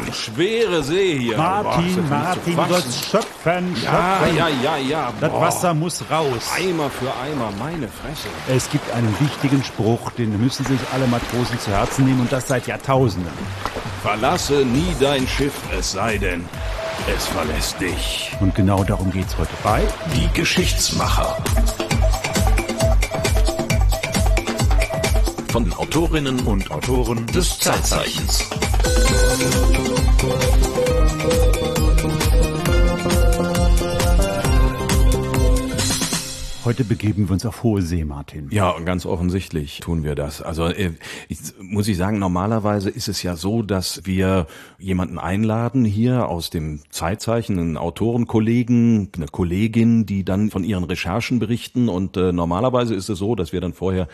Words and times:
Mann, 0.00 0.12
schwere 0.12 0.82
See 0.82 1.18
hier. 1.18 1.36
Boah, 1.36 1.62
Martin, 1.64 1.84
das 1.86 1.96
nicht 1.96 2.10
Martin, 2.10 2.56
du 2.56 2.68
sollst 2.68 3.04
schöpfen, 3.10 3.76
Ja, 3.82 4.18
schöpfen. 4.20 4.36
ja, 4.36 4.48
ja, 4.48 4.76
ja. 4.76 5.12
Das 5.20 5.30
boah. 5.30 5.40
Wasser 5.40 5.74
muss 5.74 6.02
raus. 6.10 6.50
Eimer 6.56 6.90
für 6.90 7.10
Eimer, 7.22 7.50
meine 7.58 7.88
Fresse. 7.88 8.28
Es 8.48 8.70
gibt 8.70 8.90
einen 8.92 9.14
wichtigen 9.20 9.62
Spruch, 9.64 10.10
den 10.12 10.40
müssen 10.40 10.64
sich 10.66 10.78
alle 10.92 11.06
Matrosen 11.06 11.58
zu 11.60 11.70
Herzen 11.70 12.04
nehmen 12.04 12.20
und 12.20 12.32
das 12.32 12.48
seit 12.48 12.66
Jahrtausenden. 12.66 13.32
Verlasse 14.02 14.64
nie 14.64 14.94
dein 15.00 15.26
Schiff, 15.26 15.54
es 15.78 15.92
sei 15.92 16.18
denn, 16.18 16.44
es 17.14 17.26
verlässt 17.26 17.80
dich. 17.80 18.30
Und 18.40 18.54
genau 18.54 18.84
darum 18.84 19.10
geht's 19.10 19.36
heute 19.38 19.50
bei. 19.62 19.82
Die 20.14 20.28
Geschichtsmacher. 20.38 21.36
Von 25.50 25.64
den 25.64 25.72
Autorinnen 25.72 26.40
und 26.40 26.70
Autoren 26.70 27.26
des 27.28 27.58
Zeitzeichens. 27.58 28.44
Heute 36.68 36.84
begeben 36.84 37.28
wir 37.28 37.32
uns 37.32 37.46
auf 37.46 37.62
hohe 37.62 37.80
See, 37.80 38.04
Martin. 38.04 38.48
Ja, 38.50 38.68
und 38.68 38.84
ganz 38.84 39.06
offensichtlich 39.06 39.80
tun 39.80 40.04
wir 40.04 40.14
das. 40.14 40.42
Also 40.42 40.66
äh, 40.66 40.92
ich, 41.26 41.38
muss 41.58 41.88
ich 41.88 41.96
sagen, 41.96 42.18
normalerweise 42.18 42.90
ist 42.90 43.08
es 43.08 43.22
ja 43.22 43.36
so, 43.36 43.62
dass 43.62 44.04
wir 44.04 44.46
jemanden 44.78 45.18
einladen 45.18 45.86
hier 45.86 46.28
aus 46.28 46.50
dem 46.50 46.80
Zeitzeichen, 46.90 47.58
einen 47.58 47.76
Autorenkollegen, 47.78 49.08
eine 49.16 49.28
Kollegin, 49.28 50.04
die 50.04 50.26
dann 50.26 50.50
von 50.50 50.62
ihren 50.62 50.84
Recherchen 50.84 51.38
berichten. 51.38 51.88
Und 51.88 52.18
äh, 52.18 52.32
normalerweise 52.32 52.94
ist 52.94 53.08
es 53.08 53.18
so, 53.18 53.34
dass 53.34 53.50
wir 53.50 53.62
dann 53.62 53.72
vorher 53.72 54.06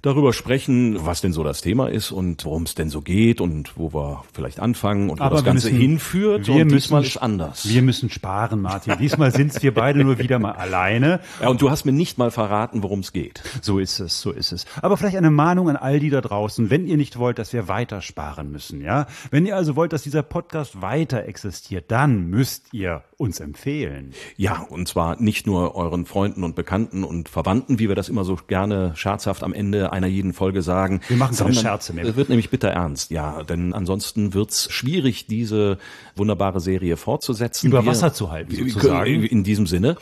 darüber 0.00 0.32
sprechen, 0.32 0.96
was 1.04 1.20
denn 1.20 1.32
so 1.32 1.42
das 1.42 1.60
Thema 1.60 1.88
ist 1.88 2.12
und 2.12 2.44
worum 2.44 2.62
es 2.62 2.74
denn 2.76 2.88
so 2.88 3.00
geht 3.00 3.40
und 3.40 3.76
wo 3.76 3.92
wir 3.92 4.22
vielleicht 4.32 4.60
anfangen 4.60 5.10
und 5.10 5.18
wo 5.18 5.28
das 5.28 5.42
Ganze 5.44 5.66
müssen- 5.70 5.80
hinführt. 5.80 6.46
Wir 6.46 6.62
und 6.62 6.68
diesmal 6.72 7.00
müssen, 7.00 7.16
ist 7.16 7.22
anders. 7.22 7.68
Wir 7.68 7.82
müssen 7.82 8.08
sparen, 8.08 8.60
Martin. 8.62 8.94
Diesmal 9.00 9.32
sind 9.32 9.60
wir 9.62 9.74
beide 9.74 10.04
nur 10.04 10.18
wieder 10.18 10.38
mal 10.38 10.52
alleine. 10.52 11.20
ja, 11.42 11.48
und 11.48 11.60
du 11.62 11.70
hast 11.70 11.84
mir 11.84 11.92
nicht 11.92 12.16
mal 12.16 12.30
verraten, 12.30 12.82
worum 12.84 13.00
es 13.00 13.12
geht. 13.12 13.42
So 13.60 13.78
ist 13.80 13.98
es, 13.98 14.20
so 14.20 14.30
ist 14.30 14.52
es. 14.52 14.66
Aber 14.82 14.96
vielleicht 14.96 15.16
eine 15.16 15.30
Mahnung 15.30 15.68
an 15.68 15.76
all 15.76 15.98
die 15.98 16.10
da 16.10 16.20
draußen, 16.20 16.70
wenn 16.70 16.86
ihr 16.86 16.96
nicht 16.96 17.18
wollt, 17.18 17.38
dass 17.40 17.52
wir 17.52 17.66
weiter 17.66 18.00
sparen 18.00 18.52
müssen, 18.52 18.80
ja? 18.80 19.06
Wenn 19.30 19.46
ihr 19.46 19.56
also 19.56 19.74
wollt, 19.74 19.92
dass 19.92 20.02
dieser 20.02 20.22
Podcast 20.22 20.80
weiter 20.80 21.24
existiert, 21.24 21.90
dann 21.90 22.26
müsst 22.30 22.72
ihr 22.72 23.02
uns 23.16 23.40
empfehlen. 23.40 24.12
Ja, 24.36 24.62
und 24.68 24.86
zwar 24.86 25.20
nicht 25.20 25.46
nur 25.46 25.74
euren 25.74 26.06
Freunden 26.06 26.44
und 26.44 26.54
Bekannten 26.54 27.02
und 27.02 27.28
Verwandten, 27.28 27.80
wie 27.80 27.88
wir 27.88 27.96
das 27.96 28.08
immer 28.08 28.24
so 28.24 28.38
gerne 28.46 28.92
scherzhaft 28.94 29.42
am 29.42 29.52
Ende 29.52 29.87
einer 29.88 30.06
jeden 30.06 30.32
Folge 30.32 30.62
sagen. 30.62 31.00
Wir 31.08 31.16
machen 31.16 31.36
keine 31.36 31.54
Scherze 31.54 31.92
mehr. 31.92 32.04
Es 32.04 32.16
wird 32.16 32.28
nämlich 32.28 32.50
bitter 32.50 32.68
ernst, 32.68 33.10
ja, 33.10 33.42
denn 33.42 33.74
ansonsten 33.74 34.34
wird's 34.34 34.70
schwierig, 34.70 35.26
diese 35.26 35.78
wunderbare 36.16 36.60
Serie 36.60 36.96
fortzusetzen. 36.96 37.66
Über 37.66 37.86
Wasser 37.86 38.12
zu 38.12 38.30
halten, 38.30 38.54
sozusagen. 38.54 39.24
In 39.24 39.44
diesem 39.44 39.66
Sinne. 39.66 39.96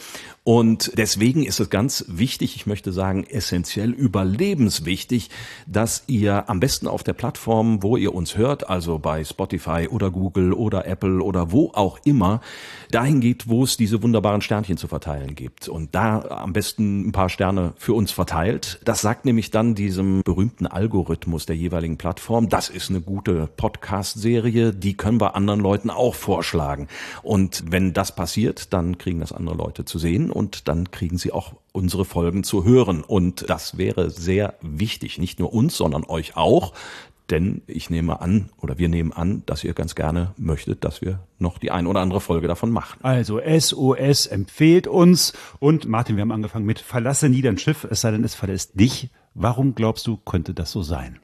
Und 0.49 0.93
deswegen 0.97 1.45
ist 1.45 1.59
es 1.59 1.71
ganz 1.71 2.05
wichtig, 2.07 2.55
ich 2.55 2.67
möchte 2.67 2.93
sagen 2.93 3.25
essentiell 3.25 3.91
überlebenswichtig, 3.91 5.29
dass 5.67 6.05
ihr 6.07 6.49
am 6.49 6.61
besten 6.61 6.87
auf 6.87 7.03
der 7.03 7.15
Plattform, 7.15 7.83
wo 7.83 7.97
ihr 7.97 8.15
uns 8.15 8.37
hört, 8.37 8.71
also 8.71 9.01
bei 9.01 9.25
Spotify 9.25 9.89
oder 9.91 10.13
Google 10.13 10.53
oder 10.53 10.87
Apple 10.87 11.21
oder 11.21 11.51
wo 11.51 11.73
auch 11.75 11.99
immer, 12.05 12.43
dahin 12.93 13.19
geht, 13.19 13.49
wo 13.49 13.65
es 13.65 13.77
diese 13.77 14.05
wunderbaren 14.05 14.41
Sternchen 14.41 14.77
zu 14.77 14.87
verteilen 14.87 15.35
gibt. 15.35 15.69
Und 15.69 15.97
da 15.97 16.21
am 16.21 16.53
besten 16.53 17.09
ein 17.09 17.11
paar 17.11 17.29
Sterne 17.29 17.73
für 17.77 17.95
uns 17.95 18.13
verteilt. 18.13 18.79
Das 18.85 19.01
sagt 19.01 19.25
nämlich 19.25 19.51
dann 19.51 19.75
diesem 19.75 20.23
berühmten 20.23 20.69
Algorithmus 20.69 21.47
der 21.47 21.57
jeweiligen 21.57 21.99
Plattform, 21.99 22.49
das 22.49 22.69
ist 22.69 22.89
eine 22.89 23.01
gute 23.01 23.49
Podcast-Serie, 23.57 24.73
die 24.73 24.97
können 24.97 25.21
wir 25.21 25.35
anderen 25.35 25.59
Leuten 25.59 25.91
auch 25.91 26.15
vorschlagen. 26.15 26.87
Und 27.25 27.65
wenn 27.69 27.93
das 27.95 28.15
passiert, 28.15 28.73
dann 28.73 28.97
kriegen 28.97 29.19
das 29.19 29.33
andere 29.33 29.57
Leute 29.57 29.85
zu 29.85 29.99
sehen 29.99 30.31
und 30.37 30.69
dann 30.69 30.91
kriegen 30.91 31.19
sie 31.19 31.33
auch 31.33 31.55
unsere 31.73 32.05
Folgen 32.05 32.45
zu 32.45 32.65
hören. 32.65 33.03
Und 33.03 33.49
das 33.51 33.79
wäre 33.79 34.11
sehr 34.11 34.55
wichtig, 34.61 35.19
nicht 35.19 35.39
nur 35.39 35.53
uns, 35.53 35.77
sondern 35.77 36.05
euch 36.05 36.37
auch. 36.37 36.73
Denn 37.31 37.63
ich 37.67 37.91
nehme 37.91 38.21
an, 38.21 38.51
oder 38.61 38.79
wir 38.79 38.89
nehmen 38.89 39.13
an, 39.13 39.43
dass 39.47 39.65
ihr 39.65 39.75
ganz 39.75 39.97
gerne 39.97 40.33
möchtet, 40.37 40.85
dass 40.85 41.01
wir 41.01 41.19
noch 41.41 41.59
die 41.59 41.73
ein 41.73 41.89
oder 41.89 42.01
andere 42.01 42.21
Folge 42.21 42.47
davon 42.47 42.71
machen. 42.71 43.01
Also 43.03 43.41
SOS 43.41 44.27
empfiehlt 44.27 44.87
uns. 44.87 45.33
Und 45.59 45.89
Martin, 45.89 46.17
wir 46.17 46.23
haben 46.23 46.31
angefangen 46.31 46.67
mit 46.67 46.79
Verlasse 46.79 47.29
nie 47.29 47.43
dein 47.43 47.59
Schiff, 47.59 47.85
es 47.91 48.03
sei 48.03 48.13
denn, 48.13 48.23
es 48.23 48.37
verlässt 48.37 48.79
dich. 48.79 49.11
Warum 49.35 49.75
glaubst 49.75 50.07
du, 50.07 50.17
könnte 50.17 50.55
das 50.55 50.71
so 50.71 50.83
sein? 50.83 51.19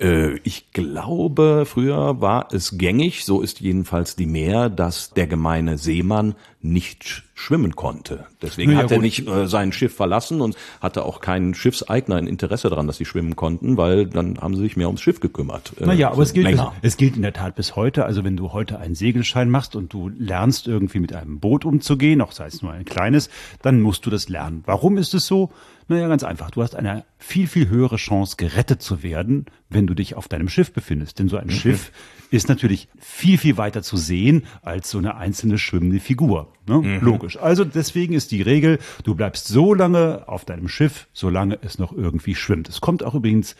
Äh, 0.00 0.38
ich 0.42 0.72
glaube, 0.72 1.64
früher 1.66 2.20
war 2.20 2.48
es 2.52 2.76
gängig, 2.76 3.24
so 3.24 3.40
ist 3.40 3.60
jedenfalls 3.60 4.16
die 4.16 4.26
Mehr, 4.26 4.68
dass 4.68 5.10
der 5.10 5.26
gemeine 5.26 5.78
Seemann 5.78 6.34
nicht 6.60 7.04
sch- 7.04 7.22
schwimmen 7.34 7.76
konnte. 7.76 8.26
Deswegen 8.42 8.72
ja, 8.72 8.78
hat 8.78 8.90
er 8.90 8.96
gut. 8.96 9.04
nicht 9.04 9.28
äh, 9.28 9.46
sein 9.46 9.70
Schiff 9.72 9.94
verlassen 9.94 10.40
und 10.40 10.56
hatte 10.80 11.04
auch 11.04 11.20
keinen 11.20 11.54
Schiffseigner 11.54 12.16
ein 12.16 12.26
Interesse 12.26 12.68
daran, 12.68 12.88
dass 12.88 12.96
sie 12.96 13.04
schwimmen 13.04 13.36
konnten, 13.36 13.76
weil 13.76 14.06
dann 14.06 14.38
haben 14.40 14.56
sie 14.56 14.62
sich 14.62 14.76
mehr 14.76 14.88
ums 14.88 15.00
Schiff 15.02 15.20
gekümmert. 15.20 15.72
Äh, 15.80 15.86
Naja, 15.86 16.10
aber 16.10 16.22
es 16.22 16.32
gilt, 16.32 16.46
länger. 16.46 16.74
es 16.82 16.96
gilt 16.96 17.14
in 17.16 17.22
der 17.22 17.32
Tat 17.32 17.54
bis 17.54 17.76
heute. 17.76 18.04
Also 18.04 18.24
wenn 18.24 18.36
du 18.36 18.52
heute 18.52 18.80
einen 18.80 18.96
Segelschein 18.96 19.48
machst 19.50 19.76
und 19.76 19.92
du 19.92 20.08
lernst 20.18 20.66
irgendwie 20.66 20.98
mit 20.98 21.12
einem 21.14 21.38
Boot 21.38 21.64
umzugehen, 21.64 22.20
auch 22.20 22.32
sei 22.32 22.46
es 22.46 22.62
nur 22.62 22.72
ein 22.72 22.84
kleines, 22.84 23.30
dann 23.62 23.80
musst 23.80 24.04
du 24.06 24.10
das 24.10 24.28
lernen. 24.28 24.64
Warum 24.66 24.98
ist 24.98 25.14
es 25.14 25.26
so? 25.26 25.50
Naja, 25.88 26.08
ganz 26.08 26.24
einfach. 26.24 26.50
Du 26.50 26.62
hast 26.62 26.74
eine 26.74 27.04
viel, 27.18 27.46
viel 27.46 27.68
höhere 27.68 27.96
Chance, 27.96 28.36
gerettet 28.36 28.82
zu 28.82 29.02
werden, 29.04 29.46
wenn 29.68 29.86
du 29.86 29.94
dich 29.94 30.14
auf 30.16 30.26
deinem 30.26 30.48
Schiff 30.48 30.72
befindest. 30.72 31.18
Denn 31.18 31.28
so 31.28 31.36
ein 31.36 31.48
Schiff 31.50 31.92
ist 32.30 32.48
natürlich 32.48 32.88
viel, 32.98 33.38
viel 33.38 33.56
weiter 33.56 33.82
zu 33.82 33.96
sehen 33.96 34.44
als 34.62 34.90
so 34.90 34.98
eine 34.98 35.16
einzelne 35.16 35.58
schwimmende 35.58 36.00
Figur. 36.00 36.52
Ne? 36.66 36.98
Logisch. 37.00 37.38
Also 37.38 37.64
deswegen 37.64 38.14
ist 38.14 38.32
die 38.32 38.42
Regel, 38.42 38.78
du 39.04 39.14
bleibst 39.14 39.46
so 39.46 39.74
lange 39.74 40.28
auf 40.28 40.44
deinem 40.44 40.68
Schiff, 40.68 41.06
solange 41.12 41.58
es 41.62 41.78
noch 41.78 41.92
irgendwie 41.92 42.34
schwimmt. 42.34 42.68
Es 42.68 42.80
kommt 42.80 43.04
auch 43.04 43.14
übrigens 43.14 43.54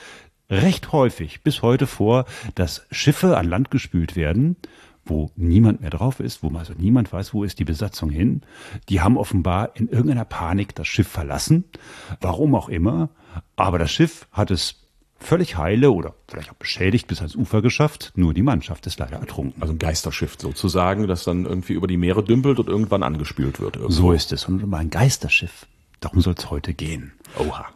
recht 0.51 0.93
häufig 0.93 1.43
bis 1.43 1.63
heute 1.63 1.87
vor, 1.87 2.25
dass 2.55 2.87
Schiffe 2.91 3.37
an 3.37 3.49
Land 3.49 3.71
gespült 3.71 4.17
werden, 4.17 4.57
wo 5.07 5.31
niemand 5.37 5.81
mehr 5.81 5.91
drauf 5.91 6.21
ist, 6.21 6.43
wo 6.43 6.49
also 6.57 6.75
niemand 6.77 7.13
weiß, 7.13 7.35
wo 7.35 7.45
ist 7.45 7.59
die 7.59 7.65
Besatzung 7.65 8.11
hin. 8.11 8.43
Die 8.89 9.01
haben 9.01 9.17
offenbar 9.17 9.71
in 9.75 9.89
irgendeiner 9.89 10.25
Panik 10.25 10.75
das 10.75 10.89
Schiff 10.89 11.09
verlassen, 11.09 11.65
warum 12.21 12.55
auch 12.55 12.69
immer, 12.69 13.11
aber 13.57 13.79
das 13.79 13.91
Schiff 13.93 14.27
hat 14.33 14.51
es 14.51 14.87
völlig 15.19 15.57
heile 15.57 15.93
oder 15.93 16.15
vielleicht 16.29 16.51
auch 16.51 16.57
beschädigt 16.57 17.07
bis 17.07 17.19
ans 17.19 17.35
Ufer 17.35 17.63
geschafft, 17.63 18.13
nur 18.17 18.35
die 18.35 18.43
Mannschaft 18.43 18.87
ist 18.87 18.99
leider 18.99 19.17
ertrunken. 19.17 19.61
Also 19.61 19.73
ein 19.73 19.79
Geisterschiff 19.79 20.37
sozusagen, 20.39 21.07
das 21.07 21.25
dann 21.25 21.47
irgendwie 21.47 21.73
über 21.73 21.87
die 21.87 21.97
Meere 21.97 22.23
dümpelt 22.23 22.59
und 22.59 22.69
irgendwann 22.69 23.03
angespült 23.03 23.61
wird. 23.61 23.77
Irgendwo. 23.77 23.93
So 23.93 24.13
ist 24.13 24.33
es. 24.33 24.47
Und 24.47 24.63
um 24.63 24.75
ein 24.75 24.91
Geisterschiff, 24.91 25.67
darum 26.01 26.21
soll 26.21 26.35
es 26.37 26.51
heute 26.51 26.75
gehen. 26.75 27.13
Oha. 27.39 27.67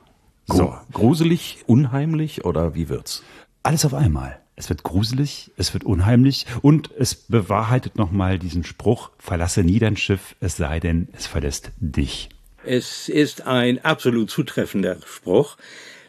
So. 0.47 0.57
So. 0.57 0.75
Gruselig, 0.93 1.65
unheimlich 1.67 2.45
oder 2.45 2.75
wie 2.75 2.89
wird's? 2.89 3.23
Alles 3.63 3.85
auf 3.85 3.95
einmal. 3.95 4.41
Es 4.60 4.69
wird 4.69 4.82
gruselig, 4.82 5.50
es 5.56 5.72
wird 5.72 5.84
unheimlich 5.84 6.44
und 6.60 6.91
es 6.98 7.15
bewahrheitet 7.15 7.97
nochmal 7.97 8.38
diesen 8.38 8.62
Spruch, 8.62 9.09
verlasse 9.19 9.65
nie 9.65 9.78
dein 9.78 9.97
Schiff, 9.97 10.37
es 10.41 10.59
sei 10.59 10.81
denn, 10.81 11.09
es 11.16 11.26
verlässt 11.26 11.71
dich. 11.78 12.28
Es 12.62 13.09
ist 13.09 13.47
ein 13.47 13.82
absolut 13.82 14.31
zutreffender 14.31 14.98
Spruch, 15.06 15.56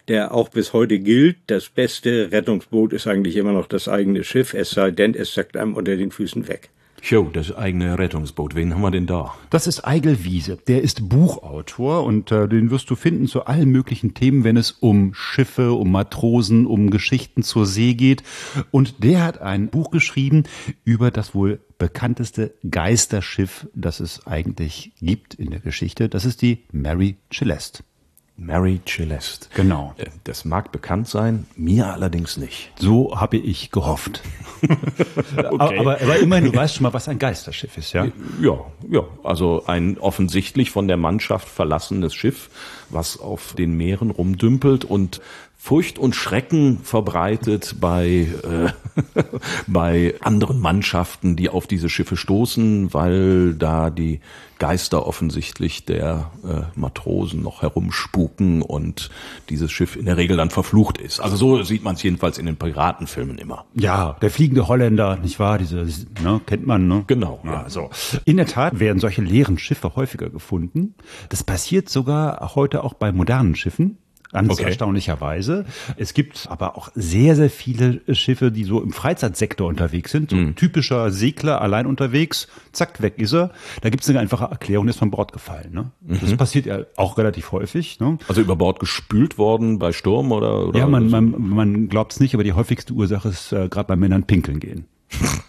der 0.09 0.33
auch 0.33 0.49
bis 0.49 0.73
heute 0.73 0.99
gilt. 0.99 1.37
Das 1.47 1.69
beste 1.69 2.33
Rettungsboot 2.33 2.91
ist 2.91 3.07
eigentlich 3.07 3.37
immer 3.37 3.53
noch 3.53 3.67
das 3.67 3.87
eigene 3.87 4.25
Schiff, 4.25 4.53
es 4.53 4.71
sei 4.71 4.91
denn, 4.91 5.15
es 5.15 5.33
sackt 5.33 5.55
einem 5.55 5.75
unter 5.75 5.95
den 5.95 6.11
Füßen 6.11 6.49
weg. 6.49 6.71
Jo, 7.03 7.29
das 7.33 7.51
eigene 7.55 7.97
Rettungsboot. 7.97 8.53
Wen 8.53 8.75
haben 8.75 8.81
wir 8.81 8.91
denn 8.91 9.07
da? 9.07 9.33
Das 9.49 9.65
ist 9.65 9.81
Eigel 9.81 10.23
Wiese. 10.23 10.57
Der 10.67 10.83
ist 10.83 11.09
Buchautor 11.09 12.03
und 12.03 12.31
äh, 12.31 12.47
den 12.47 12.69
wirst 12.69 12.89
du 12.91 12.95
finden 12.95 13.27
zu 13.27 13.45
allen 13.45 13.69
möglichen 13.69 14.13
Themen, 14.13 14.43
wenn 14.43 14.55
es 14.55 14.71
um 14.71 15.13
Schiffe, 15.15 15.73
um 15.73 15.91
Matrosen, 15.91 16.67
um 16.67 16.91
Geschichten 16.91 17.41
zur 17.41 17.65
See 17.65 17.95
geht. 17.95 18.21
Und 18.69 19.03
der 19.03 19.23
hat 19.23 19.41
ein 19.41 19.69
Buch 19.69 19.89
geschrieben 19.89 20.43
über 20.83 21.09
das 21.09 21.33
wohl 21.33 21.59
bekannteste 21.79 22.53
Geisterschiff, 22.69 23.67
das 23.73 23.99
es 23.99 24.27
eigentlich 24.27 24.93
gibt 24.99 25.33
in 25.33 25.49
der 25.49 25.59
Geschichte. 25.59 26.07
Das 26.07 26.25
ist 26.25 26.43
die 26.43 26.65
Mary 26.71 27.17
Celeste. 27.33 27.83
Mary 28.43 28.81
Celeste. 28.87 29.47
Genau. 29.53 29.93
Äh, 29.97 30.05
Das 30.23 30.45
mag 30.45 30.71
bekannt 30.71 31.07
sein, 31.07 31.45
mir 31.55 31.93
allerdings 31.93 32.37
nicht. 32.37 32.71
So 32.79 33.19
habe 33.19 33.37
ich 33.37 33.69
gehofft. 33.71 34.21
aber, 35.37 35.61
aber, 35.79 36.01
aber 36.01 36.17
immerhin, 36.17 36.51
du 36.51 36.55
weißt 36.57 36.75
schon 36.75 36.83
mal, 36.83 36.93
was 36.93 37.07
ein 37.07 37.19
Geisterschiff 37.19 37.77
ist, 37.77 37.93
ja? 37.93 38.07
Ja, 38.41 38.59
ja, 38.89 39.03
also 39.23 39.63
ein 39.67 39.97
offensichtlich 39.99 40.71
von 40.71 40.87
der 40.87 40.97
Mannschaft 40.97 41.47
verlassenes 41.47 42.15
Schiff, 42.15 42.49
was 42.91 43.19
auf 43.19 43.53
den 43.53 43.75
Meeren 43.75 44.09
rumdümpelt 44.09 44.85
und 44.85 45.21
Furcht 45.63 45.99
und 45.99 46.15
Schrecken 46.15 46.79
verbreitet 46.79 47.75
bei 47.79 48.27
äh, 48.43 48.71
bei 49.67 50.15
anderen 50.19 50.59
Mannschaften, 50.59 51.35
die 51.35 51.49
auf 51.49 51.67
diese 51.67 51.87
Schiffe 51.87 52.17
stoßen, 52.17 52.95
weil 52.95 53.53
da 53.53 53.91
die 53.91 54.21
Geister 54.61 55.07
offensichtlich 55.07 55.85
der 55.85 56.31
äh, 56.43 56.79
Matrosen 56.79 57.41
noch 57.41 57.63
herumspuken 57.63 58.61
und 58.61 59.09
dieses 59.49 59.71
Schiff 59.71 59.95
in 59.95 60.05
der 60.05 60.17
Regel 60.17 60.37
dann 60.37 60.51
verflucht 60.51 60.99
ist. 60.99 61.19
Also 61.19 61.35
so 61.35 61.63
sieht 61.63 61.83
man 61.83 61.95
es 61.95 62.03
jedenfalls 62.03 62.37
in 62.37 62.45
den 62.45 62.57
Piratenfilmen 62.57 63.39
immer. 63.39 63.65
Ja, 63.73 64.17
der 64.21 64.29
fliegende 64.29 64.67
Holländer, 64.67 65.17
nicht 65.17 65.39
wahr? 65.39 65.57
Diese, 65.57 65.87
ne, 66.23 66.41
kennt 66.45 66.67
man, 66.67 66.87
ne? 66.87 67.03
Genau. 67.07 67.39
Ja, 67.43 67.69
so. 67.69 67.89
In 68.25 68.37
der 68.37 68.45
Tat 68.45 68.79
werden 68.79 68.99
solche 68.99 69.23
leeren 69.23 69.57
Schiffe 69.57 69.95
häufiger 69.95 70.29
gefunden. 70.29 70.93
Das 71.29 71.43
passiert 71.43 71.89
sogar 71.89 72.53
heute 72.53 72.80
auch 72.83 72.93
bei 72.93 73.11
modernen 73.11 73.55
Schiffen. 73.55 73.97
Ganz 74.33 74.49
Okay. 74.53 74.63
erstaunlicherweise. 74.63 75.65
Es 75.97 76.13
gibt 76.13 76.47
aber 76.49 76.77
auch 76.77 76.89
sehr, 76.95 77.35
sehr 77.35 77.49
viele 77.49 77.99
Schiffe, 78.15 78.49
die 78.49 78.63
so 78.63 78.81
im 78.81 78.93
Freizeitsektor 78.93 79.67
unterwegs 79.67 80.09
sind. 80.11 80.29
So 80.29 80.37
ein 80.37 80.55
typischer 80.55 81.11
Segler 81.11 81.61
allein 81.61 81.85
unterwegs, 81.85 82.47
zack, 82.71 83.01
weg 83.01 83.15
ist 83.17 83.33
er. 83.33 83.51
Da 83.81 83.89
gibt 83.89 84.03
es 84.03 84.09
eine 84.09 84.19
einfache 84.21 84.45
Erklärung, 84.45 84.85
der 84.85 84.91
ist 84.91 84.99
von 84.99 85.11
Bord 85.11 85.33
gefallen. 85.33 85.73
Ne? 85.73 85.91
Mhm. 85.99 86.19
Das 86.21 86.37
passiert 86.37 86.65
ja 86.65 86.79
auch 86.95 87.17
relativ 87.17 87.51
häufig. 87.51 87.99
Ne? 87.99 88.19
Also 88.29 88.39
über 88.39 88.55
Bord 88.55 88.79
gespült 88.79 89.37
worden 89.37 89.79
bei 89.79 89.91
Sturm 89.91 90.31
oder? 90.31 90.65
oder 90.69 90.79
Ja, 90.79 90.87
man, 90.87 91.09
man, 91.09 91.35
man 91.37 91.89
glaubt 91.89 92.13
es 92.13 92.21
nicht, 92.21 92.33
aber 92.33 92.45
die 92.45 92.53
häufigste 92.53 92.93
Ursache 92.93 93.27
ist 93.27 93.51
äh, 93.51 93.67
gerade 93.67 93.87
bei 93.87 93.97
Männern 93.97 94.23
pinkeln 94.23 94.61
gehen. 94.61 94.85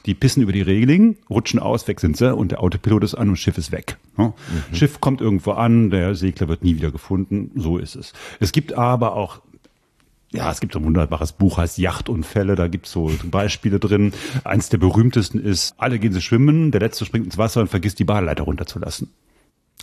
Die 0.06 0.14
pissen 0.14 0.42
über 0.42 0.52
die 0.52 0.62
Regeling, 0.62 1.16
rutschen 1.30 1.60
aus, 1.60 1.86
weg 1.86 2.00
sind 2.00 2.16
sie 2.16 2.34
und 2.34 2.50
der 2.50 2.60
Autopilot 2.60 3.04
ist 3.04 3.14
an 3.14 3.28
und 3.28 3.36
Schiff 3.36 3.56
ist 3.58 3.72
weg. 3.72 3.96
Ne? 4.16 4.32
Schiff 4.72 5.00
kommt 5.00 5.20
irgendwo 5.20 5.52
an, 5.52 5.90
der 5.90 6.14
Segler 6.14 6.48
wird 6.48 6.64
nie 6.64 6.76
wieder 6.76 6.90
gefunden, 6.90 7.52
so 7.54 7.78
ist 7.78 7.94
es. 7.94 8.12
Es 8.40 8.52
gibt 8.52 8.72
aber 8.74 9.14
auch 9.14 9.40
ja, 10.34 10.50
es 10.50 10.60
gibt 10.60 10.72
so 10.72 10.78
ein 10.78 10.84
wunderbares 10.86 11.32
Buch, 11.32 11.58
heißt 11.58 11.76
Yachtunfälle, 11.76 12.54
da 12.54 12.66
gibt's 12.66 12.90
so 12.90 13.12
Beispiele 13.24 13.78
drin. 13.78 14.14
Eins 14.44 14.70
der 14.70 14.78
berühmtesten 14.78 15.38
ist, 15.38 15.74
alle 15.76 15.98
gehen 15.98 16.14
sie 16.14 16.22
schwimmen, 16.22 16.70
der 16.70 16.80
letzte 16.80 17.04
springt 17.04 17.26
ins 17.26 17.36
Wasser 17.36 17.60
und 17.60 17.68
vergisst 17.68 17.98
die 17.98 18.04
Badeleiter 18.04 18.44
runterzulassen. 18.44 19.10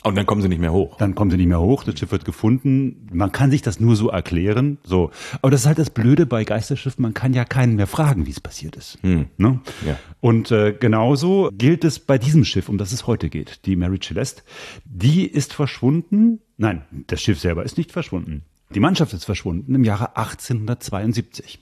Und 0.03 0.15
dann 0.15 0.25
kommen 0.25 0.41
sie 0.41 0.47
nicht 0.47 0.61
mehr 0.61 0.71
hoch. 0.71 0.97
Dann 0.97 1.13
kommen 1.13 1.29
sie 1.29 1.37
nicht 1.37 1.47
mehr 1.47 1.59
hoch, 1.59 1.83
das 1.83 1.99
Schiff 1.99 2.11
wird 2.11 2.23
gefunden. 2.23 3.09
Man 3.11 3.31
kann 3.31 3.51
sich 3.51 3.61
das 3.61 3.79
nur 3.79 3.97
so 3.97 4.09
erklären. 4.09 4.77
So. 4.83 5.11
Aber 5.41 5.51
das 5.51 5.61
ist 5.61 5.67
halt 5.67 5.77
das 5.77 5.89
Blöde 5.89 6.25
bei 6.25 6.45
Geisterschiffen, 6.45 7.01
man 7.01 7.13
kann 7.13 7.33
ja 7.33 7.43
keinen 7.43 7.75
mehr 7.75 7.87
fragen, 7.87 8.25
wie 8.25 8.31
es 8.31 8.39
passiert 8.39 8.75
ist. 8.77 8.97
Ne? 9.37 9.59
Ja. 9.85 9.99
Und 10.21 10.51
äh, 10.51 10.73
genauso 10.79 11.49
gilt 11.53 11.83
es 11.83 11.99
bei 11.99 12.17
diesem 12.17 12.45
Schiff, 12.45 12.69
um 12.69 12.77
das 12.77 12.93
es 12.93 13.07
heute 13.07 13.29
geht, 13.29 13.65
die 13.65 13.75
Mary 13.75 13.99
Celeste. 13.99 14.43
Die 14.85 15.25
ist 15.25 15.53
verschwunden. 15.53 16.39
Nein, 16.57 16.83
das 17.07 17.21
Schiff 17.21 17.39
selber 17.39 17.63
ist 17.63 17.77
nicht 17.77 17.91
verschwunden. 17.91 18.43
Die 18.71 18.79
Mannschaft 18.79 19.13
ist 19.13 19.25
verschwunden 19.25 19.73
im 19.73 19.83
Jahre 19.83 20.15
1872. 20.15 21.59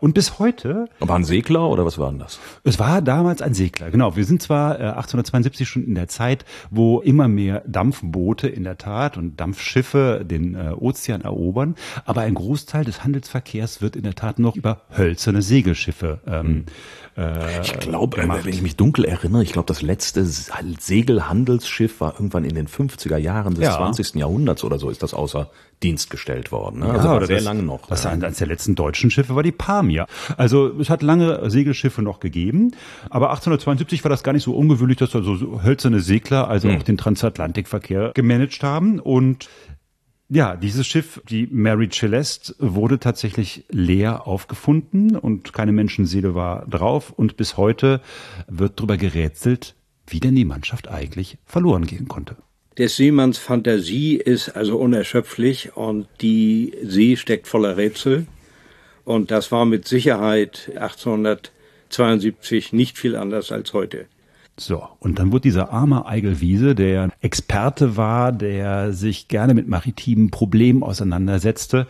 Und 0.00 0.12
bis 0.12 0.38
heute 0.38 0.86
War 1.00 1.16
ein 1.16 1.24
Segler 1.24 1.66
oder 1.70 1.86
was 1.86 1.96
war 1.96 2.10
denn 2.10 2.18
das? 2.18 2.38
es 2.62 2.78
war 2.78 3.00
damals 3.00 3.40
ein 3.40 3.54
Segler, 3.54 3.90
genau. 3.90 4.16
Wir 4.16 4.26
sind 4.26 4.42
zwar 4.42 4.74
äh, 4.78 4.82
1872 4.82 5.66
schon 5.66 5.84
in 5.84 5.94
der 5.94 6.08
Zeit, 6.08 6.44
wo 6.70 7.00
immer 7.00 7.26
mehr 7.26 7.62
Dampfboote 7.66 8.48
in 8.48 8.64
der 8.64 8.76
Tat 8.76 9.16
und 9.16 9.40
Dampfschiffe 9.40 10.26
den 10.28 10.54
äh, 10.54 10.72
Ozean 10.78 11.22
erobern, 11.22 11.74
aber 12.04 12.20
ein 12.20 12.34
Großteil 12.34 12.84
des 12.84 13.02
Handelsverkehrs 13.02 13.80
wird 13.80 13.96
in 13.96 14.02
der 14.02 14.14
Tat 14.14 14.38
noch 14.38 14.56
über 14.56 14.82
hölzerne 14.94 15.40
Segelschiffe 15.40 16.20
ähm, 16.26 16.66
äh, 17.16 17.62
Ich 17.62 17.78
glaube, 17.78 18.18
wenn 18.18 18.30
ich 18.52 18.60
mich 18.60 18.76
dunkel 18.76 19.06
erinnere, 19.06 19.42
ich 19.42 19.52
glaube, 19.52 19.68
das 19.68 19.80
letzte 19.80 20.26
Segelhandelsschiff 20.26 21.98
war 22.02 22.12
irgendwann 22.12 22.44
in 22.44 22.54
den 22.54 22.68
50er 22.68 23.16
Jahren 23.16 23.54
des 23.54 23.64
Ja. 23.64 23.76
20. 23.78 24.16
Jahrhunderts 24.16 24.64
oder 24.64 24.78
so 24.78 24.90
ist 24.90 25.02
das 25.02 25.14
außer 25.14 25.50
Dienst 25.82 26.10
gestellt 26.10 26.52
worden. 26.52 26.80
Ne? 26.80 26.86
also 26.90 27.08
war 27.08 27.26
sehr 27.26 27.36
das- 27.36 27.44
lange 27.44 27.62
noch. 27.62 27.86
Das 27.88 28.04
ja. 28.04 28.10
war 28.10 28.12
eines 28.24 28.38
der 28.38 28.46
letzten 28.46 28.74
deutschen 28.74 29.10
Schiffe 29.10 29.34
war 29.34 29.42
die 29.42 29.52
Pamir. 29.52 30.06
Also 30.36 30.68
es 30.80 30.88
hat 30.88 31.02
lange 31.02 31.50
Segelschiffe 31.50 32.00
noch 32.02 32.18
gegeben, 32.20 32.72
aber 33.10 33.28
1872 33.30 34.02
war 34.04 34.08
das 34.08 34.22
gar 34.22 34.32
nicht 34.32 34.42
so 34.44 34.54
ungewöhnlich, 34.56 34.96
dass 34.98 35.14
also 35.14 35.36
so 35.36 35.62
hölzerne 35.62 36.00
Segler 36.00 36.48
also 36.48 36.68
Hm. 36.68 36.78
auch 36.78 36.82
den 36.82 36.96
Transatlantikverkehr 36.96 38.12
gemanagt 38.14 38.62
haben 38.62 38.98
und 39.00 39.48
ja, 40.28 40.56
dieses 40.56 40.88
Schiff, 40.88 41.22
die 41.28 41.46
Mary 41.52 41.88
Celeste, 41.88 42.56
wurde 42.58 42.98
tatsächlich 42.98 43.64
leer 43.70 44.26
aufgefunden 44.26 45.14
und 45.14 45.52
keine 45.52 45.70
Menschenseele 45.70 46.34
war 46.34 46.66
drauf 46.66 47.10
und 47.12 47.36
bis 47.36 47.56
heute 47.56 48.00
wird 48.48 48.80
darüber 48.80 48.96
gerätselt, 48.96 49.76
wie 50.08 50.18
denn 50.18 50.34
die 50.34 50.44
Mannschaft 50.44 50.88
eigentlich 50.88 51.38
verloren 51.44 51.86
gehen 51.86 52.08
konnte. 52.08 52.36
Des 52.78 52.96
Seemanns 52.96 53.38
Fantasie 53.38 54.16
ist 54.16 54.50
also 54.50 54.76
unerschöpflich 54.76 55.76
und 55.76 56.08
die 56.20 56.74
See 56.82 57.16
steckt 57.16 57.48
voller 57.48 57.78
Rätsel. 57.78 58.26
Und 59.04 59.30
das 59.30 59.50
war 59.50 59.64
mit 59.64 59.88
Sicherheit 59.88 60.70
1872 60.74 62.74
nicht 62.74 62.98
viel 62.98 63.16
anders 63.16 63.50
als 63.50 63.72
heute. 63.72 64.06
So, 64.58 64.88
und 65.00 65.18
dann 65.18 65.32
wurde 65.32 65.42
dieser 65.42 65.70
arme 65.70 66.06
Eigel 66.06 66.40
Wiese, 66.40 66.74
der 66.74 67.10
Experte 67.20 67.96
war, 67.96 68.32
der 68.32 68.92
sich 68.92 69.28
gerne 69.28 69.54
mit 69.54 69.68
maritimen 69.68 70.30
Problemen 70.30 70.82
auseinandersetzte, 70.82 71.86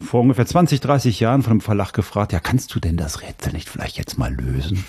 vor 0.00 0.20
ungefähr 0.20 0.46
20, 0.46 0.80
30 0.80 1.20
Jahren 1.20 1.42
von 1.42 1.52
einem 1.52 1.60
Verlag 1.60 1.92
gefragt, 1.92 2.32
ja, 2.32 2.40
kannst 2.40 2.74
du 2.74 2.80
denn 2.80 2.96
das 2.96 3.22
Rätsel 3.22 3.52
nicht 3.52 3.68
vielleicht 3.68 3.98
jetzt 3.98 4.18
mal 4.18 4.32
lösen? 4.32 4.84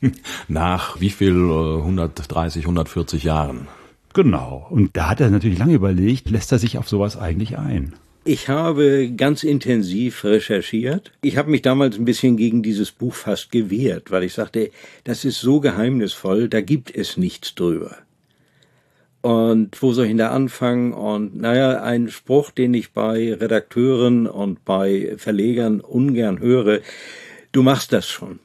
Nach 0.48 1.00
wie 1.00 1.10
viel? 1.10 1.34
äh, 1.34 1.78
130, 1.78 2.64
140 2.64 3.24
Jahren. 3.24 3.66
Genau. 4.18 4.66
Und 4.68 4.96
da 4.96 5.10
hat 5.10 5.20
er 5.20 5.30
natürlich 5.30 5.60
lange 5.60 5.74
überlegt, 5.74 6.28
lässt 6.28 6.50
er 6.50 6.58
sich 6.58 6.76
auf 6.76 6.88
sowas 6.88 7.16
eigentlich 7.16 7.56
ein? 7.56 7.94
Ich 8.24 8.48
habe 8.48 9.12
ganz 9.16 9.44
intensiv 9.44 10.24
recherchiert. 10.24 11.12
Ich 11.22 11.36
habe 11.36 11.52
mich 11.52 11.62
damals 11.62 11.96
ein 11.96 12.04
bisschen 12.04 12.36
gegen 12.36 12.64
dieses 12.64 12.90
Buch 12.90 13.14
fast 13.14 13.52
gewehrt, 13.52 14.10
weil 14.10 14.24
ich 14.24 14.34
sagte, 14.34 14.72
das 15.04 15.24
ist 15.24 15.40
so 15.40 15.60
geheimnisvoll, 15.60 16.48
da 16.48 16.60
gibt 16.62 16.92
es 16.92 17.16
nichts 17.16 17.54
drüber. 17.54 17.94
Und 19.20 19.80
wo 19.80 19.92
soll 19.92 20.06
ich 20.06 20.10
denn 20.10 20.18
da 20.18 20.30
anfangen? 20.30 20.94
Und 20.94 21.36
naja, 21.36 21.80
ein 21.84 22.08
Spruch, 22.08 22.50
den 22.50 22.74
ich 22.74 22.90
bei 22.90 23.34
Redakteuren 23.34 24.26
und 24.26 24.64
bei 24.64 25.14
Verlegern 25.16 25.80
ungern 25.80 26.40
höre, 26.40 26.80
du 27.52 27.62
machst 27.62 27.92
das 27.92 28.08
schon. 28.08 28.40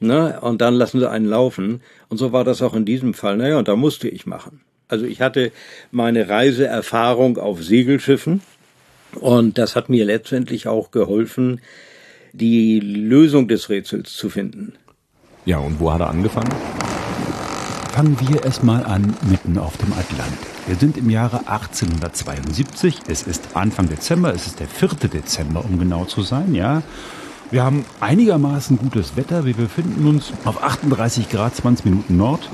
Ne? 0.00 0.40
Und 0.40 0.62
dann 0.62 0.72
lassen 0.72 0.98
sie 0.98 1.10
einen 1.10 1.26
laufen. 1.26 1.82
Und 2.08 2.16
so 2.16 2.32
war 2.32 2.44
das 2.44 2.62
auch 2.62 2.72
in 2.72 2.86
diesem 2.86 3.12
Fall. 3.12 3.36
Naja, 3.36 3.58
und 3.58 3.68
da 3.68 3.76
musste 3.76 4.08
ich 4.08 4.24
machen. 4.24 4.63
Also 4.88 5.06
ich 5.06 5.20
hatte 5.20 5.52
meine 5.90 6.28
Reiseerfahrung 6.28 7.38
auf 7.38 7.62
Segelschiffen 7.62 8.42
und 9.20 9.58
das 9.58 9.76
hat 9.76 9.88
mir 9.88 10.04
letztendlich 10.04 10.68
auch 10.68 10.90
geholfen, 10.90 11.60
die 12.32 12.80
Lösung 12.80 13.48
des 13.48 13.68
Rätsels 13.68 14.12
zu 14.12 14.28
finden. 14.28 14.74
Ja, 15.46 15.58
und 15.58 15.80
wo 15.80 15.92
hat 15.92 16.00
er 16.00 16.10
angefangen? 16.10 16.52
Fangen 17.92 18.18
wir 18.28 18.44
erstmal 18.44 18.84
an 18.84 19.16
mitten 19.30 19.56
auf 19.56 19.76
dem 19.76 19.92
Atlantik. 19.92 20.48
Wir 20.66 20.76
sind 20.76 20.96
im 20.96 21.10
Jahre 21.10 21.46
1872. 21.46 22.96
Es 23.06 23.22
ist 23.22 23.54
Anfang 23.54 23.88
Dezember. 23.88 24.34
Es 24.34 24.46
ist 24.46 24.58
der 24.58 24.66
4. 24.66 25.08
Dezember, 25.08 25.64
um 25.64 25.78
genau 25.78 26.04
zu 26.04 26.22
sein, 26.22 26.54
ja. 26.54 26.82
Wir 27.50 27.62
haben 27.62 27.84
einigermaßen 28.00 28.78
gutes 28.78 29.16
Wetter. 29.16 29.44
Wir 29.44 29.54
befinden 29.54 30.08
uns 30.08 30.32
auf 30.44 30.62
38 30.62 31.28
Grad 31.28 31.54
20 31.54 31.84
Minuten 31.84 32.16
Nord. 32.16 32.48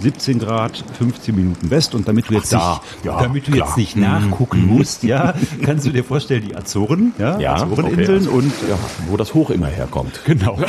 17 0.00 0.38
Grad, 0.38 0.84
15 0.98 1.34
Minuten 1.34 1.70
West 1.70 1.94
und 1.94 2.06
damit 2.06 2.28
du 2.30 2.34
jetzt 2.34 2.52
da. 2.52 2.80
nicht, 2.94 3.04
Ja, 3.04 3.20
damit 3.22 3.46
du 3.48 3.52
klar. 3.52 3.66
jetzt 3.68 3.76
nicht 3.76 3.96
nachgucken 3.96 4.66
musst, 4.66 5.02
ja, 5.02 5.34
kannst 5.62 5.86
du 5.86 5.90
dir 5.90 6.04
vorstellen, 6.04 6.44
die 6.46 6.54
Azoren, 6.56 7.12
ja, 7.18 7.36
Azoreninseln 7.54 8.26
okay, 8.28 8.36
und 8.36 8.52
ja, 8.68 8.78
wo 9.08 9.16
das 9.16 9.32
Hoch 9.34 9.50
immer 9.50 9.68
herkommt. 9.68 10.20
genau. 10.24 10.58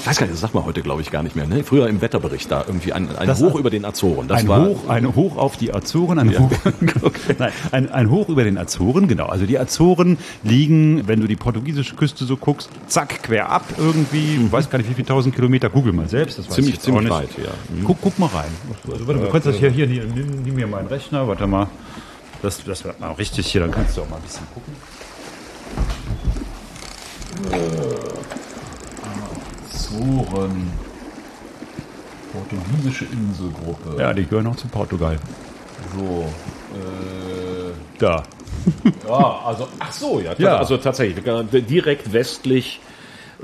Ich 0.00 0.06
weiß 0.08 0.18
gar 0.18 0.26
nicht, 0.26 0.34
das 0.34 0.40
sagt 0.40 0.54
man 0.54 0.64
heute, 0.64 0.82
glaube 0.82 1.00
ich, 1.00 1.10
gar 1.10 1.22
nicht 1.22 1.36
mehr. 1.36 1.46
Ne? 1.46 1.62
Früher 1.64 1.88
im 1.88 2.00
Wetterbericht 2.00 2.50
da 2.50 2.64
irgendwie 2.66 2.92
ein, 2.92 3.14
ein 3.16 3.26
Das- 3.26 3.40
Hoch 3.40 3.54
über 3.54 3.70
den 3.70 3.84
Azoren. 3.84 4.26
Das 4.28 4.40
ein 4.40 4.48
war 4.48 4.66
Hoch, 4.66 4.88
ein 4.88 5.14
Hoch 5.14 5.36
auf 5.36 5.56
die 5.56 5.72
Azoren, 5.72 6.18
ein, 6.18 6.36
Hoch, 6.38 6.50
Nein, 7.38 7.52
ein, 7.70 7.90
ein 7.92 8.10
Hoch 8.10 8.28
über 8.28 8.44
den 8.44 8.58
Azoren, 8.58 9.06
genau. 9.08 9.26
Also 9.26 9.46
die 9.46 9.58
Azoren 9.58 10.18
liegen, 10.42 11.06
wenn 11.06 11.20
du 11.20 11.26
die 11.28 11.36
portugiesische 11.36 11.94
Küste 11.94 12.24
so 12.24 12.36
guckst, 12.36 12.68
zack, 12.88 13.22
quer 13.22 13.48
ab 13.50 13.64
irgendwie, 13.78 14.40
ich 14.44 14.52
weiß 14.52 14.68
gar 14.70 14.78
nicht 14.78 14.90
wie 14.90 14.94
viele 14.94 15.06
tausend 15.06 15.34
Kilometer, 15.34 15.70
google 15.70 15.92
mal 15.92 16.08
selbst. 16.12 16.38
Das 16.38 16.48
Ziemlich- 16.48 16.80
ziemlich 16.80 17.10
weit, 17.10 17.30
ja. 17.38 17.50
Guck, 17.84 18.00
guck 18.00 18.18
mal 18.18 18.26
rein. 18.26 18.50
Also, 18.90 19.06
warte, 19.06 19.20
du 19.20 19.28
kannst 19.30 19.46
das 19.48 19.56
hier, 19.56 19.70
hier, 19.70 19.86
hier 19.86 20.04
nimm, 20.04 20.42
nimm 20.42 20.54
mir 20.54 20.66
meinen 20.68 20.86
Rechner, 20.88 21.26
warte 21.26 21.46
mal. 21.46 21.66
Das, 22.42 22.62
das 22.64 22.84
wird 22.84 23.00
mal 23.00 23.12
richtig 23.12 23.46
hier, 23.48 23.60
dann 23.62 23.70
kannst 23.72 23.96
du 23.96 24.02
auch 24.02 24.08
mal 24.08 24.16
ein 24.16 24.22
bisschen 24.22 24.46
gucken. 24.54 24.74
Azoren. 29.70 30.70
Portugiesische 32.32 33.04
Inselgruppe. 33.06 34.00
Ja, 34.00 34.12
die 34.14 34.24
gehören 34.26 34.46
auch 34.46 34.56
zu 34.56 34.66
Portugal. 34.68 35.18
So. 35.96 36.24
Äh, 36.74 37.72
Da. 37.98 38.22
ja, 39.08 39.40
also, 39.44 39.68
ach 39.78 39.92
so, 39.92 40.20
ja. 40.20 40.32
Ja. 40.38 40.56
Also 40.58 40.76
tatsächlich, 40.76 41.24
direkt 41.66 42.12
westlich 42.12 42.80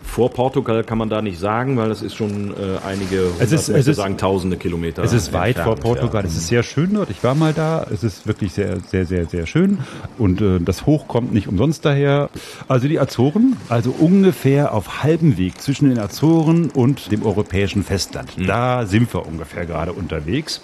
Vor 0.03 0.31
Portugal 0.31 0.85
kann 0.85 0.97
man 0.99 1.09
da 1.09 1.21
nicht 1.23 1.39
sagen, 1.41 1.77
weil 1.77 1.89
das 1.89 2.03
ist 2.03 2.15
schon 2.15 2.51
äh, 2.53 2.79
einige, 2.87 3.31
Es 3.41 3.53
ist- 3.53 3.69
es 3.69 3.87
ist- 3.87 3.97
sagen 3.97 4.17
tausende 4.17 4.57
Kilometer. 4.57 5.03
Es 5.03 5.13
ist 5.13 5.33
weit 5.33 5.59
vor 5.59 5.77
Portugal. 5.77 6.23
ja. 6.23 6.29
Es 6.29 6.37
ist 6.37 6.47
sehr 6.49 6.63
schön 6.63 6.95
dort. 6.95 7.11
Ich 7.11 7.23
war 7.25 7.35
mal 7.35 7.53
da. 7.53 7.87
Es 7.93 8.05
ist 8.05 8.27
wirklich 8.27 8.53
sehr, 8.53 8.79
sehr, 8.81 9.07
sehr, 9.07 9.27
sehr 9.27 9.47
schön. 9.47 9.79
Und 10.17 10.41
äh, 10.41 10.61
das 10.61 10.87
Hoch 10.87 11.09
kommt 11.09 11.33
nicht 11.33 11.49
umsonst 11.49 11.85
daher. 11.85 12.31
Also 12.69 12.87
die 12.89 12.99
Azoren, 13.01 13.57
also 13.69 13.91
ungefähr 13.91 14.73
auf 14.75 15.03
halbem 15.03 15.37
Weg 15.37 15.61
zwischen 15.61 15.89
den 15.89 15.99
Azoren 15.99 16.71
und 16.71 17.11
dem 17.13 17.25
europäischen 17.27 17.83
Festland. 17.83 18.31
Da 18.47 18.87
sind 18.87 19.13
wir 19.13 19.27
ungefähr 19.27 19.67
gerade 19.67 19.93
unterwegs. 19.93 20.61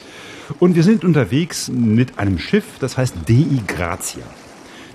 Und 0.60 0.74
wir 0.76 0.82
sind 0.82 1.04
unterwegs 1.04 1.68
mit 1.68 2.18
einem 2.18 2.38
Schiff, 2.38 2.64
das 2.78 2.96
heißt 2.98 3.14
Dei 3.28 3.46
Grazia. 3.66 4.22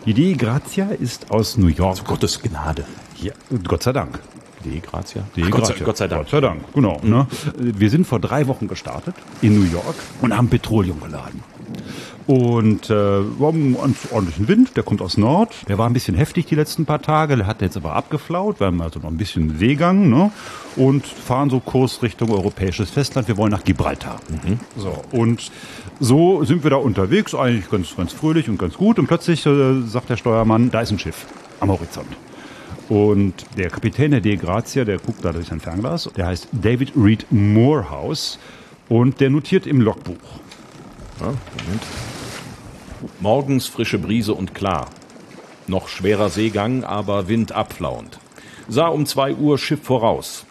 Die 0.06 0.14
Dei 0.14 0.38
Grazia 0.38 0.90
ist 0.90 1.32
aus 1.32 1.58
New 1.58 1.68
York. 1.68 2.06
Gottes 2.06 2.42
Gnade. 2.42 2.86
Ja, 3.22 3.34
Gott 3.68 3.84
sei 3.84 3.94
Dank. 3.94 4.20
Die 4.64 4.82
Grazia. 4.82 5.24
Die 5.36 5.42
Gott, 5.42 5.68
sei, 5.68 5.74
Grazia. 5.74 5.86
Gott 5.86 5.98
sei 5.98 6.08
Dank. 6.08 6.22
Gott 6.24 6.32
sei 6.32 6.42
Dank, 6.42 6.74
genau. 6.74 7.00
Ne? 7.04 7.28
Wir 7.58 7.90
sind 7.90 8.06
vor 8.06 8.20
drei 8.20 8.48
Wochen 8.48 8.68
gestartet 8.68 9.16
in 9.42 9.58
New 9.58 9.72
York 9.72 9.96
und 10.22 10.36
haben 10.36 10.50
Petroleum 10.50 11.00
geladen. 11.00 11.44
Und 12.28 12.90
äh, 12.90 12.94
wir 12.94 13.48
haben 13.48 13.76
einen 13.76 13.96
ordentlichen 14.12 14.48
Wind, 14.48 14.78
der 14.78 14.84
kommt 14.84 15.02
aus 15.02 15.18
Nord. 15.18 15.56
Der 15.68 15.80
war 15.80 15.88
ein 15.88 15.94
bisschen 15.94 16.16
heftig 16.16 16.46
die 16.46 16.56
letzten 16.56 16.86
paar 16.86 17.02
Tage, 17.02 17.38
der 17.38 17.48
hat 17.48 17.62
jetzt 17.62 17.76
aber 17.76 17.94
abgeflaut. 17.94 18.60
Wir 18.60 18.68
haben 18.68 18.82
also 18.82 19.00
noch 19.00 19.10
ein 19.10 19.18
bisschen 19.18 19.58
Seegang 19.58 20.10
ne? 20.10 20.32
und 20.76 21.08
fahren 21.08 21.50
so 21.50 21.60
Kurs 21.60 22.04
Richtung 22.04 22.32
europäisches 22.32 22.92
Festland. 22.92 23.28
Wir 23.28 23.38
wollen 23.38 23.52
nach 23.52 23.64
Gibraltar. 23.64 24.20
So, 24.78 25.02
und 25.12 25.52
so 26.00 26.44
sind 26.44 26.64
wir 26.64 26.70
da 26.70 26.78
unterwegs, 26.78 27.34
eigentlich 27.34 27.70
ganz, 27.72 27.96
ganz 27.96 28.14
fröhlich 28.14 28.48
und 28.48 28.60
ganz 28.60 28.76
gut. 28.76 29.00
Und 29.00 29.08
plötzlich 29.08 29.46
äh, 29.48 29.82
sagt 29.82 30.10
der 30.10 30.18
Steuermann, 30.18 30.70
da 30.70 30.82
ist 30.82 30.92
ein 30.92 31.00
Schiff 31.00 31.26
am 31.62 31.70
Horizont. 31.70 32.10
Und 32.90 33.46
der 33.56 33.70
Kapitän 33.70 34.10
der 34.12 34.20
De 34.20 34.36
Grazia, 34.36 34.84
der 34.84 34.98
guckt 34.98 35.24
da 35.24 35.32
durch 35.32 35.48
sein 35.48 35.60
Fernglas, 35.60 36.10
der 36.18 36.26
heißt 36.26 36.48
David 36.52 36.94
Reed 36.96 37.28
Morehouse 37.30 38.40
und 38.90 39.20
der 39.20 39.30
notiert 39.30 39.68
im 39.68 39.80
Logbuch. 39.80 40.16
Ja, 41.20 41.28
Moment. 41.28 41.84
Morgens 43.20 43.68
frische 43.68 44.00
Brise 44.00 44.34
und 44.34 44.56
klar. 44.56 44.88
Noch 45.68 45.88
schwerer 45.88 46.30
Seegang, 46.30 46.84
aber 46.84 47.28
Wind 47.28 47.52
abflauend. 47.52 48.20
Sah 48.68 48.88
um 48.88 49.06
zwei 49.06 49.36
Uhr 49.36 49.60
Schiff 49.60 49.84
voraus. 49.84 50.46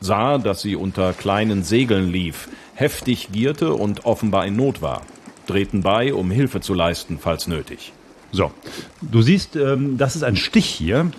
Sah, 0.00 0.38
dass 0.38 0.62
sie 0.62 0.74
unter 0.74 1.12
kleinen 1.12 1.62
Segeln 1.62 2.10
lief, 2.10 2.48
heftig 2.74 3.30
gierte 3.30 3.74
und 3.74 4.04
offenbar 4.04 4.46
in 4.46 4.56
Not 4.56 4.82
war. 4.82 5.02
Drehten 5.46 5.82
bei, 5.82 6.12
um 6.12 6.32
Hilfe 6.32 6.60
zu 6.60 6.74
leisten, 6.74 7.18
falls 7.20 7.46
nötig. 7.46 7.92
So, 8.30 8.52
du 9.00 9.22
siehst, 9.22 9.56
ähm, 9.56 9.96
das 9.96 10.16
ist 10.16 10.22
ein 10.22 10.36
Stich 10.36 10.66
hier 10.66 11.10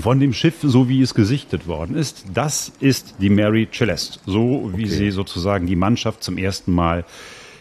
von 0.00 0.20
dem 0.20 0.32
Schiff, 0.32 0.56
so 0.62 0.88
wie 0.88 1.00
es 1.00 1.14
gesichtet 1.14 1.66
worden 1.66 1.96
ist. 1.96 2.24
Das 2.34 2.72
ist 2.80 3.14
die 3.18 3.30
Mary 3.30 3.68
Celeste, 3.72 4.18
so 4.26 4.70
wie 4.74 4.86
sie 4.86 5.10
sozusagen 5.10 5.66
die 5.66 5.76
Mannschaft 5.76 6.22
zum 6.22 6.36
ersten 6.36 6.72
Mal 6.72 7.04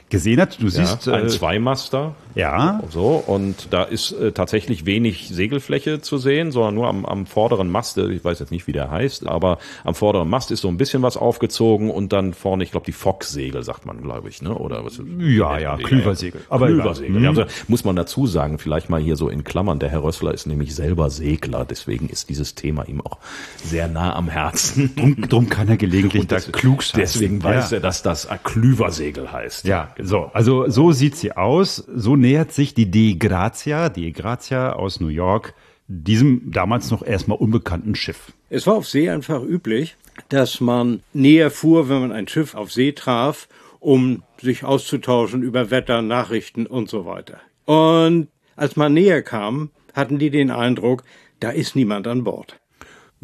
gesehen 0.10 0.40
hat. 0.40 0.62
Du 0.62 0.70
siehst, 0.70 1.08
ein 1.08 1.26
äh, 1.26 1.28
Zweimaster. 1.28 2.14
ja, 2.36 2.82
So, 2.92 3.24
und 3.26 3.68
da 3.72 3.84
ist 3.84 4.12
äh, 4.12 4.32
tatsächlich 4.32 4.86
wenig 4.86 5.30
Segelfläche 5.30 6.02
zu 6.02 6.18
sehen, 6.18 6.52
sondern 6.52 6.76
nur 6.76 6.88
am, 6.88 7.06
am 7.06 7.26
vorderen 7.26 7.70
Mast, 7.72 7.98
äh, 7.98 8.08
ich 8.12 8.24
weiß 8.24 8.40
jetzt 8.40 8.52
nicht, 8.52 8.68
wie 8.68 8.72
der 8.74 8.92
heißt, 8.92 9.28
aber 9.28 9.58
am 9.84 9.96
vorderen 9.96 10.30
Mast 10.30 10.52
ist 10.52 10.62
so 10.62 10.68
ein 10.68 10.78
bisschen 10.78 11.02
was 11.02 11.18
aufgezogen 11.18 11.90
und 11.90 12.14
dann 12.14 12.34
vorne, 12.34 12.64
ich 12.64 12.72
glaube, 12.72 12.86
die 12.86 12.92
Fox-Segel, 12.92 13.64
sagt 13.64 13.86
man, 13.86 14.02
glaube 14.02 14.30
ich, 14.30 14.42
ne? 14.42 14.54
Oder 14.56 14.86
was? 14.86 15.02
Ja, 15.20 15.58
ja, 15.58 15.78
Klüversegel. 15.78 16.42
Aber. 16.50 16.68
Klüversegel. 16.68 17.18
Mhm. 17.18 17.24
Ja, 17.24 17.30
also 17.32 17.46
muss 17.68 17.84
man 17.84 17.96
dazu 17.96 18.28
sagen, 18.28 18.60
vielleicht 18.60 18.90
mal 18.90 19.02
hier 19.02 19.16
so 19.16 19.30
in 19.30 19.44
Klammern, 19.44 19.80
der 19.80 19.90
Herr 19.90 20.04
Rössler 20.04 20.34
ist 20.34 20.46
nämlich 20.46 20.76
selber 20.76 21.10
Segler, 21.10 21.66
deswegen 21.66 22.10
ist 22.10 22.30
dieses 22.30 22.56
Thema 22.56 22.88
ihm 22.88 23.02
auch 23.02 23.18
sehr 23.64 23.88
nah 23.88 24.16
am 24.16 24.28
Herzen. 24.30 24.96
drum, 24.96 25.16
drum 25.30 25.50
kann 25.50 25.68
er 25.70 25.78
gelegentlich 25.78 26.28
da 26.28 26.36
des- 26.36 26.52
klug 26.52 26.84
sein. 26.84 27.02
Deswegen 27.02 27.42
weiß 27.44 27.72
ja. 27.72 27.78
er, 27.78 27.82
dass 27.82 28.04
das 28.04 28.28
Klüversegel 28.44 29.32
heißt. 29.32 29.66
Ja, 29.66 29.90
so, 30.04 30.30
also 30.34 30.70
so 30.70 30.92
sieht 30.92 31.16
sie 31.16 31.32
aus. 31.32 31.78
So 31.78 32.16
nähert 32.16 32.52
sich 32.52 32.74
die 32.74 32.90
De 32.92 33.16
Grazia, 33.16 33.90
De 33.90 34.12
Grazia 34.12 34.74
aus 34.74 35.00
New 35.00 35.08
York, 35.08 35.54
diesem 35.88 36.52
damals 36.52 36.92
noch 36.92 37.04
erstmal 37.04 37.38
unbekannten 37.38 37.96
Schiff. 37.96 38.34
Es 38.50 38.68
war 38.68 38.76
auf 38.76 38.88
See 38.88 39.10
einfach 39.10 39.42
üblich, 39.42 39.96
dass 40.30 40.62
man 40.62 41.02
näher 41.14 41.52
fuhr, 41.52 41.90
wenn 41.90 42.02
man 42.02 42.12
ein 42.12 42.28
Schiff 42.28 42.56
auf 42.56 42.72
See 42.72 42.92
traf, 42.92 43.48
um 43.80 44.24
sich 44.42 44.64
auszutauschen 44.64 45.42
über 45.42 45.72
Wetter, 45.72 46.02
Nachrichten 46.02 46.66
und 46.66 46.90
so 46.90 47.06
weiter. 47.06 47.40
Und 47.66 48.28
als 48.56 48.76
man 48.76 48.94
näher 48.94 49.22
kam, 49.22 49.72
hatten 49.94 50.20
die 50.20 50.30
den 50.30 50.52
Eindruck, 50.52 51.04
da 51.40 51.50
ist 51.50 51.76
niemand 51.76 52.08
an 52.08 52.24
Bord. 52.24 52.60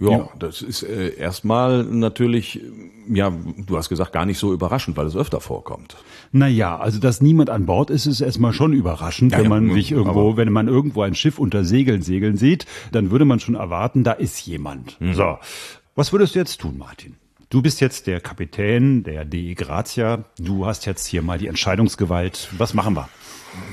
Ja, 0.01 0.29
das 0.39 0.61
ist 0.61 0.83
äh, 0.83 1.15
erstmal 1.15 1.83
natürlich, 1.83 2.61
äh, 2.61 2.63
ja, 3.13 3.31
du 3.57 3.77
hast 3.77 3.89
gesagt, 3.89 4.13
gar 4.13 4.25
nicht 4.25 4.37
so 4.37 4.53
überraschend, 4.53 4.95
weil 4.97 5.05
es 5.05 5.15
öfter 5.15 5.41
vorkommt. 5.41 5.97
Naja, 6.31 6.77
also 6.77 6.99
dass 6.99 7.21
niemand 7.21 7.49
an 7.49 7.65
Bord 7.65 7.89
ist, 7.89 8.05
ist 8.05 8.21
erstmal 8.21 8.53
schon 8.53 8.73
überraschend, 8.73 9.31
Ja, 9.31 9.39
wenn 9.39 9.49
man 9.49 9.67
mm, 9.67 9.73
sich 9.73 9.91
irgendwo, 9.91 10.37
wenn 10.37 10.51
man 10.51 10.67
irgendwo 10.67 11.01
ein 11.01 11.15
Schiff 11.15 11.39
unter 11.39 11.65
Segeln 11.65 12.01
segeln 12.01 12.37
sieht, 12.37 12.65
dann 12.91 13.11
würde 13.11 13.25
man 13.25 13.39
schon 13.39 13.55
erwarten, 13.55 14.03
da 14.03 14.13
ist 14.13 14.45
jemand. 14.45 14.97
So, 15.13 15.37
was 15.95 16.13
würdest 16.13 16.35
du 16.35 16.39
jetzt 16.39 16.61
tun, 16.61 16.77
Martin? 16.77 17.15
Du 17.49 17.63
bist 17.63 17.81
jetzt 17.81 18.05
der 18.05 18.21
Kapitän 18.21 19.01
der 19.01 19.25
De 19.25 19.55
Grazia. 19.55 20.23
Du 20.37 20.67
hast 20.67 20.85
jetzt 20.85 21.07
hier 21.07 21.23
mal 21.23 21.39
die 21.39 21.47
Entscheidungsgewalt. 21.47 22.47
Was 22.57 22.75
machen 22.75 22.95
wir? 22.95 23.09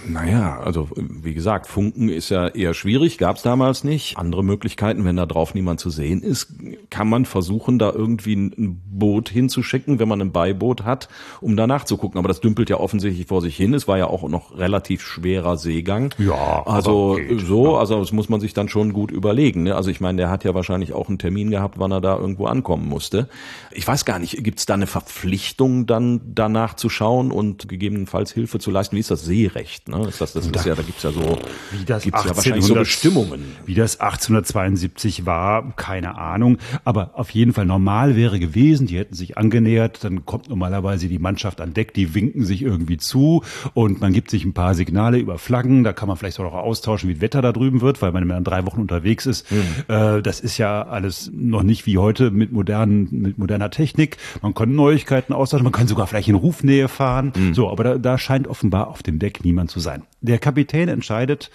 Naja, 0.09 0.61
also 0.61 0.89
wie 0.97 1.35
gesagt, 1.35 1.67
Funken 1.67 2.09
ist 2.09 2.29
ja 2.29 2.49
eher 2.49 2.75
schwierig, 2.75 3.19
gab 3.19 3.37
es 3.37 3.43
damals 3.43 3.85
nicht. 3.85 4.17
Andere 4.17 4.45
Möglichkeiten, 4.45 5.05
wenn 5.05 5.17
da 5.17 5.27
drauf 5.27 5.55
niemand 5.55 5.81
zu 5.81 5.91
sehen 5.91 6.23
ist, 6.23 6.55
kann 6.91 7.09
man 7.09 7.25
versuchen, 7.25 7.79
da 7.79 7.91
irgendwie 7.91 8.35
ein 8.37 8.81
Boot 8.87 9.29
hinzuschicken, 9.29 9.99
wenn 9.99 10.09
man 10.09 10.21
ein 10.21 10.33
Beiboot 10.33 10.85
hat, 10.85 11.09
um 11.41 11.57
da 11.57 11.67
nachzugucken. 11.67 12.19
Aber 12.19 12.29
das 12.29 12.41
dümpelt 12.41 12.71
ja 12.71 12.79
offensichtlich 12.79 13.27
vor 13.27 13.41
sich 13.43 13.57
hin. 13.57 13.75
Es 13.75 13.89
war 13.89 13.99
ja 13.99 14.07
auch 14.07 14.29
noch 14.29 14.57
relativ 14.57 15.03
schwerer 15.03 15.57
Seegang. 15.57 16.15
Ja, 16.19 16.63
also 16.67 17.15
geht, 17.15 17.41
so, 17.41 17.77
also 17.77 17.99
das 17.99 18.13
muss 18.13 18.29
man 18.29 18.41
sich 18.41 18.55
dann 18.55 18.69
schon 18.69 18.93
gut 18.93 19.11
überlegen. 19.11 19.65
Ne? 19.65 19.75
Also 19.75 19.91
ich 19.91 20.01
meine, 20.01 20.19
der 20.19 20.31
hat 20.31 20.45
ja 20.45 20.55
wahrscheinlich 20.55 20.93
auch 20.93 21.09
einen 21.09 21.19
Termin 21.19 21.51
gehabt, 21.51 21.79
wann 21.79 21.91
er 21.91 22.01
da 22.01 22.17
irgendwo 22.17 22.47
ankommen 22.47 22.89
musste. 22.89 23.29
Ich 23.73 23.87
weiß 23.87 24.05
gar 24.05 24.21
nicht, 24.21 24.43
gibt 24.43 24.61
es 24.61 24.67
da 24.67 24.75
eine 24.75 24.87
Verpflichtung, 24.87 25.87
dann 25.87 26.21
danach 26.35 26.75
zu 26.75 26.89
schauen 26.89 27.33
und 27.33 27.69
gegebenenfalls 27.69 28.33
Hilfe 28.33 28.59
zu 28.59 28.71
leisten? 28.71 28.97
Wie 28.97 29.01
ist 29.01 29.11
das 29.11 29.25
Seerecht? 29.25 29.66
Ne? 29.89 30.07
Ist 30.09 30.21
das, 30.21 30.33
das 30.33 30.47
ist 30.47 30.65
ja, 30.65 30.75
da 30.75 30.83
gibt's 30.83 31.03
ja 31.03 31.11
so, 31.11 31.39
Wie 31.73 31.85
das 31.85 32.03
gibt's 32.03 32.25
ja 32.25 32.37
wahrscheinlich 32.37 32.65
so 32.65 32.75
1800 32.75 32.85
Bestimmungen. 32.85 33.45
Wie 33.67 33.75
das 33.75 34.01
1872 34.01 35.27
war, 35.27 35.73
keine 35.77 36.17
Ahnung. 36.19 36.59
Aber 36.85 37.11
auf 37.15 37.31
jeden 37.31 37.53
Fall 37.53 37.67
normal 37.67 38.17
wäre 38.17 38.39
gewesen, 38.39 38.87
die 38.87 38.99
hätten 38.99 39.15
sich 39.15 39.37
angenähert, 39.37 40.05
dann 40.05 40.25
kommt 40.25 40.49
normalerweise 40.49 41.09
die 41.09 41.19
Mannschaft 41.19 41.61
an 41.61 41.75
Deck, 41.75 41.95
die 41.95 42.15
winken 42.15 42.45
sich 42.45 42.63
irgendwie 42.63 42.97
zu 42.97 43.43
und 43.75 44.01
man 44.01 44.13
gibt 44.13 44.31
sich 44.31 44.45
ein 44.45 44.53
paar 44.53 44.75
Signale 44.75 45.19
über 45.19 45.39
Flaggen, 45.39 45.85
da 45.85 45.93
kann 45.93 46.09
man 46.09 46.17
vielleicht 46.17 46.39
auch 46.41 46.53
austauschen, 46.53 47.09
wie 47.09 47.15
das 47.15 47.23
Wetter 47.23 47.43
da 47.43 47.53
drüben 47.53 47.81
wird, 47.81 48.03
weil 48.03 48.13
man 48.13 48.29
dann 48.29 48.45
drei 48.45 48.65
Wochen 48.67 48.81
unterwegs 48.81 49.27
ist. 49.27 49.47
Äh, 49.89 50.23
das 50.23 50.41
ist 50.41 50.59
ja 50.59 50.83
alles 50.87 51.31
noch 51.35 51.63
nicht 51.63 51.87
wie 51.87 51.99
heute 51.99 52.31
mit 52.31 52.53
modernen, 52.53 53.09
mit 53.11 53.39
moderner 53.39 53.71
Technik. 53.71 54.17
Man 54.43 54.55
kann 54.55 54.75
Neuigkeiten 54.75 55.33
austauschen, 55.33 55.65
man 55.65 55.73
kann 55.73 55.89
sogar 55.89 56.07
vielleicht 56.07 56.29
in 56.29 56.35
Rufnähe 56.35 56.89
fahren. 56.89 57.33
So, 57.53 57.71
aber 57.71 57.85
da, 57.85 57.99
da 57.99 58.19
scheint 58.19 58.49
offenbar 58.49 58.89
auf 58.89 59.03
dem 59.03 59.19
Deck 59.19 59.45
niemand 59.45 59.56
zu 59.69 59.81
sein. 59.81 60.05
Der 60.21 60.39
Kapitän 60.39 60.89
entscheidet, 60.89 61.51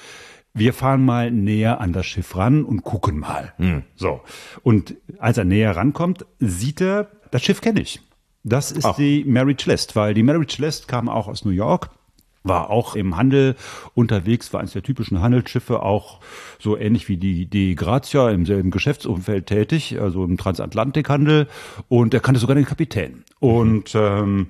wir 0.53 0.74
fahren 0.74 1.05
mal 1.05 1.31
näher 1.31 1.79
an 1.79 1.93
das 1.93 2.05
Schiff 2.05 2.36
ran 2.36 2.65
und 2.65 2.84
gucken 2.84 3.20
mal. 3.20 3.53
So. 3.96 4.22
Und 4.63 4.96
als 5.17 5.38
er 5.38 5.46
näher 5.46 5.75
rankommt, 5.75 6.25
sieht 6.39 6.81
er, 6.81 7.10
das 7.31 7.43
Schiff 7.43 7.62
kenne 7.62 7.81
ich. 7.81 8.01
Das 8.43 8.72
ist 8.72 8.86
Ach. 8.86 8.96
die 8.96 9.24
Mary 9.24 9.55
Celeste, 9.55 9.96
weil 9.96 10.13
die 10.13 10.24
Mary 10.24 10.48
Celeste 10.48 10.88
kam 10.88 11.08
auch 11.08 11.27
aus 11.27 11.46
New 11.46 11.51
York, 11.51 11.91
war 12.43 12.72
auch 12.72 12.96
im 12.96 13.17
Handel 13.17 13.55
unterwegs, 13.93 14.51
war 14.51 14.62
eines 14.62 14.74
der 14.74 14.81
typischen 14.81 15.22
Handelsschiffe, 15.22 15.84
auch 15.84 16.20
so 16.60 16.75
ähnlich 16.75 17.08
wie 17.08 17.17
die, 17.17 17.46
die 17.46 17.75
Grazia 17.75 18.31
im 18.31 18.48
selben 18.48 18.72
Geschäftsumfeld 18.72 19.46
tätig, 19.46 20.01
also 20.01 20.25
im 20.25 20.38
Transatlantikhandel. 20.38 21.48
Und 21.88 22.13
er 22.13 22.20
kannte 22.20 22.39
sogar 22.39 22.55
den 22.55 22.65
Kapitän. 22.65 23.24
Und 23.39 23.93
ähm, 23.93 24.48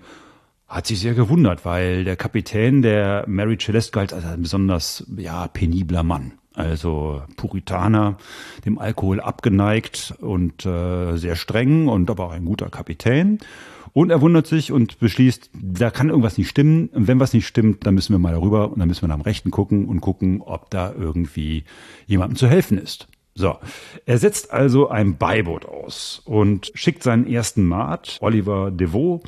hat 0.71 0.87
sich 0.87 1.01
sehr 1.01 1.13
gewundert, 1.13 1.65
weil 1.65 2.05
der 2.05 2.15
Kapitän 2.15 2.81
der 2.81 3.25
Mary 3.27 3.57
Celeste 3.57 3.91
galt 3.91 4.13
als 4.13 4.25
ein 4.25 4.41
besonders 4.41 5.05
ja, 5.17 5.47
penibler 5.49 6.01
Mann. 6.01 6.33
Also 6.53 7.21
Puritaner, 7.35 8.17
dem 8.65 8.79
Alkohol 8.79 9.19
abgeneigt 9.19 10.13
und 10.21 10.65
äh, 10.65 11.17
sehr 11.17 11.35
streng 11.35 11.87
und 11.89 12.09
aber 12.09 12.25
auch 12.25 12.31
ein 12.31 12.45
guter 12.45 12.69
Kapitän. 12.69 13.39
Und 13.93 14.11
er 14.11 14.21
wundert 14.21 14.47
sich 14.47 14.71
und 14.71 14.99
beschließt, 14.99 15.49
da 15.53 15.89
kann 15.89 16.07
irgendwas 16.07 16.37
nicht 16.37 16.47
stimmen. 16.47 16.87
Und 16.93 17.07
wenn 17.07 17.19
was 17.19 17.33
nicht 17.33 17.47
stimmt, 17.47 17.85
dann 17.85 17.93
müssen 17.93 18.13
wir 18.13 18.19
mal 18.19 18.33
darüber 18.33 18.71
und 18.71 18.79
dann 18.79 18.87
müssen 18.87 19.01
wir 19.01 19.09
nach 19.09 19.17
dem 19.17 19.23
Rechten 19.23 19.51
gucken 19.51 19.85
und 19.85 19.99
gucken, 19.99 20.41
ob 20.41 20.69
da 20.69 20.93
irgendwie 20.97 21.65
jemandem 22.05 22.37
zu 22.37 22.47
helfen 22.47 22.77
ist. 22.77 23.09
So, 23.33 23.57
er 24.05 24.17
setzt 24.17 24.51
also 24.51 24.89
ein 24.89 25.17
Beiboot 25.17 25.65
aus 25.65 26.21
und 26.25 26.71
schickt 26.75 27.01
seinen 27.01 27.25
ersten 27.27 27.65
Maat, 27.65 28.17
Oliver 28.21 28.71
DeVoe, 28.71 29.21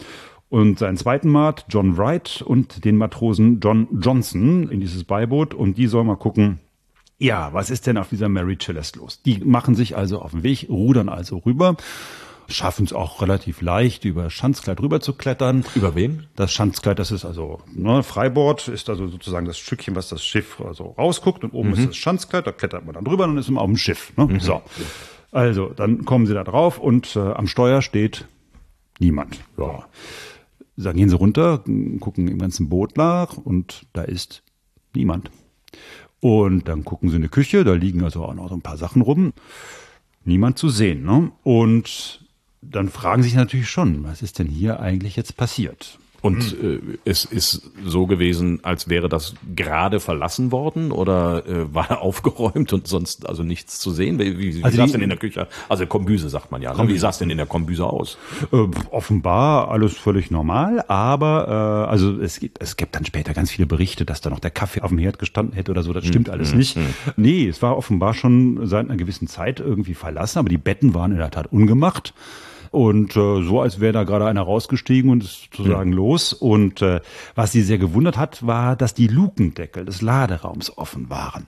und 0.53 0.77
seinen 0.77 0.98
zweiten 0.98 1.29
Maat, 1.29 1.65
John 1.69 1.98
Wright, 1.98 2.43
und 2.45 2.86
den 2.86 2.95
Matrosen 2.95 3.60
John 3.60 3.88
Johnson 4.00 4.69
in 4.69 4.79
dieses 4.81 5.03
Beiboot. 5.03 5.55
Und 5.55 5.79
die 5.79 5.88
sollen 5.88 6.05
mal 6.05 6.15
gucken, 6.15 6.60
Ja, 7.17 7.53
was 7.53 7.72
ist 7.72 7.88
denn 7.88 7.98
auf 7.98 8.10
dieser 8.10 8.29
Mary 8.29 8.60
Celeste 8.60 9.00
los? 9.00 9.19
Die 9.24 9.39
machen 9.39 9.74
sich 9.74 9.98
also 9.98 10.22
auf 10.22 10.29
den 10.29 10.43
Weg, 10.43 10.67
rudern 10.69 11.10
also 11.10 11.38
rüber, 11.38 11.75
schaffen 12.50 12.86
es 12.86 12.93
auch 12.93 13.19
relativ 13.24 13.62
leicht, 13.62 14.05
über 14.05 14.29
Schanzkleid 14.29 14.79
rüber 14.79 15.00
zu 15.00 15.13
klettern. 15.13 15.65
Über 15.74 15.95
wen? 15.95 16.27
Das 16.36 16.53
Schanzkleid, 16.53 17.00
das 17.00 17.10
ist 17.10 17.25
also 17.25 17.62
ne, 17.74 18.03
Freibord, 18.03 18.67
ist 18.67 18.91
also 18.91 19.07
sozusagen 19.07 19.48
das 19.48 19.57
Stückchen, 19.57 19.95
was 19.95 20.10
das 20.10 20.24
Schiff 20.24 20.62
also 20.62 20.93
rausguckt 21.00 21.43
und 21.43 21.53
oben 21.53 21.69
Mhm. 21.69 21.74
ist 21.75 21.88
das 21.88 21.95
Schanzkleid, 21.98 22.45
da 22.45 22.51
klettert 22.51 22.86
man 22.86 22.93
dann 22.93 23.05
drüber 23.05 23.24
und 23.24 23.39
ist 23.39 23.50
man 23.50 23.57
auf 23.63 23.67
dem 23.72 23.77
Schiff. 23.77 24.13
Ne? 24.17 24.38
So, 24.39 24.62
also 25.31 25.69
dann 25.75 26.05
kommen 26.05 26.27
sie 26.27 26.36
da 26.36 26.43
drauf 26.43 26.77
und 26.77 27.15
äh, 27.15 27.19
am 27.19 27.48
Steuer 27.48 27.81
steht 27.81 28.27
niemand. 29.00 29.39
Ja. 29.57 29.86
Dann 30.75 30.96
gehen 30.96 31.10
sie 31.10 31.15
runter, 31.15 31.60
gucken 32.00 32.27
im 32.27 32.39
ganzen 32.39 32.70
Boot 32.70 32.98
nach 32.98 33.38
und 33.38 33.86
da 33.94 34.03
ist 34.03 34.44
niemand. 34.96 35.30
Und 36.20 36.68
dann 36.68 36.84
gucken 36.84 37.10
sie 37.10 37.18
in 37.18 37.22
die 37.22 37.27
Küche, 37.27 37.63
da 37.63 37.74
liegen 37.74 38.03
also 38.03 38.24
auch 38.24 38.34
noch 38.34 38.50
so 38.50 38.56
ein 38.56 38.62
paar 38.62 38.77
Sachen 38.77 39.01
rum. 39.01 39.34
Niemand 40.24 40.58
zu 40.58 40.70
sehen. 40.70 41.03
Ne? 41.03 41.32
Und 41.44 42.25
dann 42.62 42.89
fragen 42.89 43.24
sich 43.24 43.36
natürlich 43.36 43.70
schon, 43.70 44.03
was 44.03 44.22
ist 44.22 44.39
denn 44.39 44.48
hier 44.48 44.80
eigentlich 44.80 45.15
jetzt 45.15 45.36
passiert? 45.36 46.00
Und 46.24 46.56
äh, 46.63 46.80
es 47.03 47.25
ist 47.25 47.70
so 47.86 48.08
gewesen, 48.08 48.62
als 48.63 48.88
wäre 48.88 49.10
das 49.10 49.36
gerade 49.58 50.00
verlassen 50.00 50.53
worden 50.53 50.94
oder 50.94 51.46
äh, 51.46 51.75
war 51.75 52.01
aufgeräumt 52.01 52.72
und 52.72 52.88
sonst 52.88 53.27
also 53.27 53.44
nichts 53.44 53.77
zu 53.82 53.92
sehen? 53.92 54.18
Wie, 54.20 54.39
wie, 54.39 54.56
wie 54.56 54.63
Also 54.63 54.77
sah 54.77 54.86
es 54.86 54.94
denn 54.94 55.01
in 55.01 55.10
der 55.10 55.18
Küche? 55.18 55.50
Also 55.68 55.86
Kombüse 55.86 56.30
sagt 56.30 56.50
man 56.50 56.62
ja. 56.62 56.74
Ne? 56.74 56.88
Wie 56.88 56.98
sah 56.98 57.10
es 57.10 57.18
denn 57.18 57.30
in 57.30 57.36
der 57.36 57.46
Kombüse 57.46 57.86
aus? 57.86 58.18
Äh, 58.53 58.68
offenbar 58.89 59.70
alles 59.70 59.98
völlig 59.98 60.32
normal, 60.32 60.86
aber 60.88 61.88
äh, 61.89 61.92
also 61.92 62.18
es 62.22 62.39
gibt, 62.39 62.62
es 62.62 62.77
gibt 62.77 62.96
dann 62.96 63.03
später 63.06 63.34
ganz 63.34 63.51
viele 63.51 63.65
Berichte, 63.65 64.06
dass 64.06 64.22
da 64.22 64.30
noch 64.30 64.39
der 64.39 64.51
Kaffee 64.51 64.80
auf 64.80 64.92
dem 64.92 65.00
Herd 65.00 65.20
gestanden 65.20 65.53
hätte 65.53 65.72
oder 65.72 65.84
so. 65.84 65.92
Das 65.92 66.06
stimmt 66.06 66.30
alles 66.30 66.53
nicht. 66.53 66.77
Nee, 67.18 67.50
es 67.50 67.62
war 67.62 67.75
offenbar 67.75 68.13
schon 68.13 68.65
seit 68.65 68.86
einer 68.86 68.96
gewissen 68.96 69.27
Zeit 69.27 69.60
irgendwie 69.60 69.94
verlassen, 69.94 70.39
aber 70.39 70.48
die 70.48 70.58
Betten 70.58 70.94
waren 70.94 71.12
in 71.12 71.18
der 71.18 71.32
Tat 71.32 71.51
ungemacht. 71.51 72.13
Und 72.74 73.15
äh, 73.15 73.44
so, 73.44 73.62
als 73.62 73.80
wäre 73.80 73.94
da 73.94 74.03
gerade 74.03 74.25
einer 74.25 74.42
rausgestiegen 74.42 75.12
und 75.12 75.24
ist 75.24 75.50
sozusagen 75.56 75.92
los. 75.92 76.34
Und 76.34 76.82
äh, 76.82 77.01
was 77.36 77.51
sie 77.51 77.62
sehr 77.62 77.77
gewundert 77.77 78.18
hat, 78.18 78.48
war, 78.48 78.75
dass 78.75 78.96
die 78.96 79.06
Lukendeckel 79.06 79.86
des 79.86 80.01
Laderaums 80.01 80.75
offen 80.75 81.08
waren. 81.12 81.46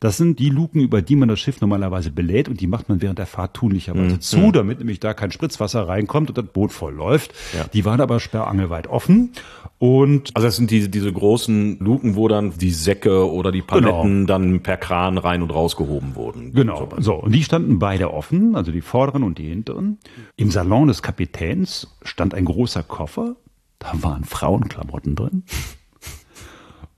Das 0.00 0.16
sind 0.16 0.38
die 0.38 0.50
Luken, 0.50 0.80
über 0.80 1.02
die 1.02 1.16
man 1.16 1.28
das 1.28 1.40
Schiff 1.40 1.60
normalerweise 1.60 2.10
belädt 2.10 2.48
und 2.48 2.60
die 2.60 2.66
macht 2.66 2.88
man 2.88 3.00
während 3.00 3.18
der 3.18 3.26
Fahrt 3.26 3.54
tunlicherweise 3.54 4.18
zu, 4.18 4.52
damit 4.52 4.78
nämlich 4.78 5.00
da 5.00 5.14
kein 5.14 5.30
Spritzwasser 5.30 5.86
reinkommt 5.88 6.28
und 6.28 6.38
das 6.38 6.46
Boot 6.46 6.72
voll 6.72 6.94
läuft. 6.94 7.32
Ja. 7.56 7.64
Die 7.72 7.84
waren 7.84 8.00
aber 8.00 8.20
sperrangelweit 8.20 8.86
offen 8.86 9.32
und 9.78 10.30
Also 10.34 10.48
das 10.48 10.56
sind 10.56 10.70
diese, 10.70 10.88
diese 10.88 11.12
großen 11.12 11.78
Luken, 11.78 12.16
wo 12.16 12.28
dann 12.28 12.52
die 12.56 12.70
Säcke 12.70 13.30
oder 13.30 13.52
die 13.52 13.62
Paletten 13.62 14.26
dann 14.26 14.60
per 14.60 14.76
Kran 14.76 15.18
rein 15.18 15.42
und 15.42 15.50
rausgehoben 15.50 16.14
wurden. 16.14 16.52
Genau. 16.52 16.88
So, 16.98 17.14
und 17.14 17.32
die 17.32 17.44
standen 17.44 17.78
beide 17.78 18.12
offen, 18.12 18.56
also 18.56 18.72
die 18.72 18.80
vorderen 18.80 19.22
und 19.22 19.38
die 19.38 19.48
hinteren. 19.48 19.98
Im 20.36 20.50
Salon 20.50 20.88
des 20.88 21.02
Kapitäns 21.02 21.96
stand 22.02 22.34
ein 22.34 22.44
großer 22.44 22.82
Koffer. 22.82 23.36
Da 23.78 23.92
waren 24.02 24.24
Frauenklamotten 24.24 25.14
drin. 25.14 25.42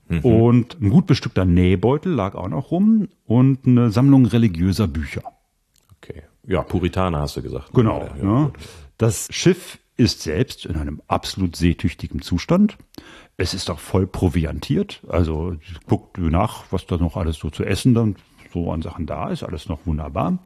Und 0.08 0.80
ein 0.80 0.90
gut 0.90 1.06
bestückter 1.06 1.44
Nähbeutel 1.44 2.12
lag 2.12 2.34
auch 2.34 2.48
noch 2.48 2.70
rum 2.70 3.08
und 3.24 3.66
eine 3.66 3.90
Sammlung 3.90 4.26
religiöser 4.26 4.86
Bücher. 4.86 5.22
Okay. 5.96 6.22
Ja, 6.46 6.62
Puritaner 6.62 7.20
hast 7.20 7.36
du 7.36 7.42
gesagt. 7.42 7.72
Genau. 7.74 8.08
Ja, 8.16 8.24
ne? 8.24 8.44
gut. 8.44 8.58
Das 8.98 9.28
Schiff 9.30 9.78
ist 9.96 10.22
selbst 10.22 10.66
in 10.66 10.76
einem 10.76 11.02
absolut 11.08 11.56
seetüchtigen 11.56 12.22
Zustand. 12.22 12.76
Es 13.36 13.54
ist 13.54 13.70
auch 13.70 13.80
voll 13.80 14.06
proviantiert. 14.06 15.02
Also 15.08 15.56
guckt 15.86 16.18
nach, 16.18 16.64
was 16.70 16.86
da 16.86 16.96
noch 16.98 17.16
alles 17.16 17.36
so 17.36 17.50
zu 17.50 17.64
essen 17.64 17.94
dann 17.94 18.16
so 18.52 18.70
an 18.70 18.82
Sachen 18.82 19.06
da 19.06 19.30
ist. 19.30 19.42
Alles 19.42 19.68
noch 19.68 19.86
wunderbar. 19.86 20.38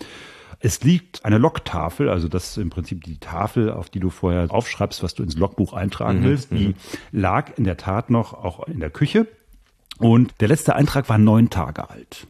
Es 0.63 0.83
liegt 0.83 1.25
eine 1.25 1.39
Logtafel, 1.39 2.11
also 2.11 2.29
das 2.29 2.51
ist 2.51 2.59
im 2.59 2.69
Prinzip 2.69 3.05
die 3.05 3.19
Tafel, 3.19 3.71
auf 3.71 3.89
die 3.89 3.99
du 3.99 4.11
vorher 4.11 4.51
aufschreibst, 4.51 5.03
was 5.03 5.15
du 5.15 5.23
ins 5.23 5.37
Logbuch 5.37 5.73
eintragen 5.73 6.23
willst. 6.23 6.51
Die 6.51 6.75
lag 7.13 7.57
in 7.57 7.65
der 7.65 7.79
Tat 7.79 8.11
noch 8.11 8.35
auch 8.35 8.67
in 8.67 8.79
der 8.79 8.91
Küche. 8.91 9.27
Und 10.01 10.35
der 10.41 10.49
letzte 10.49 10.75
Eintrag 10.75 11.09
war 11.09 11.19
neun 11.19 11.51
Tage 11.51 11.89
alt 11.91 12.27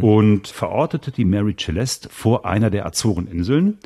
und 0.00 0.48
verortete 0.48 1.10
die 1.12 1.24
Mary 1.24 1.54
Celeste 1.58 2.08
vor 2.08 2.46
einer 2.46 2.70
der 2.70 2.86
Azoreninseln. 2.86 3.78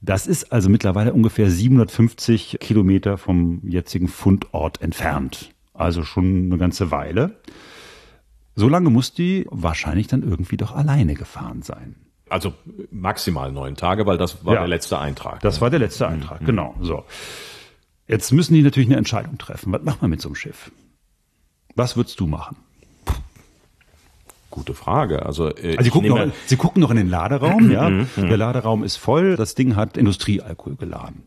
Das 0.00 0.26
ist 0.26 0.52
also 0.52 0.68
mittlerweile 0.68 1.12
ungefähr 1.12 1.50
750 1.50 2.58
Kilometer 2.60 3.18
vom 3.18 3.60
jetzigen 3.68 4.08
Fundort 4.08 4.80
entfernt. 4.82 5.50
Also 5.74 6.02
schon 6.04 6.46
eine 6.46 6.58
ganze 6.58 6.90
Weile. 6.90 7.36
So 8.54 8.68
lange 8.68 8.90
muss 8.90 9.12
die 9.14 9.46
wahrscheinlich 9.50 10.08
dann 10.08 10.22
irgendwie 10.22 10.56
doch 10.56 10.74
alleine 10.74 11.14
gefahren 11.14 11.62
sein. 11.62 11.94
Also 12.28 12.52
maximal 12.90 13.50
neun 13.52 13.76
Tage, 13.76 14.04
weil 14.06 14.18
das 14.18 14.44
war 14.44 14.54
Ja. 14.54 14.60
der 14.60 14.68
letzte 14.68 14.98
Eintrag. 14.98 15.40
Das 15.40 15.60
war 15.60 15.70
der 15.70 15.78
letzte 15.78 16.06
Eintrag, 16.08 16.44
genau. 16.44 16.74
So. 16.80 17.04
Jetzt 18.06 18.32
müssen 18.32 18.54
die 18.54 18.62
natürlich 18.62 18.88
eine 18.88 18.98
Entscheidung 18.98 19.38
treffen. 19.38 19.72
Was 19.72 19.82
macht 19.82 20.02
man 20.02 20.10
mit 20.10 20.20
so 20.20 20.28
einem 20.28 20.34
Schiff? 20.34 20.70
Was 21.78 21.96
würdest 21.96 22.18
du 22.18 22.26
machen? 22.26 22.56
Gute 24.50 24.74
Frage. 24.74 25.24
Also, 25.24 25.48
äh, 25.48 25.76
Also 25.76 25.84
sie 25.84 25.90
gucken, 25.90 26.08
noch, 26.08 26.26
sie 26.46 26.56
gucken 26.56 26.80
noch 26.80 26.90
in 26.90 26.96
den 26.96 27.08
Laderaum, 27.08 27.70
ja. 27.70 27.88
Der 28.16 28.36
Laderaum 28.36 28.82
ist 28.82 28.96
voll, 28.96 29.36
das 29.36 29.54
Ding 29.54 29.76
hat 29.76 29.96
Industriealkohol 29.96 30.74
geladen. 30.74 31.22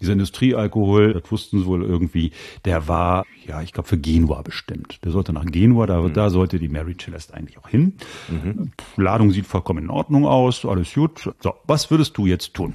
Dieser 0.00 0.12
Industriealkohol, 0.14 1.12
das 1.14 1.30
wussten 1.30 1.60
sie 1.60 1.66
wohl 1.66 1.84
irgendwie, 1.84 2.32
der 2.64 2.88
war, 2.88 3.24
ja, 3.46 3.62
ich 3.62 3.72
glaube, 3.72 3.88
für 3.88 3.96
Genua 3.96 4.42
bestimmt. 4.42 4.98
Der 5.04 5.12
sollte 5.12 5.32
nach 5.32 5.46
Genua, 5.46 5.86
da, 5.86 6.06
da 6.08 6.30
sollte 6.30 6.58
die 6.58 6.68
Mary 6.68 6.96
Celeste 6.96 7.32
eigentlich 7.34 7.56
auch 7.58 7.68
hin. 7.68 7.94
Ladung 8.96 9.30
sieht 9.30 9.46
vollkommen 9.46 9.84
in 9.84 9.90
Ordnung 9.90 10.26
aus, 10.26 10.66
alles 10.66 10.92
gut. 10.94 11.30
So, 11.40 11.54
was 11.64 11.90
würdest 11.92 12.18
du 12.18 12.26
jetzt 12.26 12.52
tun? 12.54 12.74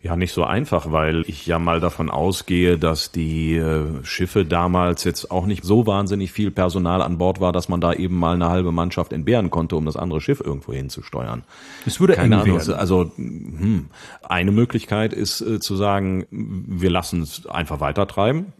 Ja, 0.00 0.14
nicht 0.14 0.32
so 0.32 0.44
einfach, 0.44 0.92
weil 0.92 1.24
ich 1.26 1.44
ja 1.46 1.58
mal 1.58 1.80
davon 1.80 2.08
ausgehe, 2.08 2.78
dass 2.78 3.10
die 3.10 3.56
äh, 3.56 3.84
Schiffe 4.04 4.44
damals 4.44 5.02
jetzt 5.02 5.32
auch 5.32 5.44
nicht 5.44 5.64
so 5.64 5.88
wahnsinnig 5.88 6.30
viel 6.30 6.52
Personal 6.52 7.02
an 7.02 7.18
Bord 7.18 7.40
war, 7.40 7.52
dass 7.52 7.68
man 7.68 7.80
da 7.80 7.92
eben 7.92 8.16
mal 8.16 8.34
eine 8.34 8.48
halbe 8.48 8.70
Mannschaft 8.70 9.12
entbehren 9.12 9.50
konnte, 9.50 9.74
um 9.74 9.84
das 9.84 9.96
andere 9.96 10.20
Schiff 10.20 10.40
irgendwo 10.40 10.72
hinzusteuern. 10.72 11.42
Es 11.84 11.98
würde 11.98 12.12
Keine 12.12 12.40
Ahnung. 12.40 12.60
Also 12.60 13.10
hm, 13.16 13.86
eine 14.22 14.52
Möglichkeit 14.52 15.12
ist 15.12 15.40
äh, 15.40 15.58
zu 15.58 15.74
sagen, 15.74 16.26
wir 16.30 16.90
lassen 16.90 17.22
es 17.22 17.46
einfach 17.46 17.80
weitertreiben. 17.80 18.52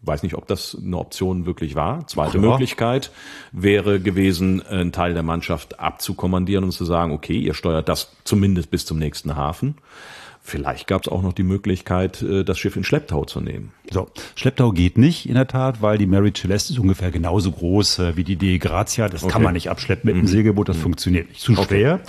Weiß 0.00 0.22
nicht, 0.22 0.36
ob 0.36 0.46
das 0.46 0.74
eine 0.82 0.96
Option 0.96 1.44
wirklich 1.44 1.74
war. 1.74 2.06
Zweite 2.06 2.38
Ja. 2.38 2.48
Möglichkeit 2.48 3.10
wäre 3.52 4.00
gewesen, 4.00 4.64
einen 4.66 4.92
Teil 4.92 5.12
der 5.12 5.24
Mannschaft 5.24 5.80
abzukommandieren 5.80 6.64
und 6.64 6.70
zu 6.70 6.86
sagen, 6.86 7.12
okay, 7.12 7.36
ihr 7.36 7.52
steuert 7.52 7.90
das 7.90 8.16
zumindest 8.24 8.70
bis 8.70 8.86
zum 8.86 8.98
nächsten 8.98 9.36
Hafen. 9.36 9.74
Vielleicht 10.48 10.86
gab 10.86 11.02
es 11.02 11.08
auch 11.08 11.22
noch 11.22 11.34
die 11.34 11.42
Möglichkeit, 11.42 12.22
äh, 12.22 12.42
das 12.42 12.58
Schiff 12.58 12.74
in 12.74 12.82
Schlepptau 12.82 13.24
zu 13.26 13.40
nehmen. 13.40 13.72
So, 13.90 14.08
Schlepptau 14.34 14.72
geht 14.72 14.96
nicht 14.96 15.28
in 15.28 15.34
der 15.34 15.46
Tat, 15.46 15.82
weil 15.82 15.98
die 15.98 16.06
Mary 16.06 16.32
Celeste 16.32 16.72
ist 16.72 16.78
ungefähr 16.78 17.10
genauso 17.10 17.52
groß 17.52 17.98
äh, 17.98 18.16
wie 18.16 18.24
die 18.24 18.36
De 18.36 18.56
Grazia. 18.58 19.08
Das 19.10 19.26
kann 19.28 19.42
man 19.42 19.52
nicht 19.52 19.68
abschleppen 19.68 20.08
mit 20.08 20.16
einem 20.16 20.26
Segelboot, 20.26 20.70
das 20.70 20.78
funktioniert 20.78 21.28
nicht. 21.28 21.40
Zu 21.40 21.54
schwer. 21.54 22.00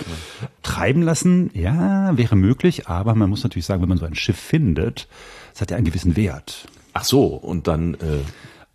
Treiben 0.62 1.02
lassen, 1.02 1.50
ja, 1.54 2.16
wäre 2.16 2.34
möglich, 2.34 2.88
aber 2.88 3.14
man 3.14 3.28
muss 3.28 3.42
natürlich 3.42 3.66
sagen, 3.66 3.82
wenn 3.82 3.88
man 3.90 3.98
so 3.98 4.06
ein 4.06 4.14
Schiff 4.14 4.38
findet, 4.38 5.06
das 5.52 5.60
hat 5.60 5.70
ja 5.70 5.76
einen 5.76 5.86
gewissen 5.86 6.16
Wert. 6.16 6.66
Ach 6.94 7.04
so, 7.04 7.26
und 7.26 7.68
dann 7.68 7.94
äh, 7.94 7.98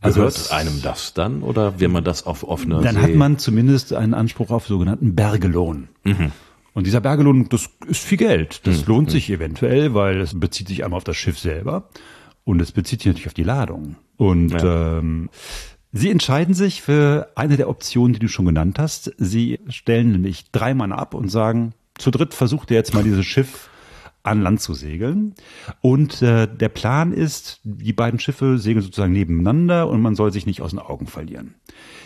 Also 0.02 0.20
gehört 0.20 0.52
einem 0.52 0.82
das 0.84 1.14
dann 1.16 1.42
oder 1.42 1.80
will 1.80 1.88
man 1.88 2.04
das 2.04 2.26
auf 2.28 2.48
offener 2.48 2.82
Dann 2.82 2.96
See? 2.96 3.02
hat 3.02 3.16
man 3.16 3.40
zumindest 3.40 3.94
einen 3.94 4.14
Anspruch 4.14 4.52
auf 4.52 4.68
sogenannten 4.68 5.16
Bergelohn. 5.16 5.88
Und 6.76 6.86
dieser 6.86 7.02
Bergelohn, 7.02 7.50
das 7.50 7.70
ist 7.88 8.04
viel 8.04 8.18
Geld. 8.20 8.68
Das 8.68 8.86
lohnt 8.86 9.10
sich 9.10 9.30
eventuell, 9.32 9.94
weil 9.96 10.20
es 10.22 10.40
bezieht 10.40 10.68
sich 10.68 10.84
einmal 10.84 10.98
auf 10.98 11.04
das 11.06 11.18
Schiff 11.18 11.40
selber 11.40 11.90
und 12.44 12.62
es 12.62 12.72
bezieht 12.72 13.00
sich 13.00 13.08
natürlich 13.08 13.28
auf 13.28 13.34
die 13.34 13.44
Ladung. 13.44 13.96
Und 14.18 14.50
Ja. 14.52 15.00
ähm, 15.00 15.30
Sie 15.98 16.12
entscheiden 16.12 16.54
sich 16.54 16.82
für 16.82 17.30
eine 17.36 17.56
der 17.56 17.70
Optionen, 17.70 18.12
die 18.12 18.20
du 18.20 18.28
schon 18.28 18.46
genannt 18.46 18.78
hast. 18.80 19.14
Sie 19.18 19.62
stellen 19.70 20.12
nämlich 20.12 20.52
drei 20.52 20.74
Mann 20.74 20.92
ab 20.92 21.14
und 21.14 21.30
sagen, 21.30 21.74
zu 21.98 22.12
dritt 22.12 22.34
versucht 22.34 22.70
ihr 22.70 22.76
jetzt 22.76 22.94
mal 22.94 23.04
dieses 23.04 23.26
Schiff 23.26 23.70
an 24.26 24.42
Land 24.42 24.62
zu 24.62 24.74
segeln. 24.74 25.36
Und 25.82 26.22
äh, 26.22 26.48
der 26.48 26.70
Plan 26.70 27.14
ist, 27.14 27.60
die 27.64 27.94
beiden 27.94 28.20
Schiffe 28.20 28.58
segeln 28.58 28.84
sozusagen 28.84 29.14
nebeneinander 29.14 29.88
und 29.88 30.02
man 30.02 30.16
soll 30.16 30.32
sich 30.32 30.46
nicht 30.46 30.62
aus 30.62 30.72
den 30.72 30.80
Augen 30.80 31.08
verlieren. 31.08 31.56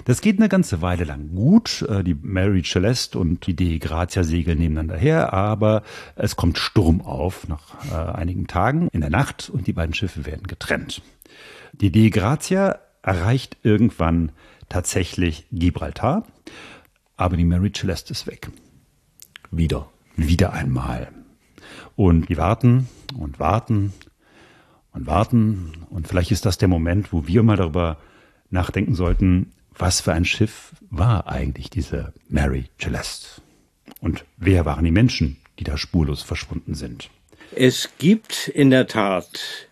Das 0.05 0.21
geht 0.21 0.37
eine 0.37 0.49
ganze 0.49 0.81
Weile 0.81 1.03
lang 1.03 1.29
gut. 1.33 1.83
Äh, 1.83 2.03
die 2.03 2.15
Mary 2.15 2.63
Celeste 2.63 3.17
und 3.17 3.47
die 3.47 3.55
De 3.55 3.79
Grazia 3.79 4.23
segeln 4.23 4.59
nebeneinander 4.59 4.97
her, 4.97 5.33
aber 5.33 5.83
es 6.15 6.35
kommt 6.35 6.57
Sturm 6.57 7.01
auf 7.01 7.47
nach 7.47 7.91
äh, 7.91 8.17
einigen 8.17 8.47
Tagen 8.47 8.89
in 8.91 9.01
der 9.01 9.09
Nacht 9.09 9.49
und 9.49 9.67
die 9.67 9.73
beiden 9.73 9.93
Schiffe 9.93 10.25
werden 10.25 10.47
getrennt. 10.47 11.01
Die 11.73 11.91
De 11.91 12.09
Grazia 12.09 12.79
erreicht 13.01 13.57
irgendwann 13.63 14.31
tatsächlich 14.67 15.45
Gibraltar, 15.51 16.25
aber 17.15 17.37
die 17.37 17.45
Mary 17.45 17.71
Celeste 17.71 18.11
ist 18.11 18.27
weg. 18.27 18.49
wieder. 19.51 19.89
Wieder 20.15 20.51
einmal. 20.51 21.07
Und 21.95 22.29
die 22.29 22.37
warten 22.37 22.87
und 23.17 23.39
warten 23.39 23.93
und 24.93 25.07
warten. 25.07 25.85
Und 25.89 26.07
vielleicht 26.07 26.31
ist 26.31 26.45
das 26.45 26.57
der 26.57 26.67
Moment, 26.67 27.13
wo 27.13 27.27
wir 27.27 27.43
mal 27.43 27.57
darüber 27.57 27.97
nachdenken 28.49 28.95
sollten, 28.95 29.51
was 29.77 30.01
für 30.01 30.13
ein 30.13 30.25
Schiff 30.25 30.73
war 30.89 31.27
eigentlich 31.27 31.69
diese 31.69 32.13
Mary 32.27 32.65
Celeste? 32.79 33.41
Und 34.01 34.25
wer 34.37 34.65
waren 34.65 34.85
die 34.85 34.91
Menschen, 34.91 35.37
die 35.57 35.63
da 35.63 35.77
spurlos 35.77 36.21
verschwunden 36.21 36.75
sind? 36.75 37.09
Es 37.55 37.89
gibt 37.97 38.47
in 38.47 38.69
der 38.69 38.87
Tat 38.87 39.67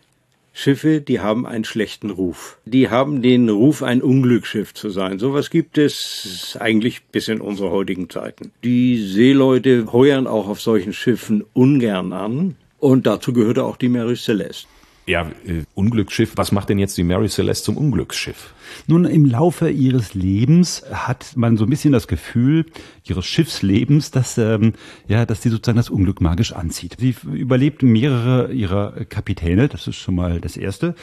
Schiffe, 0.57 1.01
die 1.01 1.19
haben 1.19 1.45
einen 1.45 1.65
schlechten 1.65 2.09
Ruf. 2.09 2.57
Die 2.65 2.89
haben 2.89 3.21
den 3.21 3.47
Ruf, 3.47 3.83
ein 3.83 4.01
Unglücksschiff 4.01 4.73
zu 4.73 4.89
sein. 4.89 5.19
Sowas 5.19 5.51
gibt 5.51 5.77
es 5.77 6.57
eigentlich 6.59 7.03
bis 7.11 7.27
in 7.27 7.41
unsere 7.41 7.69
heutigen 7.69 8.09
Zeiten. 8.09 8.51
Die 8.63 8.97
Seeleute 8.97 9.93
heuern 9.93 10.25
auch 10.25 10.47
auf 10.47 10.59
solchen 10.59 10.93
Schiffen 10.93 11.45
ungern 11.53 12.11
an. 12.11 12.55
Und 12.79 13.05
dazu 13.05 13.33
gehörte 13.33 13.65
auch 13.65 13.77
die 13.77 13.87
Mary 13.87 14.15
Celeste. 14.15 14.67
Ja, 15.05 15.29
äh, 15.45 15.61
Unglücksschiff. 15.75 16.33
Was 16.37 16.51
macht 16.51 16.69
denn 16.69 16.79
jetzt 16.79 16.97
die 16.97 17.03
Mary 17.03 17.29
Celeste 17.29 17.65
zum 17.65 17.77
Unglücksschiff? 17.77 18.55
Nun, 18.87 19.05
im 19.05 19.25
Laufe 19.25 19.69
ihres 19.69 20.13
Lebens 20.13 20.83
hat 20.91 21.35
man 21.35 21.57
so 21.57 21.65
ein 21.65 21.69
bisschen 21.69 21.91
das 21.91 22.07
Gefühl, 22.07 22.65
ihres 23.03 23.25
Schiffslebens, 23.25 24.11
dass, 24.11 24.37
ähm, 24.37 24.73
ja, 25.07 25.25
dass 25.25 25.41
sie 25.41 25.49
sozusagen 25.49 25.77
das 25.77 25.89
Unglück 25.89 26.21
magisch 26.21 26.53
anzieht. 26.53 26.97
Sie 26.99 27.15
überlebt 27.31 27.83
mehrere 27.83 28.51
ihrer 28.51 29.05
Kapitäne, 29.05 29.67
das 29.67 29.87
ist 29.87 29.97
schon 29.97 30.15
mal 30.15 30.41
das 30.41 30.57
Erste. 30.57 30.95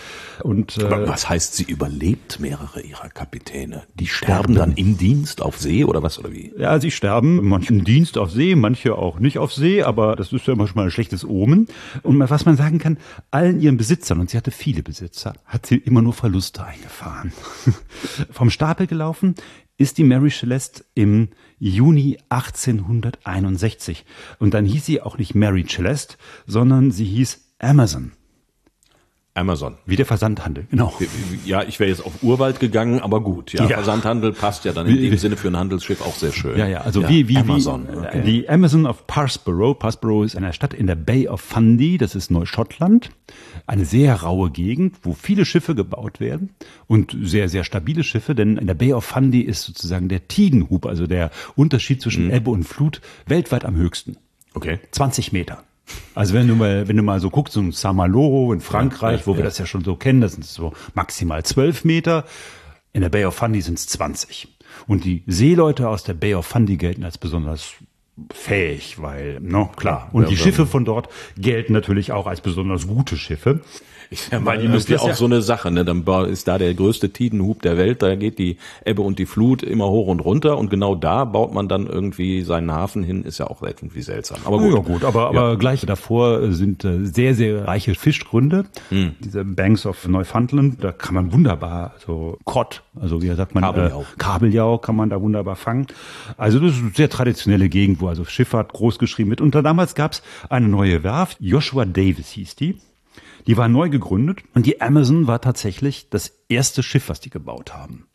Und, 0.42 0.78
äh, 0.78 0.84
Aber 0.84 1.08
was 1.08 1.28
heißt, 1.28 1.54
sie 1.54 1.64
überlebt 1.64 2.40
mehrere 2.40 2.80
ihrer 2.80 3.08
Kapitäne? 3.08 3.82
Die 3.94 4.06
sterben 4.06 4.54
dann 4.54 4.72
im 4.72 4.96
Dienst 4.98 5.42
auf 5.42 5.58
See 5.58 5.84
oder 5.84 6.02
was 6.02 6.18
oder 6.18 6.32
wie? 6.32 6.52
Ja, 6.56 6.78
sie 6.80 6.90
sterben, 6.90 7.46
manche 7.46 7.72
im 7.72 7.84
Dienst 7.84 8.18
auf 8.18 8.30
See, 8.30 8.54
manche 8.54 8.96
auch 8.96 9.18
nicht 9.18 9.38
auf 9.38 9.52
See, 9.52 9.82
aber 9.82 10.16
das 10.16 10.32
ist 10.32 10.46
ja 10.46 10.52
immer 10.52 10.66
schon 10.66 10.76
mal 10.76 10.84
ein 10.84 10.90
schlechtes 10.90 11.24
Omen. 11.24 11.68
Und 12.02 12.18
was 12.18 12.44
man 12.44 12.56
sagen 12.56 12.78
kann, 12.78 12.98
allen 13.30 13.60
ihren 13.60 13.76
Besitzern, 13.76 14.20
und 14.20 14.30
sie 14.30 14.36
hatte 14.36 14.50
viele 14.50 14.82
Besitzer, 14.82 15.34
hat 15.46 15.66
sie 15.66 15.76
immer 15.76 16.02
nur 16.02 16.12
Verluste 16.12 16.64
eingefahren. 16.64 17.32
Vom 18.30 18.50
Stapel 18.50 18.86
gelaufen 18.86 19.34
ist 19.76 19.98
die 19.98 20.04
Mary 20.04 20.30
Celeste 20.30 20.84
im 20.94 21.28
Juni 21.58 22.18
1861. 22.28 24.04
Und 24.38 24.54
dann 24.54 24.64
hieß 24.64 24.86
sie 24.86 25.00
auch 25.00 25.18
nicht 25.18 25.34
Mary 25.34 25.64
Celeste, 25.64 26.16
sondern 26.46 26.90
sie 26.90 27.04
hieß 27.04 27.54
Amazon. 27.58 28.12
Amazon. 29.36 29.74
Wie 29.84 29.96
der 29.96 30.06
Versandhandel, 30.06 30.66
genau. 30.70 30.94
Ja, 31.44 31.64
ich 31.64 31.80
wäre 31.80 31.90
jetzt 31.90 32.06
auf 32.06 32.22
Urwald 32.22 32.60
gegangen, 32.60 33.00
aber 33.00 33.20
gut. 33.20 33.52
Ja, 33.52 33.62
Ja. 33.64 33.74
Versandhandel 33.78 34.32
passt 34.32 34.64
ja 34.64 34.72
dann 34.72 34.86
in 34.86 34.96
dem 35.02 35.16
Sinne 35.18 35.36
für 35.36 35.48
ein 35.48 35.56
Handelsschiff 35.56 36.00
auch 36.02 36.14
sehr 36.14 36.30
schön. 36.30 36.56
Ja, 36.56 36.68
ja, 36.68 36.82
also 36.82 37.08
wie, 37.08 37.28
wie, 37.28 37.36
Amazon. 37.38 37.88
wie, 37.90 37.96
Okay. 37.96 38.22
die 38.24 38.48
Amazon 38.48 38.86
of 38.86 39.08
Parsborough. 39.08 39.76
Parsborough 39.76 40.24
ist 40.24 40.36
eine 40.36 40.52
Stadt 40.52 40.72
in 40.72 40.86
der 40.86 40.94
Bay 40.94 41.26
of 41.26 41.40
Fundy, 41.40 41.98
das 41.98 42.14
ist 42.14 42.30
Neuschottland. 42.30 43.10
Eine 43.66 43.84
sehr 43.84 44.14
raue 44.22 44.50
Gegend, 44.50 44.98
wo 45.02 45.14
viele 45.14 45.44
Schiffe 45.44 45.74
gebaut 45.74 46.20
werden 46.20 46.50
und 46.86 47.16
sehr, 47.22 47.48
sehr 47.48 47.64
stabile 47.64 48.04
Schiffe, 48.04 48.36
denn 48.36 48.56
in 48.56 48.68
der 48.68 48.74
Bay 48.74 48.92
of 48.92 49.04
Fundy 49.04 49.40
ist 49.40 49.62
sozusagen 49.62 50.08
der 50.08 50.28
Tidenhub, 50.28 50.86
also 50.86 51.08
der 51.08 51.32
Unterschied 51.56 52.00
zwischen 52.00 52.30
Ebbe 52.30 52.50
und 52.50 52.62
Flut, 52.62 53.00
weltweit 53.26 53.64
am 53.64 53.74
höchsten. 53.74 54.16
Okay. 54.54 54.78
20 54.92 55.32
Meter. 55.32 55.64
Also 56.14 56.34
wenn 56.34 56.48
du 56.48 56.54
mal, 56.54 56.88
wenn 56.88 56.96
du 56.96 57.02
mal 57.02 57.20
so 57.20 57.30
guckst, 57.30 57.54
so 57.54 57.60
ein 57.60 57.72
Saint-Malo 57.72 58.52
in 58.52 58.60
Frankreich, 58.60 59.20
Ja, 59.20 59.26
wo 59.26 59.32
wir 59.34 59.40
ja. 59.40 59.44
das 59.44 59.58
ja 59.58 59.66
schon 59.66 59.84
so 59.84 59.96
kennen, 59.96 60.20
das 60.20 60.32
sind 60.32 60.44
so 60.44 60.72
maximal 60.94 61.42
12 61.42 61.84
Meter. 61.84 62.24
In 62.92 63.00
der 63.02 63.08
Bay 63.08 63.24
of 63.24 63.34
Fundy 63.34 63.60
sind 63.60 63.78
es 63.78 63.86
20. 63.88 64.48
Und 64.86 65.04
die 65.04 65.24
Seeleute 65.26 65.88
aus 65.88 66.04
der 66.04 66.14
Bay 66.14 66.34
of 66.34 66.46
Fundy 66.46 66.76
gelten 66.76 67.04
als 67.04 67.18
besonders 67.18 67.72
fähig, 68.32 69.00
weil, 69.00 69.40
no, 69.40 69.66
klar. 69.76 70.08
Und 70.12 70.24
Ja, 70.24 70.28
die. 70.28 70.36
Schiffe 70.36 70.66
von 70.66 70.84
dort 70.84 71.08
gelten 71.36 71.72
natürlich 71.72 72.12
auch 72.12 72.26
als 72.26 72.40
besonders 72.40 72.86
gute 72.86 73.16
Schiffe. 73.16 73.60
Ich 74.10 74.20
sag 74.22 74.42
mal, 74.42 74.58
die 74.58 74.64
das 74.64 74.72
müssen 74.72 74.92
ist 74.92 75.02
ja 75.02 75.10
auch 75.10 75.16
so 75.16 75.24
eine 75.24 75.42
Sache, 75.42 75.70
ne? 75.70 75.84
Dann 75.84 76.04
ist 76.26 76.46
da 76.46 76.58
der 76.58 76.74
größte 76.74 77.10
Tidenhub 77.10 77.62
der 77.62 77.76
Welt, 77.76 78.02
da 78.02 78.14
geht 78.14 78.38
die 78.38 78.58
Ebbe 78.84 79.02
und 79.02 79.18
die 79.18 79.26
Flut 79.26 79.62
immer 79.62 79.88
hoch 79.88 80.06
und 80.06 80.20
runter 80.20 80.58
und 80.58 80.70
genau 80.70 80.94
da 80.94 81.24
baut 81.24 81.52
man 81.52 81.68
dann 81.68 81.86
irgendwie 81.86 82.42
seinen 82.42 82.70
Hafen 82.70 83.02
hin, 83.02 83.24
ist 83.24 83.38
ja 83.38 83.48
auch 83.48 83.62
irgendwie 83.62 84.02
seltsam. 84.02 84.38
Aber 84.44 84.58
gut. 84.58 84.74
Ja 84.74 84.80
gut, 84.80 85.04
aber, 85.04 85.28
aber 85.28 85.56
gleich 85.56 85.80
davor 85.80 86.52
sind 86.52 86.84
äh, 86.84 87.04
sehr, 87.04 87.34
sehr 87.34 87.66
reiche 87.66 87.94
Fischgründe. 87.94 88.66
Hm. 88.90 89.12
Diese 89.20 89.44
Banks 89.44 89.86
of 89.86 90.06
Newfoundland, 90.06 90.84
da 90.84 90.92
kann 90.92 91.14
man 91.14 91.32
wunderbar 91.32 91.94
so 92.06 92.38
Kott, 92.44 92.82
also 93.00 93.22
wie 93.22 93.34
sagt 93.34 93.54
man, 93.54 93.64
Kabeljau. 93.64 94.02
Äh, 94.02 94.04
Kabeljau 94.18 94.78
kann 94.78 94.96
man 94.96 95.10
da 95.10 95.20
wunderbar 95.20 95.56
fangen. 95.56 95.86
Also 96.36 96.60
das 96.60 96.72
ist 96.72 96.82
eine 96.82 96.90
sehr 96.90 97.10
traditionelle 97.10 97.68
Gegend, 97.68 98.00
wo 98.04 98.08
also 98.08 98.24
Schifffahrt 98.24 98.72
groß 98.72 98.98
geschrieben 98.98 99.30
wird. 99.30 99.40
Und 99.40 99.54
da 99.54 99.62
damals 99.62 99.94
gab 99.94 100.12
es 100.12 100.22
eine 100.48 100.68
neue 100.68 101.02
Werft, 101.02 101.38
Joshua 101.40 101.84
Davis 101.84 102.30
hieß 102.30 102.56
die. 102.56 102.78
Die 103.46 103.56
war 103.56 103.68
neu 103.68 103.90
gegründet 103.90 104.42
und 104.54 104.64
die 104.66 104.80
Amazon 104.80 105.26
war 105.26 105.40
tatsächlich 105.40 106.08
das 106.08 106.32
erste 106.48 106.82
Schiff, 106.82 107.08
was 107.08 107.20
die 107.20 107.30
gebaut 107.30 107.74
haben. 107.74 108.06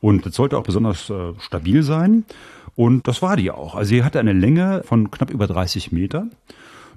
Und 0.00 0.24
das 0.24 0.34
sollte 0.34 0.56
auch 0.56 0.62
besonders 0.62 1.10
äh, 1.10 1.34
stabil 1.38 1.82
sein. 1.82 2.24
Und 2.76 3.06
das 3.06 3.20
war 3.20 3.36
die 3.36 3.50
auch. 3.50 3.74
Also 3.74 3.90
sie 3.90 4.04
hatte 4.04 4.20
eine 4.20 4.32
Länge 4.32 4.82
von 4.84 5.10
knapp 5.10 5.30
über 5.30 5.46
30 5.46 5.92
Meter, 5.92 6.28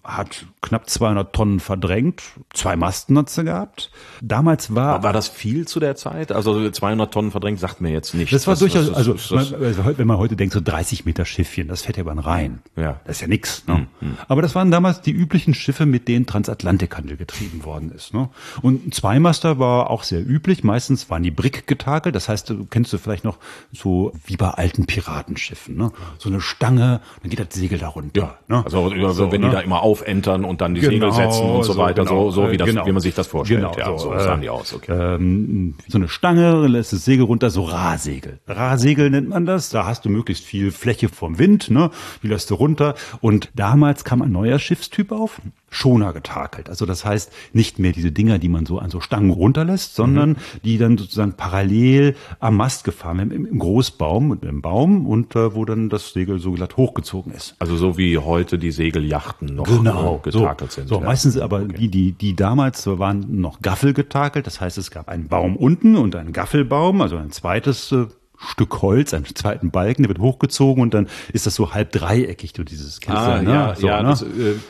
hat 0.04 0.46
knapp 0.62 0.90
200 0.90 1.34
Tonnen 1.34 1.60
verdrängt, 1.62 2.22
zwei 2.54 2.76
Masten 2.76 3.18
hat 3.18 3.30
sie 3.30 3.44
gehabt. 3.46 3.90
Damals 4.22 4.76
war... 4.76 5.02
War 5.04 5.14
das 5.14 5.30
viel 5.30 5.66
zu 5.68 5.80
der 5.80 5.96
Zeit? 5.96 6.32
Also 6.34 6.70
200 6.70 7.14
Tonnen 7.14 7.32
verdrängt 7.32 7.60
sagt 7.60 7.80
mir 7.80 7.90
jetzt 7.92 8.14
nicht. 8.14 8.34
das 8.34 8.46
war 8.48 8.56
durchaus, 8.58 8.88
das- 8.88 8.96
also, 8.98 9.14
das- 9.14 9.30
das- 9.30 9.52
man- 9.52 9.64
also 9.64 9.84
heute- 9.86 9.98
wenn 10.00 10.08
man 10.08 10.18
heute 10.18 10.36
denkt, 10.36 10.54
so 10.54 10.60
30 10.62 11.06
Meter 11.06 11.24
Schiffchen, 11.26 11.68
das 11.70 11.84
fährt 11.84 11.98
ja 11.98 12.02
über 12.02 12.12
den 12.14 12.20
Rhein. 12.20 12.62
Ja. 12.76 13.00
Das 13.06 13.18
ist 13.18 13.22
ja 13.22 13.28
nix. 13.28 13.66
Ne? 13.68 13.88
Aber 14.28 14.42
das 14.42 14.56
waren 14.56 14.72
damals 14.72 15.02
die 15.02 15.12
üblichen 15.12 15.54
Schiffe, 15.54 15.86
mit 15.86 16.08
denen 16.10 16.26
Transatlantikhandel 16.26 17.16
getrieben 17.18 17.64
worden 17.64 17.92
ist. 17.92 18.14
Ne? 18.14 18.30
Und 18.62 18.88
ein 18.88 18.92
Zweimaster 18.92 19.58
war 19.60 19.90
auch 19.90 20.04
sehr 20.04 20.20
üblich. 20.28 20.64
Meistens 20.64 21.10
waren 21.10 21.24
die 21.24 21.32
Brick 21.32 21.66
getakelt. 21.68 22.14
Das 22.16 22.28
heißt, 22.30 22.50
du 22.50 22.66
kennst 22.66 22.92
du 22.92 22.98
vielleicht 22.98 23.24
noch 23.24 23.38
so 23.72 24.12
wie 24.26 24.36
bei 24.38 24.50
alten 24.50 24.86
Piratenschiffen. 24.86 25.76
Ne? 25.78 25.92
So 26.18 26.30
eine 26.30 26.42
Stange, 26.42 27.00
dann 27.22 27.30
geht 27.30 27.40
das 27.40 27.48
Segel 27.58 27.80
da 27.80 27.88
runter. 27.88 28.22
ja, 28.22 28.38
ne? 28.48 28.64
also 28.66 28.90
So, 29.14 29.32
wenn 29.32 29.42
ne? 29.42 29.48
die 29.48 29.54
da 29.54 29.62
immer 29.62 29.82
aufentern 29.94 30.44
und 30.44 30.62
dann 30.62 30.74
die 30.74 30.82
Genau, 30.82 31.12
Segel 31.12 31.12
setzen 31.14 31.50
und 31.50 31.64
so 31.64 31.74
so, 31.74 31.80
weiter, 31.80 32.04
genau, 32.04 32.32
so, 32.32 32.44
so 32.44 32.52
wie, 32.52 32.58
das, 32.58 32.68
genau. 32.68 32.86
wie 32.86 32.92
man 32.92 33.02
sich 33.02 33.14
das 33.14 33.28
vorstellt. 33.28 33.62
Genau, 33.62 33.78
ja, 33.78 33.98
so, 33.98 34.10
so, 34.10 34.14
äh, 34.14 34.24
sahen 34.24 34.42
die 34.42 34.50
aus. 34.50 34.74
Okay. 34.74 34.92
ähm, 34.92 35.76
so 35.88 35.98
eine 35.98 36.08
Stange, 36.08 36.68
lässt 36.68 36.94
das 36.94 37.06
Segel 37.06 37.26
runter, 37.26 37.50
so 37.50 37.64
Rahsegel. 37.64 38.40
Rahsegel 38.48 39.10
nennt 39.10 39.30
man 39.30 39.46
das. 39.46 39.70
Da 39.70 39.86
hast 39.86 40.06
du 40.06 40.10
möglichst 40.10 40.44
viel 40.44 40.72
Fläche 40.72 41.10
vom 41.10 41.38
Wind, 41.38 41.70
ne? 41.70 41.92
Die 42.24 42.28
lässt 42.28 42.50
du 42.50 42.56
runter. 42.56 42.96
Und 43.22 43.52
damals 43.56 44.04
kam 44.04 44.22
ein 44.22 44.32
neuer 44.32 44.60
Schiffstyp 44.60 45.12
auf. 45.12 45.42
Schoner 45.74 46.14
getakelt. 46.14 46.70
Also 46.70 46.86
das 46.86 47.06
heißt 47.06 47.32
nicht 47.54 47.80
mehr 47.80 47.92
diese 47.92 48.12
Dinger, 48.12 48.40
die 48.40 48.50
man 48.50 48.66
so 48.66 48.80
an 48.80 48.90
so 48.90 49.02
Stangen 49.02 49.32
runterlässt, 49.32 49.96
sondern 49.96 50.38
die 50.64 50.78
dann 50.78 50.98
sozusagen 50.98 51.34
parallel 51.34 52.16
am 52.40 52.58
Mast 52.58 52.84
gefahren 52.84 53.18
werden, 53.18 53.32
im, 53.32 53.46
im 53.46 53.60
Großbaum 53.60 54.32
und 54.32 54.46
im 54.46 54.62
Baum 54.62 55.06
und 55.06 55.36
äh, 55.36 55.56
wo 55.56 55.66
dann 55.66 55.90
das 55.90 56.14
Segel 56.14 56.40
so 56.40 56.52
glatt 56.52 56.78
hochgezogen 56.78 57.34
ist. 57.34 57.56
Also 57.60 57.78
so 57.78 57.98
wie 57.98 58.18
heute 58.18 58.58
die 58.58 58.72
Segeljachten 58.72 59.56
noch 59.56 59.66
Genau, 59.66 60.20
getakelt 60.20 60.72
so, 60.72 60.76
sind. 60.76 60.88
So, 60.88 61.00
ja. 61.00 61.06
meistens 61.06 61.38
aber 61.38 61.62
die, 61.62 61.90
die, 61.90 62.12
die 62.14 62.36
damals 62.36 62.86
waren 62.88 63.42
noch 63.42 63.62
Gaffel 63.62 63.94
getakelt. 63.94 64.48
Das 64.48 64.62
heißt, 64.62 64.78
es 64.78 64.92
gab 64.92 65.10
einen 65.10 65.28
Baum 65.28 65.56
unten 65.56 65.96
und 65.98 66.16
einen 66.16 66.34
Gaffelbaum, 66.34 67.02
also 67.02 67.18
ein 67.18 67.32
zweites 67.32 67.92
äh, 67.92 68.06
Stück 68.48 68.82
Holz, 68.82 69.14
einen 69.14 69.26
zweiten 69.26 69.72
Balken, 69.72 70.04
der 70.04 70.10
wird 70.10 70.20
hochgezogen 70.20 70.82
und 70.84 70.94
dann 70.94 71.08
ist 71.32 71.46
das 71.46 71.56
so 71.56 71.74
halb 71.74 71.92
dreieckig, 71.92 72.54
du 72.54 72.64
dieses 72.64 73.00
kennst 73.00 73.22
Ah, 73.22 73.38
du, 73.40 73.44
ne? 73.46 73.52
ja, 73.54 73.76
so, 73.76 73.88
ja, 73.88 74.02
ne? 74.04 74.10
das, 74.10 74.22
äh, 74.22 74.26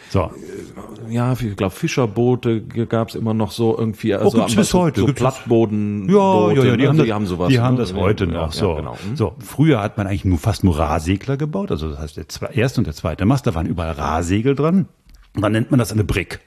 so. 0.10 0.32
Ja, 1.10 1.34
ich 1.34 1.56
glaube 1.58 1.76
Fischerboote 1.76 2.62
gab 2.62 3.10
es 3.10 3.16
immer 3.16 3.34
noch 3.34 3.52
so 3.52 3.78
irgendwie. 3.78 4.14
Also 4.14 4.38
gibt's 4.38 4.56
bis 4.56 4.70
so, 4.70 4.80
heute, 4.82 5.02
So 5.02 5.06
gibt's 5.08 5.22
bis- 5.22 5.34
Plattboden. 5.34 6.08
Ja, 6.10 6.52
ja, 6.52 6.64
ja, 6.64 6.76
die, 6.78 6.84
ne? 6.84 6.88
haben, 6.88 6.98
das, 6.98 7.06
die 7.06 7.14
haben 7.14 7.26
sowas. 7.26 7.50
Die 7.50 7.60
haben 7.60 7.76
ne? 7.76 7.82
das 7.82 7.94
heute 7.94 8.26
ja, 8.26 8.32
noch. 8.32 8.54
ja, 8.54 8.60
so. 8.60 8.76
genau. 8.76 8.98
Hm. 9.04 9.16
so, 9.16 9.36
früher 9.40 9.82
hat 9.82 9.98
man 9.98 10.08
eigentlich 10.08 10.26
nur 10.26 10.38
fast 10.40 10.64
nur 10.64 10.78
Rahsegler 10.78 11.38
gebaut. 11.38 11.72
Also 11.72 11.90
das 11.90 12.00
heißt, 12.00 12.18
der 12.18 12.56
erste 12.56 12.80
und 12.82 12.86
der 12.88 12.94
zweite 12.94 13.26
Mast, 13.26 13.48
da 13.48 13.54
waren 13.54 13.66
überall 13.66 13.92
Rahsegel 13.92 14.56
dran. 14.56 14.88
Und 15.36 15.42
dann 15.42 15.52
nennt 15.52 15.72
man 15.72 15.80
das 15.80 15.92
eine 15.92 16.04
Brick. 16.04 16.40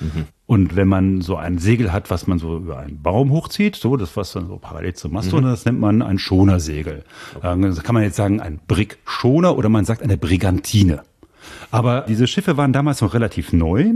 Mhm. 0.00 0.24
Und 0.46 0.76
wenn 0.76 0.88
man 0.88 1.20
so 1.20 1.36
ein 1.36 1.58
Segel 1.58 1.92
hat, 1.92 2.10
was 2.10 2.26
man 2.26 2.38
so 2.38 2.56
über 2.56 2.78
einen 2.78 3.02
Baum 3.02 3.30
hochzieht, 3.32 3.76
so 3.76 3.96
das 3.96 4.16
was 4.16 4.32
dann 4.32 4.46
so 4.46 4.56
parallel 4.56 4.94
zum 4.94 5.12
Mast, 5.12 5.32
Mhm. 5.32 5.42
das 5.42 5.64
nennt 5.64 5.80
man 5.80 6.00
ein 6.02 6.18
Schonersegel. 6.18 7.04
Ähm, 7.42 7.62
Das 7.62 7.82
kann 7.82 7.94
man 7.94 8.02
jetzt 8.04 8.16
sagen 8.16 8.40
ein 8.40 8.58
Brickschoner 8.66 9.56
oder 9.58 9.68
man 9.68 9.84
sagt 9.84 10.02
eine 10.02 10.16
Brigantine. 10.16 11.02
Aber 11.70 12.02
diese 12.08 12.26
Schiffe 12.26 12.56
waren 12.56 12.72
damals 12.72 13.00
noch 13.00 13.14
relativ 13.14 13.52
neu 13.52 13.92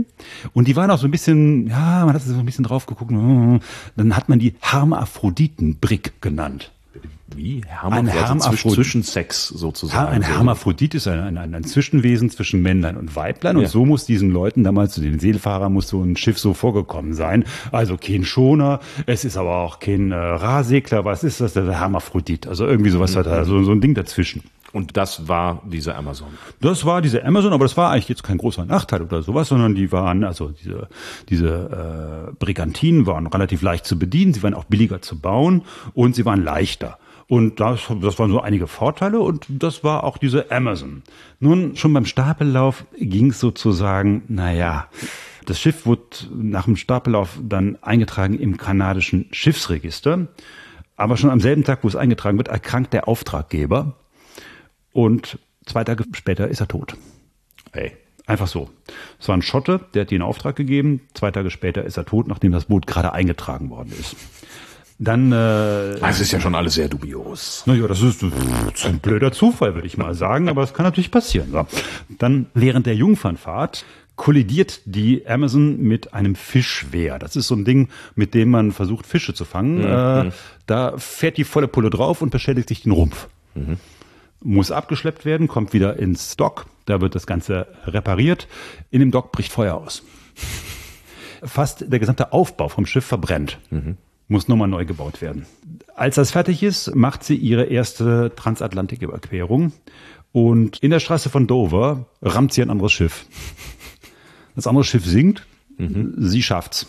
und 0.53 0.67
die 0.67 0.75
waren 0.75 0.89
auch 0.91 0.97
so 0.97 1.07
ein 1.07 1.11
bisschen, 1.11 1.67
ja, 1.67 2.03
man 2.05 2.13
hat 2.15 2.21
so 2.21 2.33
ein 2.35 2.45
bisschen 2.45 2.63
drauf 2.63 2.85
geguckt, 2.85 3.11
hm, 3.11 3.59
dann 3.95 4.15
hat 4.15 4.29
man 4.29 4.39
die 4.39 4.55
Hermaphroditen-Brick 4.59 6.21
genannt. 6.21 6.71
Wie? 7.35 7.61
Ein 7.81 8.05
Hermaphrodit, 8.07 8.11
zwischen, 8.11 8.25
Hermaphrodit. 8.41 8.75
zwischen 8.75 9.03
Sex 9.03 9.47
sozusagen. 9.47 10.11
Ein 10.11 10.21
So. 10.21 10.27
Hermaphrodit 10.27 10.93
ist 10.93 11.07
ein, 11.07 11.37
ein, 11.37 11.55
ein 11.55 11.63
Zwischenwesen 11.63 12.29
zwischen 12.29 12.61
Männlein 12.61 12.95
und 12.95 13.15
Weiblein. 13.15 13.55
Und 13.57 13.63
Ja. 13.63 13.69
so 13.69 13.85
muss 13.85 14.05
diesen 14.05 14.29
Leuten 14.29 14.63
damals, 14.63 14.93
zu 14.93 15.01
den 15.01 15.19
Seelfahrern, 15.19 15.73
muss 15.73 15.87
so 15.87 16.03
ein 16.03 16.15
Schiff 16.15 16.37
so 16.37 16.53
vorgekommen 16.53 17.13
sein. 17.13 17.45
Also 17.71 17.97
kein 17.97 18.23
Schoner, 18.23 18.79
es 19.07 19.25
ist 19.25 19.37
aber 19.37 19.55
auch 19.57 19.79
kein 19.79 20.11
äh, 20.11 20.15
Rahsegler. 20.15 21.05
Was 21.05 21.23
ist 21.23 21.41
das? 21.41 21.53
Der 21.53 21.79
Hermaphrodit. 21.79 22.45
Also 22.47 22.67
irgendwie 22.67 22.91
sowas 22.91 23.15
hat 23.15 23.25
er, 23.25 23.45
so, 23.45 23.63
so 23.63 23.71
ein 23.71 23.81
Ding 23.81 23.95
dazwischen. 23.95 24.43
Und 24.73 24.97
das 24.97 25.27
war 25.27 25.61
diese 25.65 25.95
Amazon. 25.95 26.29
Das 26.59 26.83
war 26.83 27.01
diese 27.03 27.23
Amazon, 27.23 27.53
aber 27.53 27.63
das 27.63 27.77
war 27.77 27.91
eigentlich 27.91 28.09
jetzt 28.09 28.23
kein 28.23 28.39
großer 28.39 28.65
Nachteil 28.65 29.03
oder 29.03 29.21
sowas, 29.21 29.47
sondern 29.47 29.75
die 29.75 29.91
waren, 29.91 30.23
also 30.23 30.49
diese, 30.49 30.89
diese 31.29 32.31
äh, 32.31 32.35
Brigantinen 32.39 33.05
waren 33.05 33.27
relativ 33.27 33.61
leicht 33.61 33.85
zu 33.85 33.99
bedienen, 33.99 34.33
sie 34.33 34.41
waren 34.41 34.55
auch 34.55 34.65
billiger 34.65 35.01
zu 35.01 35.19
bauen 35.19 35.61
und 35.93 36.15
sie 36.15 36.25
waren 36.25 36.43
leichter. 36.43 36.97
Und 37.27 37.59
das, 37.59 37.81
das 38.01 38.17
waren 38.17 38.31
so 38.31 38.41
einige 38.41 38.65
Vorteile 38.65 39.19
und 39.19 39.45
das 39.47 39.83
war 39.83 40.03
auch 40.03 40.17
diese 40.17 40.51
Amazon. 40.51 41.03
Nun, 41.39 41.75
schon 41.75 41.93
beim 41.93 42.05
Stapellauf 42.05 42.85
ging 42.97 43.29
es 43.29 43.39
sozusagen, 43.39 44.23
naja, 44.27 44.87
das 45.45 45.59
Schiff 45.59 45.85
wurde 45.85 46.01
nach 46.35 46.65
dem 46.65 46.77
Stapellauf 46.77 47.37
dann 47.41 47.77
eingetragen 47.81 48.39
im 48.39 48.57
kanadischen 48.57 49.27
Schiffsregister. 49.31 50.27
Aber 50.95 51.17
schon 51.17 51.29
am 51.29 51.41
selben 51.41 51.63
Tag, 51.63 51.83
wo 51.83 51.87
es 51.87 51.95
eingetragen 51.95 52.37
wird, 52.37 52.47
erkrankt 52.47 52.93
der 52.93 53.07
Auftraggeber. 53.07 53.95
Und 54.93 55.37
zwei 55.65 55.83
Tage 55.83 56.03
später 56.13 56.47
ist 56.47 56.61
er 56.61 56.67
tot. 56.67 56.95
Hey. 57.71 57.91
Einfach 58.25 58.47
so. 58.47 58.69
Es 59.19 59.27
war 59.27 59.35
ein 59.35 59.41
Schotte, 59.41 59.81
der 59.93 60.03
hat 60.03 60.11
ihn 60.13 60.17
in 60.17 60.21
Auftrag 60.21 60.55
gegeben. 60.55 61.01
Zwei 61.13 61.31
Tage 61.31 61.51
später 61.51 61.83
ist 61.83 61.97
er 61.97 62.05
tot, 62.05 62.29
nachdem 62.29 62.53
das 62.53 62.65
Boot 62.65 62.87
gerade 62.87 63.11
eingetragen 63.11 63.69
worden 63.69 63.91
ist. 63.99 64.15
Dann. 64.97 65.33
Äh, 65.33 65.99
Das 65.99 66.21
ist 66.21 66.31
ja 66.31 66.39
schon 66.39 66.55
alles 66.55 66.75
sehr 66.75 66.87
dubios. 66.87 67.63
naja, 67.65 67.85
das 67.85 68.01
ist, 68.01 68.23
das 68.23 68.31
ist 68.75 68.85
ein 68.85 68.99
blöder 68.99 69.33
Zufall, 69.33 69.75
würde 69.75 69.87
ich 69.87 69.97
mal 69.97 70.13
sagen, 70.13 70.47
aber 70.47 70.61
das 70.61 70.73
kann 70.73 70.85
natürlich 70.85 71.11
passieren. 71.11 71.51
So. 71.51 71.67
Dann 72.17 72.45
während 72.53 72.85
der 72.85 72.95
Jungfernfahrt 72.95 73.83
kollidiert 74.15 74.81
die 74.85 75.27
Amazon 75.27 75.81
mit 75.81 76.13
einem 76.13 76.35
Fischwehr. 76.35 77.19
Das 77.19 77.35
ist 77.35 77.47
so 77.47 77.55
ein 77.55 77.65
Ding, 77.65 77.89
mit 78.15 78.33
dem 78.35 78.51
man 78.51 78.71
versucht, 78.71 79.05
Fische 79.05 79.33
zu 79.33 79.43
fangen. 79.43 79.83
Äh, 79.83 80.31
da 80.65 80.97
fährt 80.97 81.35
die 81.37 81.43
volle 81.43 81.67
Pulle 81.67 81.89
drauf 81.89 82.21
und 82.21 82.29
beschädigt 82.29 82.69
sich 82.69 82.83
den 82.83 82.93
Rumpf. 82.93 83.27
Muss 84.43 84.71
abgeschleppt 84.71 85.25
werden, 85.25 85.47
kommt 85.47 85.73
wieder 85.73 85.97
ins 85.97 86.35
Dock. 86.35 86.65
Da 86.85 86.99
wird 86.99 87.15
das 87.15 87.25
Ganze 87.25 87.67
repariert. 87.85 88.47
In 88.91 88.99
dem 88.99 89.11
Dock 89.11 89.31
bricht 89.31 89.51
Feuer 89.51 89.75
aus. 89.75 90.03
Fast 91.43 91.85
der 91.91 91.99
gesamte 91.99 92.33
Aufbau 92.33 92.67
vom 92.67 92.85
Schiff 92.85 93.05
verbrennt. 93.05 93.59
Muss 94.27 94.47
nochmal 94.47 94.67
neu 94.67 94.85
gebaut 94.85 95.21
werden. 95.21 95.45
Als 95.95 96.15
das 96.15 96.31
fertig 96.31 96.61
ist, 96.63 96.93
macht 96.95 97.23
sie 97.23 97.35
ihre 97.35 97.65
erste 97.65 98.33
Transatlantiküberquerung. 98.35 99.71
Und 100.31 100.79
in 100.79 100.89
der 100.91 100.99
Straße 100.99 101.29
von 101.29 101.47
Dover 101.47 102.07
rammt 102.21 102.53
sie 102.53 102.61
ein 102.61 102.69
anderes 102.69 102.91
Schiff. 102.91 103.25
Das 104.55 104.67
andere 104.67 104.83
Schiff 104.83 105.05
sinkt, 105.05 105.45
sie 105.77 106.43
schafft's. 106.43 106.87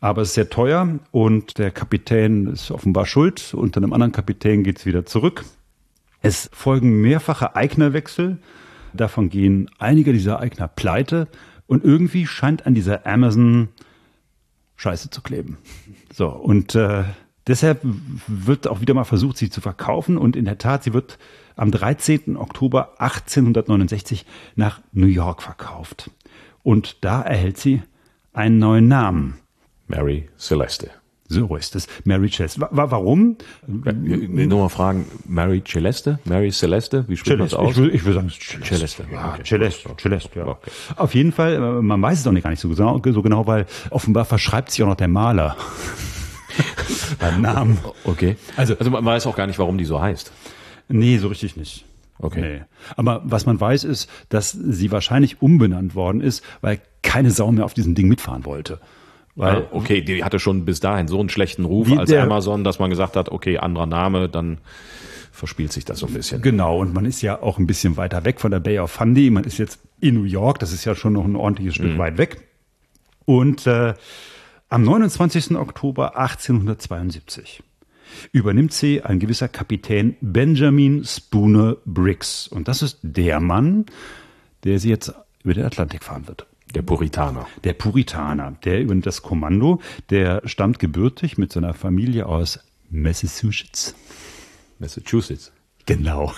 Aber 0.00 0.22
es 0.22 0.28
ist 0.28 0.34
sehr 0.34 0.50
teuer 0.50 0.98
und 1.10 1.58
der 1.58 1.70
Kapitän 1.70 2.48
ist 2.48 2.70
offenbar 2.70 3.06
schuld. 3.06 3.54
Unter 3.54 3.78
einem 3.78 3.92
anderen 3.92 4.12
Kapitän 4.12 4.64
geht's 4.64 4.84
wieder 4.84 5.06
zurück. 5.06 5.44
Es 6.22 6.48
folgen 6.52 7.00
mehrfache 7.00 7.56
Eignerwechsel. 7.56 8.38
Davon 8.92 9.28
gehen 9.28 9.68
einige 9.78 10.12
dieser 10.12 10.40
Eigner 10.40 10.68
pleite. 10.68 11.28
Und 11.66 11.84
irgendwie 11.84 12.26
scheint 12.26 12.66
an 12.66 12.74
dieser 12.74 13.06
Amazon 13.06 13.68
Scheiße 14.76 15.10
zu 15.10 15.20
kleben. 15.20 15.58
So, 16.12 16.28
und 16.28 16.74
äh, 16.74 17.04
deshalb 17.46 17.80
wird 18.26 18.68
auch 18.68 18.80
wieder 18.80 18.94
mal 18.94 19.04
versucht, 19.04 19.36
sie 19.36 19.50
zu 19.50 19.60
verkaufen. 19.60 20.16
Und 20.16 20.36
in 20.36 20.44
der 20.44 20.58
Tat, 20.58 20.84
sie 20.84 20.92
wird 20.92 21.18
am 21.56 21.70
13. 21.70 22.36
Oktober 22.36 23.00
1869 23.00 24.26
nach 24.54 24.80
New 24.92 25.06
York 25.06 25.42
verkauft. 25.42 26.10
Und 26.62 27.04
da 27.04 27.22
erhält 27.22 27.58
sie 27.58 27.82
einen 28.32 28.58
neuen 28.58 28.88
Namen. 28.88 29.38
Mary 29.88 30.28
Celeste. 30.38 31.01
So 31.32 31.56
ist 31.56 31.74
es. 31.76 31.86
Mary 32.04 32.30
wa 32.70 32.90
warum? 32.90 33.36
Nur 33.66 34.58
mal 34.60 34.68
fragen, 34.68 35.06
Mary 35.26 35.62
Celeste? 35.64 36.18
Mary 36.24 36.50
Celeste? 36.50 37.04
Wie 37.08 37.16
spricht 37.16 37.38
man 37.38 37.48
das 37.48 37.58
Celeste. 37.58 37.80
aus? 37.80 37.86
Ich 37.88 37.94
ich 37.94 38.04
will 38.04 38.12
sagen 38.14 38.28
Celeste. 38.30 38.64
Celeste, 38.74 39.04
Ja, 39.12 39.32
okay. 39.32 39.42
Celeste, 39.44 39.90
Celeste, 40.00 40.38
ja. 40.38 40.46
Okay. 40.46 40.70
Auf 40.96 41.14
jeden 41.14 41.32
Fall, 41.32 41.54
äh, 41.54 41.60
man 41.82 42.00
weiß 42.02 42.20
es 42.20 42.26
auch 42.26 42.32
nicht 42.32 42.42
gar 42.44 42.50
nicht 42.50 42.60
so 42.60 42.68
genau, 42.68 43.00
so 43.04 43.22
genau, 43.22 43.46
weil 43.46 43.66
offenbar 43.90 44.24
verschreibt 44.24 44.70
sich 44.70 44.82
auch 44.82 44.88
noch 44.88 44.96
der 44.96 45.08
Maler 45.08 45.56
beim 47.18 47.40
Namen. 47.40 47.78
Okay. 48.04 48.36
Also- 48.56 48.76
also 48.78 48.90
man 48.90 49.04
weiß 49.04 49.26
auch 49.26 49.36
gar 49.36 49.46
nicht, 49.46 49.58
warum 49.58 49.78
die 49.78 49.84
so 49.84 50.00
heißt. 50.00 50.32
Nee, 50.88 51.18
so 51.18 51.28
richtig 51.28 51.56
nicht. 51.56 51.84
Okay. 52.18 52.40
Nee. 52.40 52.62
Aber 52.96 53.22
was 53.24 53.46
man 53.46 53.60
weiß 53.60 53.84
ist, 53.84 54.08
dass 54.28 54.52
sie 54.52 54.92
wahrscheinlich 54.92 55.42
umbenannt 55.42 55.94
worden 55.94 56.20
ist, 56.20 56.44
weil 56.60 56.80
keine 57.02 57.30
Sau 57.30 57.50
mehr 57.50 57.64
auf 57.64 57.74
diesem 57.74 57.94
Ding 57.94 58.08
mitfahren 58.08 58.44
wollte. 58.44 58.78
Weil 59.34 59.56
Ah, 59.56 59.68
okay, 59.72 60.02
die 60.02 60.22
hatte 60.24 60.38
schon 60.38 60.64
bis 60.64 60.80
dahin 60.80 61.08
so 61.08 61.18
einen 61.18 61.28
schlechten 61.30 61.64
Ruf 61.64 61.88
Wie 61.88 61.96
als 61.96 62.10
der- 62.10 62.22
Amazon, 62.22 62.64
dass 62.64 62.78
man 62.78 62.90
gesagt 62.90 63.16
hat, 63.16 63.30
okay, 63.30 63.58
anderer 63.58 63.86
Name, 63.86 64.28
dann 64.28 64.58
verspielt 65.32 65.72
sich 65.72 65.84
das 65.86 66.00
so 66.00 66.06
ein 66.06 66.12
bisschen. 66.12 66.42
Genau, 66.42 66.78
und 66.78 66.92
man 66.92 67.06
ist 67.06 67.22
ja 67.22 67.40
auch 67.40 67.58
ein 67.58 67.66
bisschen 67.66 67.96
weiter 67.96 68.24
weg 68.26 68.40
von 68.40 68.50
der 68.50 68.60
Bay 68.60 68.78
of 68.78 68.90
Fundy. 68.90 69.30
Man 69.30 69.44
ist 69.44 69.56
jetzt 69.58 69.78
in 70.00 70.14
New 70.16 70.24
York, 70.24 70.58
das 70.58 70.72
ist 70.72 70.84
ja 70.84 70.94
schon 70.94 71.14
noch 71.14 71.24
ein 71.24 71.36
ordentliches 71.36 71.76
Stück 71.76 71.96
weit 71.96 72.18
weg. 72.18 72.42
Und 73.24 73.66
äh, 73.66 73.94
am 74.68 74.82
29. 74.82 75.56
Oktober 75.56 76.18
1872 76.18 77.62
übernimmt 78.32 78.72
sie 78.74 79.02
ein 79.02 79.18
gewisser 79.18 79.48
Kapitän 79.48 80.16
Benjamin 80.20 81.04
Spooner 81.04 81.76
Briggs. 81.86 82.46
Und 82.48 82.68
das 82.68 82.82
ist 82.82 82.98
der 83.02 83.40
Mann, 83.40 83.86
der 84.64 84.78
sie 84.78 84.90
jetzt 84.90 85.14
über 85.44 85.54
den 85.54 85.64
Atlantik 85.64 86.04
fahren 86.04 86.28
wird. 86.28 86.46
Der 86.74 86.82
Puritaner. 86.82 87.46
Der 87.64 87.74
Puritaner, 87.74 88.56
der 88.64 88.80
übernimmt 88.80 89.06
das 89.06 89.22
Kommando, 89.22 89.80
der 90.10 90.42
stammt 90.46 90.78
gebürtig 90.78 91.36
mit 91.36 91.52
seiner 91.52 91.74
Familie 91.74 92.26
aus 92.26 92.60
Massachusetts. 92.90 93.94
Massachusetts. 94.78 95.52
Genau. 95.84 96.26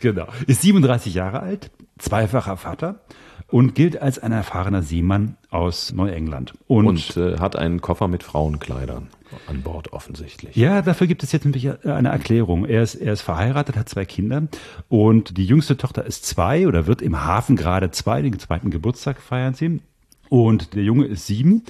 genau. 0.00 0.28
Ist 0.46 0.62
37 0.62 1.14
Jahre 1.14 1.40
alt, 1.40 1.70
zweifacher 1.98 2.56
Vater 2.56 3.00
und 3.48 3.74
gilt 3.74 4.00
als 4.00 4.18
ein 4.18 4.32
erfahrener 4.32 4.82
Seemann 4.82 5.36
aus 5.50 5.92
Neuengland. 5.92 6.54
Und, 6.66 6.86
Und 6.86 7.16
äh, 7.16 7.38
hat 7.38 7.56
einen 7.56 7.80
Koffer 7.80 8.08
mit 8.08 8.22
Frauenkleidern 8.22 9.08
an 9.48 9.62
Bord 9.62 9.92
offensichtlich. 9.92 10.54
ja, 10.56 10.82
dafür 10.82 11.06
gibt 11.06 11.22
es 11.22 11.32
jetzt 11.32 11.44
nämlich 11.44 11.84
eine 11.84 12.08
Erklärung. 12.08 12.64
Er 12.64 12.82
ist, 12.82 12.94
er 12.94 13.12
ist 13.12 13.22
verheiratet, 13.22 13.76
hat 13.76 13.88
zwei 13.88 14.04
Kinder 14.04 14.42
und 14.88 15.36
die 15.36 15.44
jüngste 15.44 15.76
Tochter 15.76 16.04
ist 16.04 16.24
zwei 16.24 16.66
oder 16.68 16.86
wird 16.86 17.02
im 17.02 17.24
Hafen 17.24 17.56
gerade 17.56 17.90
zwei, 17.90 18.22
den 18.22 18.38
zweiten 18.38 18.70
Geburtstag 18.70 19.20
feiern 19.20 19.54
sie. 19.54 19.80
Und 20.28 20.74
der 20.74 20.82
Junge 20.82 21.06
ist 21.06 21.26
sieben, 21.26 21.62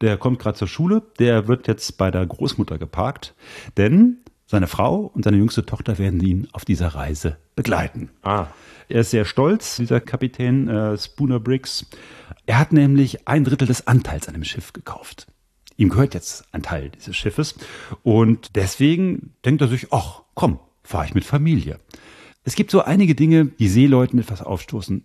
der 0.00 0.16
kommt 0.18 0.38
gerade 0.38 0.56
zur 0.58 0.68
Schule, 0.68 1.02
der 1.18 1.48
wird 1.48 1.66
jetzt 1.66 1.96
bei 1.96 2.10
der 2.10 2.26
Großmutter 2.26 2.78
geparkt, 2.78 3.34
denn 3.76 4.18
seine 4.46 4.66
Frau 4.66 5.10
und 5.14 5.24
seine 5.24 5.38
jüngste 5.38 5.64
Tochter 5.64 5.98
werden 5.98 6.20
ihn 6.20 6.48
auf 6.52 6.66
dieser 6.66 6.88
Reise 6.88 7.38
begleiten. 7.56 8.10
Ah. 8.22 8.48
Er 8.92 9.00
ist 9.00 9.10
sehr 9.10 9.24
stolz, 9.24 9.76
dieser 9.76 10.00
Kapitän 10.00 10.68
äh, 10.68 10.98
Spooner 10.98 11.40
Briggs. 11.40 11.86
Er 12.44 12.58
hat 12.58 12.72
nämlich 12.72 13.26
ein 13.26 13.42
Drittel 13.42 13.66
des 13.66 13.86
Anteils 13.86 14.28
an 14.28 14.34
dem 14.34 14.44
Schiff 14.44 14.74
gekauft. 14.74 15.28
Ihm 15.78 15.88
gehört 15.88 16.12
jetzt 16.12 16.44
ein 16.52 16.62
Teil 16.62 16.90
dieses 16.90 17.16
Schiffes. 17.16 17.54
Und 18.02 18.54
deswegen 18.54 19.32
denkt 19.46 19.62
er 19.62 19.68
sich, 19.68 19.92
ach, 19.92 20.22
komm, 20.34 20.58
fahre 20.82 21.06
ich 21.06 21.14
mit 21.14 21.24
Familie. 21.24 21.80
Es 22.44 22.54
gibt 22.54 22.70
so 22.70 22.82
einige 22.82 23.14
Dinge, 23.14 23.46
die 23.46 23.68
Seeleuten 23.68 24.18
etwas 24.18 24.42
aufstoßen. 24.42 25.04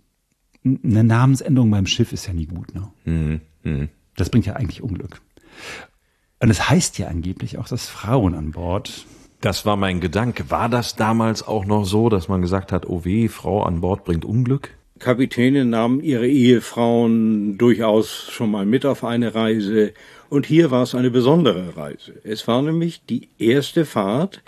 Eine 0.65 1.04
Namensänderung 1.06 1.71
beim 1.71 1.88
Schiff 1.88 2.12
ist 2.12 2.28
ja 2.28 2.34
nie 2.34 2.47
gut. 2.47 2.73
Ne? 2.76 3.39
Das 4.17 4.30
bringt 4.30 4.45
ja 4.45 4.58
eigentlich 4.58 4.82
Unglück. 4.82 5.21
Und 6.39 6.50
es 6.50 6.69
heißt 6.69 6.97
ja 6.97 7.08
angeblich 7.08 7.58
auch, 7.58 7.69
dass 7.69 7.88
Frauen 7.88 8.36
an 8.36 8.52
Bord 8.52 9.06
Das 9.41 9.65
war 9.65 9.78
mein 9.78 10.00
Gedanke. 10.00 10.50
War 10.50 10.67
das 10.67 10.95
damals 10.95 11.47
auch 11.47 11.65
noch 11.65 11.86
so, 11.86 12.10
dass 12.10 12.28
man 12.28 12.41
gesagt 12.41 12.71
hat, 12.71 12.88
oh 12.88 13.06
weh, 13.06 13.28
Frau 13.28 13.63
an 13.63 13.82
Bord 13.82 14.04
bringt 14.04 14.26
Unglück? 14.26 14.71
Kapitäne 14.97 15.63
nahmen 15.63 16.02
ihre 16.02 16.28
Ehefrauen 16.28 17.58
durchaus 17.60 18.30
schon 18.32 18.50
mal 18.50 18.65
mit 18.65 18.84
auf 18.86 19.04
eine 19.04 19.36
Reise. 19.36 19.93
Und 20.30 20.47
hier 20.47 20.71
war 20.71 20.84
es 20.84 20.95
eine 20.95 21.12
besondere 21.12 21.78
Reise. 21.78 22.13
Es 22.23 22.47
war 22.47 22.63
nämlich 22.63 23.06
die 23.06 23.30
erste 23.38 23.86
Fahrt, 23.86 24.41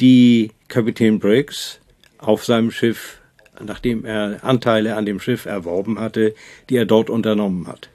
die 0.00 0.52
Kapitän 0.68 1.18
Briggs 1.18 1.80
auf 2.18 2.44
seinem 2.44 2.70
Schiff, 2.70 3.20
nachdem 3.62 4.06
er 4.06 4.42
Anteile 4.42 4.96
an 4.96 5.04
dem 5.04 5.20
Schiff 5.20 5.44
erworben 5.44 6.00
hatte, 6.00 6.34
die 6.70 6.76
er 6.76 6.86
dort 6.86 7.10
unternommen 7.10 7.66
hat. 7.66 7.90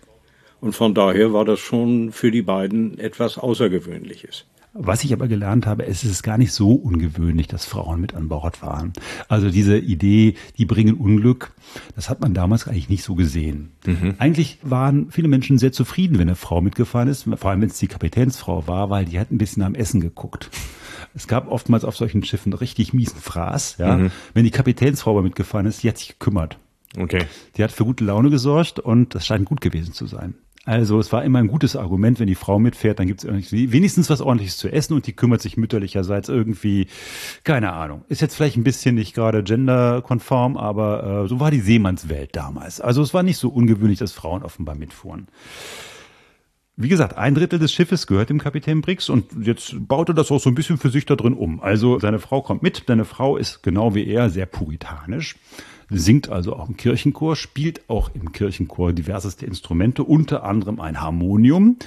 Und 0.62 0.74
von 0.74 0.94
daher 0.94 1.34
war 1.34 1.46
das 1.46 1.60
schon 1.60 2.12
für 2.12 2.30
die 2.30 2.42
beiden 2.44 3.00
etwas 3.00 3.40
Außergewöhnliches. 3.40 4.46
Was 4.80 5.04
ich 5.04 5.12
aber 5.12 5.28
gelernt 5.28 5.66
habe, 5.66 5.88
es 5.88 6.04
ist 6.04 6.22
gar 6.22 6.38
nicht 6.38 6.52
so 6.52 6.74
ungewöhnlich, 6.74 7.48
dass 7.48 7.66
Frauen 7.66 8.00
mit 8.00 8.14
an 8.14 8.30
Bord 8.30 8.58
fahren. 8.58 8.94
Also 9.28 9.50
diese 9.50 9.78
Idee, 9.78 10.36
die 10.58 10.66
bringen 10.66 10.96
Unglück, 10.96 11.54
das 11.96 12.10
hat 12.10 12.22
man 12.22 12.34
damals 12.36 12.68
eigentlich 12.68 12.90
nicht 12.90 13.04
so 13.04 13.16
gesehen. 13.16 13.72
Eigentlich 14.20 14.60
waren 14.62 15.10
viele 15.10 15.28
Menschen 15.28 15.58
sehr 15.58 15.72
zufrieden, 15.72 16.20
wenn 16.20 16.28
eine 16.28 16.36
Frau 16.36 16.62
mitgefahren 16.62 17.08
ist, 17.08 17.24
vor 17.24 17.50
allem 17.50 17.62
wenn 17.62 17.70
es 17.70 17.80
die 17.80 17.88
Kapitänsfrau 17.88 18.68
war, 18.68 18.90
weil 18.90 19.06
die 19.06 19.20
hat 19.20 19.32
ein 19.32 19.40
bisschen 19.40 19.64
am 19.64 19.74
Essen 19.74 20.00
geguckt. 20.00 20.52
Es 21.16 21.28
gab 21.28 21.50
oftmals 21.52 21.84
auf 21.84 21.98
solchen 21.98 22.24
Schiffen 22.24 22.54
richtig 22.54 22.94
miesen 22.94 23.20
Fraß. 23.20 23.78
Ja? 23.80 24.12
Wenn 24.34 24.44
die 24.44 24.52
Kapitänsfrau 24.52 25.12
aber 25.12 25.24
mitgefahren 25.24 25.66
ist, 25.66 25.82
die 25.82 25.90
hat 25.90 25.98
sich 25.98 26.20
gekümmert. 26.20 26.60
Okay. 26.96 27.26
Die 27.56 27.64
hat 27.64 27.72
für 27.72 27.84
gute 27.84 28.04
Laune 28.04 28.30
gesorgt 28.30 28.80
und 28.80 29.16
das 29.16 29.26
scheint 29.26 29.46
gut 29.46 29.62
gewesen 29.62 29.94
zu 29.94 30.06
sein. 30.06 30.36
Also 30.68 31.00
es 31.00 31.14
war 31.14 31.24
immer 31.24 31.40
ein 31.40 31.48
gutes 31.48 31.78
Argument, 31.78 32.20
wenn 32.20 32.28
die 32.28 32.36
Frau 32.36 32.60
mitfährt, 32.60 33.00
dann 33.00 33.08
gibt 33.08 33.24
es 33.24 33.52
wenigstens 33.54 34.10
was 34.10 34.20
ordentliches 34.20 34.58
zu 34.58 34.68
essen 34.70 34.96
und 34.96 35.08
die 35.08 35.14
kümmert 35.14 35.42
sich 35.42 35.56
mütterlicherseits 35.56 36.28
irgendwie, 36.28 36.88
keine 37.46 37.72
Ahnung. 37.72 38.04
Ist 38.10 38.20
jetzt 38.20 38.36
vielleicht 38.36 38.58
ein 38.58 38.66
bisschen 38.66 38.96
nicht 38.96 39.14
gerade 39.14 39.44
genderkonform, 39.44 40.58
aber 40.58 41.24
äh, 41.24 41.28
so 41.30 41.40
war 41.40 41.52
die 41.52 41.62
Seemannswelt 41.62 42.36
damals. 42.36 42.82
Also 42.82 43.02
es 43.02 43.14
war 43.14 43.24
nicht 43.24 43.38
so 43.38 43.48
ungewöhnlich, 43.48 44.00
dass 44.00 44.12
Frauen 44.12 44.44
offenbar 44.44 44.76
mitfuhren. 44.76 45.30
Wie 46.76 46.90
gesagt, 46.90 47.18
ein 47.18 47.34
Drittel 47.34 47.60
des 47.60 47.72
Schiffes 47.72 48.06
gehört 48.06 48.30
dem 48.30 48.38
Kapitän 48.38 48.82
Briggs 48.82 49.08
und 49.08 49.48
jetzt 49.48 49.74
baut 49.88 50.10
er 50.10 50.16
das 50.16 50.30
auch 50.32 50.42
so 50.42 50.50
ein 50.50 50.56
bisschen 50.56 50.78
für 50.78 50.90
sich 50.90 51.06
da 51.06 51.16
drin 51.16 51.34
um. 51.34 51.62
Also 51.62 51.98
seine 52.00 52.20
Frau 52.20 52.42
kommt 52.42 52.62
mit, 52.62 52.84
seine 52.86 53.06
Frau 53.06 53.38
ist 53.38 53.64
genau 53.64 53.96
wie 53.96 54.06
er 54.06 54.30
sehr 54.30 54.46
puritanisch, 54.46 55.38
singt 55.90 56.30
also 56.30 56.56
auch 56.56 56.68
im 56.68 56.78
Kirchenchor, 56.78 57.36
spielt 57.36 57.90
auch 57.90 58.12
im 58.14 58.32
Kirchenchor 58.32 58.94
diverseste 58.94 59.46
Instrumente, 59.46 60.04
unter 60.04 60.44
anderem 60.44 60.80
ein 60.80 61.02
Harmonium. 61.02 61.78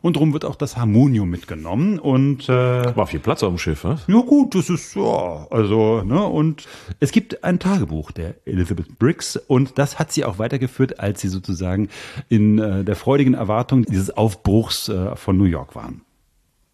Und 0.00 0.16
darum 0.16 0.32
wird 0.32 0.44
auch 0.44 0.56
das 0.56 0.76
Harmonium 0.76 1.30
mitgenommen 1.30 1.98
und 2.00 2.48
äh, 2.48 2.96
War 2.96 3.06
viel 3.06 3.20
Platz 3.20 3.42
auf 3.42 3.50
dem 3.50 3.58
Schiff, 3.58 3.84
was? 3.84 4.06
ja 4.08 4.20
gut, 4.20 4.54
das 4.54 4.68
ist 4.68 4.96
ja, 4.96 5.46
also, 5.50 6.02
ne, 6.02 6.24
und 6.24 6.66
es 6.98 7.12
gibt 7.12 7.44
ein 7.44 7.60
Tagebuch 7.60 8.10
der 8.10 8.34
Elizabeth 8.44 8.98
Briggs 8.98 9.36
und 9.36 9.78
das 9.78 9.98
hat 10.00 10.10
sie 10.10 10.24
auch 10.24 10.38
weitergeführt, 10.38 10.98
als 10.98 11.20
sie 11.20 11.28
sozusagen 11.28 11.88
in 12.28 12.58
äh, 12.58 12.84
der 12.84 12.96
freudigen 12.96 13.34
Erwartung 13.34 13.84
dieses 13.84 14.10
Aufbruchs 14.10 14.88
äh, 14.88 15.14
von 15.14 15.36
New 15.36 15.44
York 15.44 15.76
waren. 15.76 16.00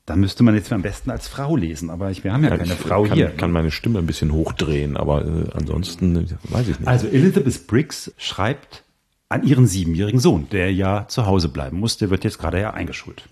Da 0.08 0.16
müsste 0.16 0.42
man 0.42 0.54
jetzt 0.54 0.72
am 0.72 0.80
besten 0.80 1.10
als 1.10 1.28
Frau 1.28 1.54
lesen, 1.54 1.90
aber 1.90 2.10
ich, 2.10 2.24
wir 2.24 2.32
haben 2.32 2.42
ja, 2.42 2.56
keine 2.56 2.72
ich 2.72 2.78
Frau 2.78 3.02
kann, 3.02 3.12
hier. 3.12 3.28
kann 3.28 3.52
meine 3.52 3.70
Stimme 3.70 3.98
ein 3.98 4.06
bisschen 4.06 4.32
hochdrehen, 4.32 4.96
aber 4.96 5.22
äh, 5.26 5.50
ansonsten 5.52 6.30
weiß 6.44 6.66
ich 6.68 6.78
nicht. 6.78 6.88
Also 6.88 7.08
Elizabeth 7.08 7.66
Briggs 7.66 8.14
schreibt 8.16 8.84
an 9.28 9.42
ihren 9.42 9.66
siebenjährigen 9.66 10.18
Sohn, 10.18 10.48
der 10.50 10.72
ja 10.72 11.06
zu 11.08 11.26
Hause 11.26 11.50
bleiben 11.50 11.78
muss, 11.78 11.98
der 11.98 12.08
wird 12.08 12.24
jetzt 12.24 12.38
gerade 12.38 12.58
ja 12.58 12.70
eingeschult. 12.72 13.28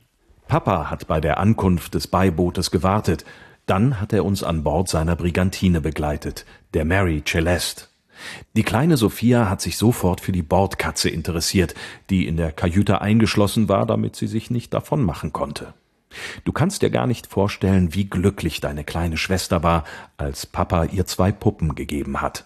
Papa 0.48 0.90
hat 0.90 1.06
bei 1.06 1.18
der 1.18 1.40
Ankunft 1.40 1.94
des 1.94 2.08
Beibootes 2.08 2.70
gewartet. 2.70 3.24
Dann 3.64 3.98
hat 3.98 4.12
er 4.12 4.26
uns 4.26 4.42
an 4.42 4.62
Bord 4.62 4.90
seiner 4.90 5.16
Brigantine 5.16 5.80
begleitet, 5.80 6.44
der 6.74 6.84
Mary 6.84 7.22
Celeste. 7.26 7.84
Die 8.54 8.64
kleine 8.64 8.98
Sophia 8.98 9.48
hat 9.48 9.62
sich 9.62 9.78
sofort 9.78 10.20
für 10.20 10.32
die 10.32 10.42
Bordkatze 10.42 11.08
interessiert, 11.08 11.74
die 12.10 12.26
in 12.26 12.36
der 12.36 12.52
Kajüte 12.52 13.00
eingeschlossen 13.00 13.70
war, 13.70 13.86
damit 13.86 14.14
sie 14.14 14.26
sich 14.26 14.50
nicht 14.50 14.74
davon 14.74 15.02
machen 15.02 15.32
konnte. 15.32 15.72
Du 16.44 16.52
kannst 16.52 16.82
dir 16.82 16.90
gar 16.90 17.06
nicht 17.06 17.26
vorstellen, 17.26 17.94
wie 17.94 18.04
glücklich 18.04 18.60
deine 18.60 18.84
kleine 18.84 19.16
Schwester 19.16 19.62
war, 19.62 19.84
als 20.16 20.46
Papa 20.46 20.84
ihr 20.84 21.06
zwei 21.06 21.32
Puppen 21.32 21.74
gegeben 21.74 22.20
hat. 22.20 22.44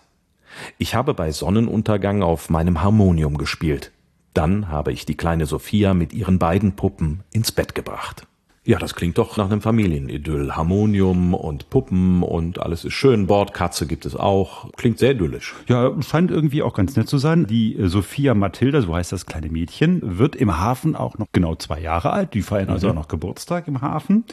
Ich 0.78 0.94
habe 0.94 1.14
bei 1.14 1.30
Sonnenuntergang 1.32 2.22
auf 2.22 2.50
meinem 2.50 2.82
Harmonium 2.82 3.38
gespielt. 3.38 3.92
Dann 4.34 4.68
habe 4.68 4.92
ich 4.92 5.06
die 5.06 5.16
kleine 5.16 5.46
Sophia 5.46 5.94
mit 5.94 6.12
ihren 6.12 6.38
beiden 6.38 6.76
Puppen 6.76 7.24
ins 7.32 7.52
Bett 7.52 7.74
gebracht. 7.74 8.26
Ja, 8.62 8.78
das 8.78 8.94
klingt 8.94 9.16
doch 9.16 9.38
nach 9.38 9.50
einem 9.50 9.62
Familienidyll. 9.62 10.52
Harmonium 10.52 11.32
und 11.32 11.70
Puppen 11.70 12.22
und 12.22 12.58
alles 12.58 12.84
ist 12.84 12.92
schön. 12.92 13.26
Bordkatze 13.26 13.86
gibt 13.86 14.04
es 14.04 14.14
auch. 14.14 14.70
Klingt 14.76 14.98
sehr 14.98 15.12
idyllisch. 15.12 15.54
Ja, 15.66 15.90
scheint 16.02 16.30
irgendwie 16.30 16.62
auch 16.62 16.74
ganz 16.74 16.94
nett 16.94 17.08
zu 17.08 17.16
sein. 17.16 17.46
Die 17.46 17.74
äh, 17.76 17.88
Sophia 17.88 18.34
Mathilda, 18.34 18.82
so 18.82 18.94
heißt 18.94 19.12
das 19.12 19.24
kleine 19.24 19.48
Mädchen, 19.48 20.18
wird 20.18 20.36
im 20.36 20.58
Hafen 20.58 20.94
auch 20.94 21.16
noch 21.16 21.26
genau 21.32 21.54
zwei 21.54 21.80
Jahre 21.80 22.10
alt. 22.10 22.34
Die 22.34 22.42
feiern 22.42 22.68
also 22.68 22.90
auch 22.90 22.94
noch 22.94 23.08
Geburtstag 23.08 23.66
im 23.66 23.80
Hafen. 23.80 24.24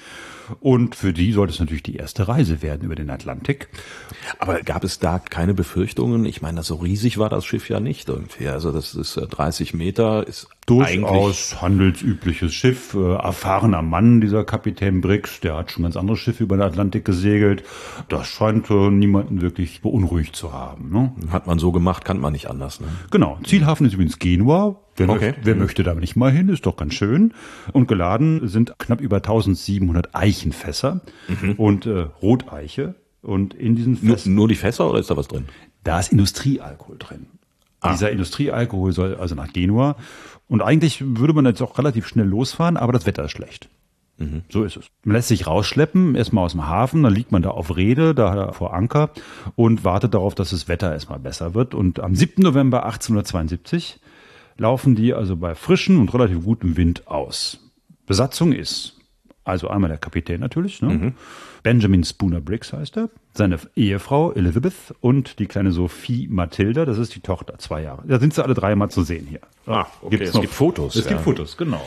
Und 0.60 0.96
für 0.96 1.14
die 1.14 1.32
sollte 1.32 1.54
es 1.54 1.60
natürlich 1.60 1.84
die 1.84 1.96
erste 1.96 2.28
Reise 2.28 2.62
werden 2.62 2.84
über 2.84 2.96
den 2.96 3.10
Atlantik. 3.10 3.68
Aber 4.40 4.62
gab 4.62 4.84
es 4.84 5.00
da 5.00 5.20
keine 5.20 5.54
Befürchtungen? 5.54 6.26
Ich 6.26 6.42
meine, 6.42 6.64
so 6.64 6.76
riesig 6.76 7.18
war 7.18 7.30
das 7.30 7.46
Schiff 7.46 7.70
ja 7.70 7.80
nicht 7.80 8.10
irgendwie. 8.10 8.48
Also 8.48 8.72
das 8.72 8.96
ist 8.96 9.18
äh, 9.18 9.28
30 9.28 9.74
Meter, 9.74 10.28
ist 10.28 10.48
Durchaus 10.68 11.62
handelsübliches 11.62 12.54
Schiff, 12.54 12.94
äh, 12.94 13.14
erfahrener 13.14 13.82
Mann, 13.82 14.20
dieser 14.20 14.44
Kapitän 14.44 15.00
Briggs, 15.00 15.40
der 15.40 15.56
hat 15.56 15.72
schon 15.72 15.84
ganz 15.84 15.96
andere 15.96 16.18
Schiffe 16.18 16.44
über 16.44 16.58
den 16.58 16.64
Atlantik 16.64 17.06
gesegelt. 17.06 17.64
Das 18.10 18.28
scheint 18.28 18.70
äh, 18.70 18.90
niemanden 18.90 19.42
wirklich 19.42 19.82
beunruhigt 19.82 20.36
zu 20.36 20.52
haben. 20.52 20.92
Ne? 20.92 21.14
hat 21.32 21.48
man 21.48 21.60
so 21.60 21.72
gemacht, 21.72 22.04
kann 22.04 22.20
man 22.20 22.34
nicht 22.34 22.50
anders. 22.50 22.82
Ne? 22.82 22.88
Genau. 23.12 23.40
Zielhafen 23.46 23.86
ist 23.88 23.94
übrigens 23.94 24.20
Genua. 24.20 24.82
Wer, 24.98 25.10
Okay. 25.10 25.28
möchte, 25.28 25.42
wer 25.46 25.56
möchte 25.56 25.84
da 25.84 25.94
nicht 25.96 26.16
mal 26.16 26.32
hin? 26.32 26.50
Ist 26.50 26.66
doch 26.66 26.76
ganz 26.76 26.94
schön. 26.94 27.34
Und 27.72 27.88
geladen 27.88 28.48
sind 28.48 28.74
knapp 28.80 29.00
über 29.00 29.18
1700 29.18 30.16
Eichenfässer 30.16 31.02
und 31.58 31.86
äh, 31.86 32.08
Roteiche. 32.22 32.96
Und 33.22 33.54
in 33.54 33.76
diesen 33.76 33.98
Nur, 34.02 34.16
Fässern, 34.18 34.36
nur 34.36 34.48
die 34.48 34.56
Fässer 34.56 34.90
oder 34.90 35.00
ist 35.00 35.10
da 35.10 35.18
was 35.18 35.28
drin? 35.28 35.46
da 35.84 36.00
ist 36.00 36.12
Industriealkohol 36.12 36.98
drin. 37.00 37.28
Dieser 37.94 38.12
Industriealkohol 38.12 38.92
soll 38.92 39.16
also 39.16 39.36
nach 39.36 39.54
Genua. 39.54 39.96
Und 40.50 40.62
eigentlich 40.62 41.02
würde 41.06 41.34
man 41.34 41.46
jetzt 41.46 41.62
auch 41.62 41.78
relativ 41.78 42.08
schnell 42.08 42.26
losfahren, 42.26 42.76
aber 42.76 42.92
das 42.92 43.06
Wetter 43.06 43.24
ist 43.26 43.32
schlecht. 43.32 43.70
So 44.50 44.64
ist 44.64 44.76
es. 44.78 44.86
Man 45.04 45.16
lässt 45.16 45.28
sich 45.28 45.46
rausschleppen, 45.46 46.16
erstmal 46.16 46.44
aus 46.46 46.54
dem 46.54 46.66
Hafen, 46.68 47.04
dann 47.04 47.14
liegt 47.14 47.32
man 47.32 47.44
da 47.44 47.52
auf 47.52 47.78
Rede, 47.78 48.16
da 48.16 48.52
vor 48.52 48.74
Anker 48.74 49.12
und 49.56 49.84
wartet 49.84 50.16
darauf, 50.16 50.34
dass 50.34 50.50
das 50.50 50.68
Wetter 50.68 50.92
erstmal 50.92 51.20
besser 51.20 51.54
wird. 51.54 51.76
Und 51.76 52.00
am 52.00 52.16
7. 52.16 52.42
November 52.42 52.84
1872 52.86 54.00
laufen 54.58 54.96
die 54.96 55.14
also 55.14 55.36
bei 55.36 55.56
frischem 55.56 56.00
und 56.00 56.14
relativ 56.14 56.44
gutem 56.44 56.78
Wind 56.78 57.08
aus. 57.08 57.60
Besatzung 58.06 58.52
ist 58.54 58.94
also 59.44 59.70
einmal 59.70 59.90
der 59.90 59.98
Kapitän 59.98 60.42
natürlich, 60.42 60.82
ne? 60.82 61.14
Benjamin 61.64 62.04
Spooner 62.04 62.42
Briggs 62.42 62.74
heißt 62.74 62.98
er, 62.98 63.10
seine 63.34 63.60
Ehefrau 63.76 64.32
Elizabeth 64.34 64.94
und 65.02 65.40
die 65.40 65.46
kleine 65.48 65.72
Sophie 65.72 66.28
Mathilda, 66.30 66.86
das 66.86 66.98
ist 66.98 67.16
die 67.16 67.20
Tochter, 67.22 67.58
zwei 67.58 67.82
Jahre. 67.84 68.04
Da 68.08 68.20
sind 68.20 68.34
sie 68.34 68.44
alle 68.44 68.54
dreimal 68.54 68.90
zu 68.90 69.04
sehen 69.04 69.26
hier. 69.28 69.40
Ah, 69.66 69.86
okay. 70.02 70.18
Gibt's 70.18 70.30
es 70.30 70.34
noch- 70.36 70.42
gibt 70.42 70.54
Fotos. 70.54 70.96
Es 70.96 71.06
ja. 71.06 71.12
gibt 71.12 71.22
Fotos, 71.22 71.56
genau. 71.58 71.82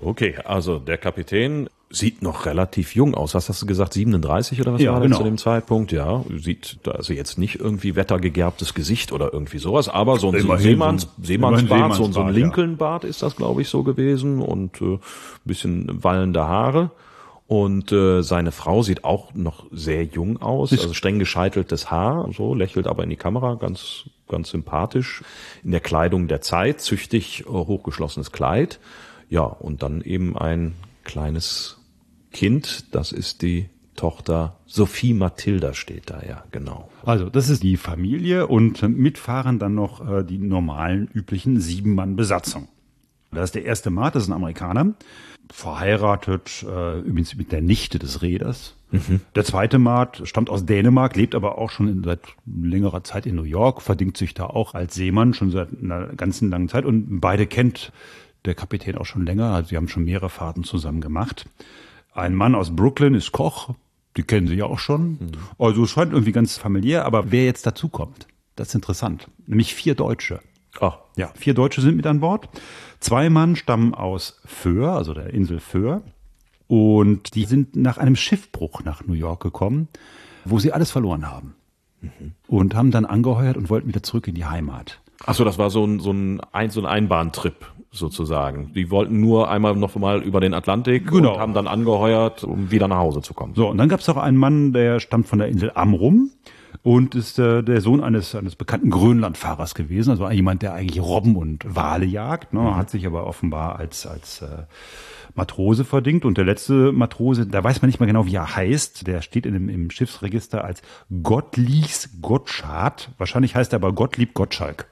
Okay, 0.00 0.36
also 0.44 0.78
der 0.78 0.98
Kapitän 0.98 1.68
sieht 1.88 2.20
noch 2.22 2.46
relativ 2.46 2.94
jung 2.96 3.14
aus. 3.14 3.34
Was 3.34 3.48
hast 3.48 3.62
du 3.62 3.66
gesagt? 3.66 3.92
37 3.94 4.60
oder 4.60 4.74
was 4.74 4.82
Ja, 4.82 4.92
war 4.92 4.98
das 5.00 5.06
genau. 5.06 5.18
zu 5.18 5.24
dem 5.24 5.38
Zeitpunkt? 5.38 5.92
Ja, 5.92 6.24
sieht 6.36 6.78
da 6.82 6.92
also 6.92 7.12
jetzt 7.12 7.38
nicht 7.38 7.60
irgendwie 7.60 7.94
wettergegerbtes 7.94 8.74
Gesicht 8.74 9.12
oder 9.12 9.32
irgendwie 9.32 9.58
sowas, 9.58 9.88
aber 9.88 10.18
so 10.18 10.28
ein, 10.28 10.34
Immerhin 10.34 10.62
Seemanns, 10.64 11.08
Seemannsbart, 11.22 11.94
so, 11.94 12.04
ein- 12.04 12.12
so 12.12 12.20
ein 12.20 12.24
Seemannsbart, 12.24 12.26
ja. 12.26 12.32
Lincoln-Bart 12.32 13.04
ist 13.04 13.22
das, 13.22 13.36
glaube 13.36 13.62
ich, 13.62 13.68
so 13.68 13.82
gewesen 13.84 14.40
und 14.42 14.80
äh, 14.82 14.98
bisschen 15.44 16.02
wallende 16.02 16.46
Haare. 16.46 16.90
Und 17.48 17.92
äh, 17.92 18.22
seine 18.22 18.50
Frau 18.50 18.82
sieht 18.82 19.04
auch 19.04 19.32
noch 19.34 19.66
sehr 19.70 20.02
jung 20.02 20.42
aus, 20.42 20.72
also 20.72 20.92
streng 20.92 21.20
gescheiteltes 21.20 21.92
Haar, 21.92 22.28
so 22.36 22.54
lächelt 22.54 22.88
aber 22.88 23.04
in 23.04 23.10
die 23.10 23.16
Kamera, 23.16 23.54
ganz 23.54 24.04
ganz 24.28 24.50
sympathisch, 24.50 25.22
in 25.62 25.70
der 25.70 25.78
Kleidung 25.78 26.26
der 26.26 26.40
Zeit, 26.40 26.80
züchtig 26.80 27.44
äh, 27.46 27.48
hochgeschlossenes 27.48 28.32
Kleid. 28.32 28.80
Ja, 29.28 29.42
und 29.44 29.84
dann 29.84 30.00
eben 30.02 30.36
ein 30.36 30.74
kleines 31.06 31.78
Kind, 32.32 32.94
das 32.94 33.12
ist 33.12 33.40
die 33.40 33.70
Tochter 33.94 34.58
Sophie 34.66 35.14
Mathilda 35.14 35.72
steht 35.72 36.10
da, 36.10 36.20
ja, 36.22 36.44
genau. 36.50 36.90
Also, 37.04 37.30
das 37.30 37.48
ist 37.48 37.62
die 37.62 37.78
Familie 37.78 38.46
und 38.46 38.82
mitfahren 38.82 39.58
dann 39.58 39.74
noch 39.74 40.06
äh, 40.06 40.22
die 40.22 40.36
normalen, 40.36 41.08
üblichen 41.14 41.60
sieben 41.60 41.94
Mann 41.94 42.14
Besatzung. 42.14 42.68
Das 43.32 43.44
ist 43.44 43.54
der 43.54 43.64
erste 43.64 43.90
Mart, 43.90 44.14
das 44.14 44.24
ist 44.24 44.28
ein 44.28 44.34
Amerikaner, 44.34 44.94
verheiratet 45.50 46.64
äh, 46.68 47.00
übrigens 47.00 47.34
mit 47.36 47.52
der 47.52 47.62
Nichte 47.62 47.98
des 47.98 48.20
Reders. 48.20 48.74
Der 49.34 49.44
zweite 49.44 49.78
Mart 49.78 50.22
stammt 50.24 50.48
aus 50.48 50.64
Dänemark, 50.64 51.16
lebt 51.16 51.34
aber 51.34 51.58
auch 51.58 51.70
schon 51.70 51.88
in, 51.88 52.04
seit 52.04 52.20
längerer 52.46 53.02
Zeit 53.02 53.26
in 53.26 53.34
New 53.34 53.42
York, 53.42 53.82
verdingt 53.82 54.16
sich 54.16 54.32
da 54.32 54.46
auch 54.46 54.74
als 54.74 54.94
Seemann 54.94 55.34
schon 55.34 55.50
seit 55.50 55.68
einer 55.82 56.06
ganzen 56.14 56.50
langen 56.50 56.68
Zeit 56.68 56.84
und 56.84 57.20
beide 57.20 57.46
kennt 57.46 57.92
der 58.46 58.54
Kapitän 58.54 58.96
auch 58.96 59.06
schon 59.06 59.26
länger, 59.26 59.52
also 59.52 59.68
sie 59.70 59.76
haben 59.76 59.88
schon 59.88 60.04
mehrere 60.04 60.30
Fahrten 60.30 60.64
zusammen 60.64 61.00
gemacht. 61.00 61.46
Ein 62.12 62.34
Mann 62.34 62.54
aus 62.54 62.74
Brooklyn 62.74 63.14
ist 63.14 63.32
Koch, 63.32 63.74
die 64.16 64.22
kennen 64.22 64.46
sie 64.46 64.54
ja 64.54 64.64
auch 64.64 64.78
schon. 64.78 65.18
Also 65.58 65.84
es 65.84 65.90
scheint 65.90 66.12
irgendwie 66.12 66.32
ganz 66.32 66.56
familiär, 66.56 67.04
aber 67.04 67.30
wer 67.30 67.44
jetzt 67.44 67.66
dazu 67.66 67.88
kommt, 67.88 68.26
das 68.54 68.68
ist 68.68 68.74
interessant. 68.74 69.28
Nämlich 69.46 69.74
vier 69.74 69.94
Deutsche. 69.94 70.40
Ah, 70.80 70.94
Ja, 71.16 71.30
vier 71.34 71.54
Deutsche 71.54 71.80
sind 71.80 71.96
mit 71.96 72.06
an 72.06 72.20
Bord. 72.20 72.48
Zwei 73.00 73.28
Mann 73.30 73.56
stammen 73.56 73.94
aus 73.94 74.40
Föhr, 74.44 74.92
also 74.92 75.12
der 75.14 75.32
Insel 75.32 75.60
Föhr. 75.60 76.02
Und 76.66 77.34
die 77.34 77.44
sind 77.44 77.76
nach 77.76 77.98
einem 77.98 78.16
Schiffbruch 78.16 78.82
nach 78.84 79.04
New 79.04 79.14
York 79.14 79.42
gekommen, 79.42 79.88
wo 80.44 80.58
sie 80.58 80.72
alles 80.72 80.90
verloren 80.90 81.30
haben. 81.30 81.54
Und 82.46 82.74
haben 82.74 82.90
dann 82.90 83.04
angeheuert 83.04 83.56
und 83.56 83.70
wollten 83.70 83.88
wieder 83.88 84.02
zurück 84.02 84.28
in 84.28 84.34
die 84.34 84.44
Heimat. 84.44 85.00
Ach 85.24 85.34
so, 85.34 85.44
das 85.44 85.58
war 85.58 85.70
so 85.70 85.84
ein, 85.84 85.98
so 86.00 86.12
ein, 86.12 86.40
ein, 86.52 86.70
so 86.70 86.80
ein 86.80 86.86
Einbahntrip 86.86 87.54
sozusagen. 87.90 88.72
Die 88.74 88.90
wollten 88.90 89.20
nur 89.20 89.50
einmal 89.50 89.74
noch 89.74 89.94
mal 89.96 90.22
über 90.22 90.40
den 90.40 90.52
Atlantik 90.52 91.08
Genau. 91.10 91.34
und 91.34 91.40
haben 91.40 91.54
dann 91.54 91.66
angeheuert, 91.66 92.44
um 92.44 92.70
wieder 92.70 92.88
nach 92.88 92.98
Hause 92.98 93.22
zu 93.22 93.32
kommen. 93.32 93.54
So, 93.54 93.68
und 93.68 93.78
dann 93.78 93.88
gab 93.88 94.00
es 94.00 94.06
noch 94.06 94.18
einen 94.18 94.36
Mann, 94.36 94.72
der 94.72 95.00
stammt 95.00 95.26
von 95.26 95.38
der 95.38 95.48
Insel 95.48 95.72
Amrum 95.74 96.30
und 96.82 97.14
ist 97.14 97.38
äh, 97.38 97.62
der 97.62 97.80
Sohn 97.80 98.02
eines, 98.02 98.34
eines 98.34 98.54
bekannten 98.56 98.90
Grönlandfahrers 98.90 99.74
gewesen, 99.74 100.10
also 100.10 100.28
jemand, 100.30 100.62
der 100.62 100.74
eigentlich 100.74 101.02
Robben 101.02 101.36
und 101.36 101.64
Wale 101.74 102.04
jagt, 102.04 102.52
ne, 102.52 102.76
hat 102.76 102.90
sich 102.90 103.06
aber 103.06 103.26
offenbar 103.26 103.76
als, 103.76 104.06
als 104.06 104.42
äh, 104.42 104.64
Matrose 105.34 105.84
verdingt. 105.84 106.24
Und 106.24 106.36
der 106.38 106.44
letzte 106.44 106.92
Matrose, 106.92 107.46
da 107.46 107.64
weiß 107.64 107.80
man 107.82 107.88
nicht 107.88 108.00
mehr 108.00 108.06
genau, 108.06 108.26
wie 108.26 108.34
er 108.34 108.54
heißt, 108.56 109.06
der 109.06 109.22
steht 109.22 109.46
in 109.46 109.54
dem, 109.54 109.68
im 109.68 109.90
Schiffsregister 109.90 110.64
als 110.64 110.82
Gottlies 111.22 112.10
Gottschad. 112.20 113.10
Wahrscheinlich 113.18 113.54
heißt 113.56 113.72
er 113.72 113.78
aber 113.78 113.92
Gottlieb 113.92 114.34
Gottschalk. 114.34 114.86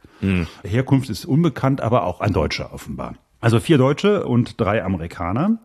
Herkunft 0.62 1.10
ist 1.10 1.24
unbekannt, 1.24 1.80
aber 1.80 2.04
auch 2.04 2.20
ein 2.20 2.32
Deutscher 2.32 2.72
offenbar. 2.72 3.14
Also 3.40 3.60
vier 3.60 3.78
Deutsche 3.78 4.26
und 4.26 4.60
drei 4.60 4.82
Amerikaner. 4.82 5.58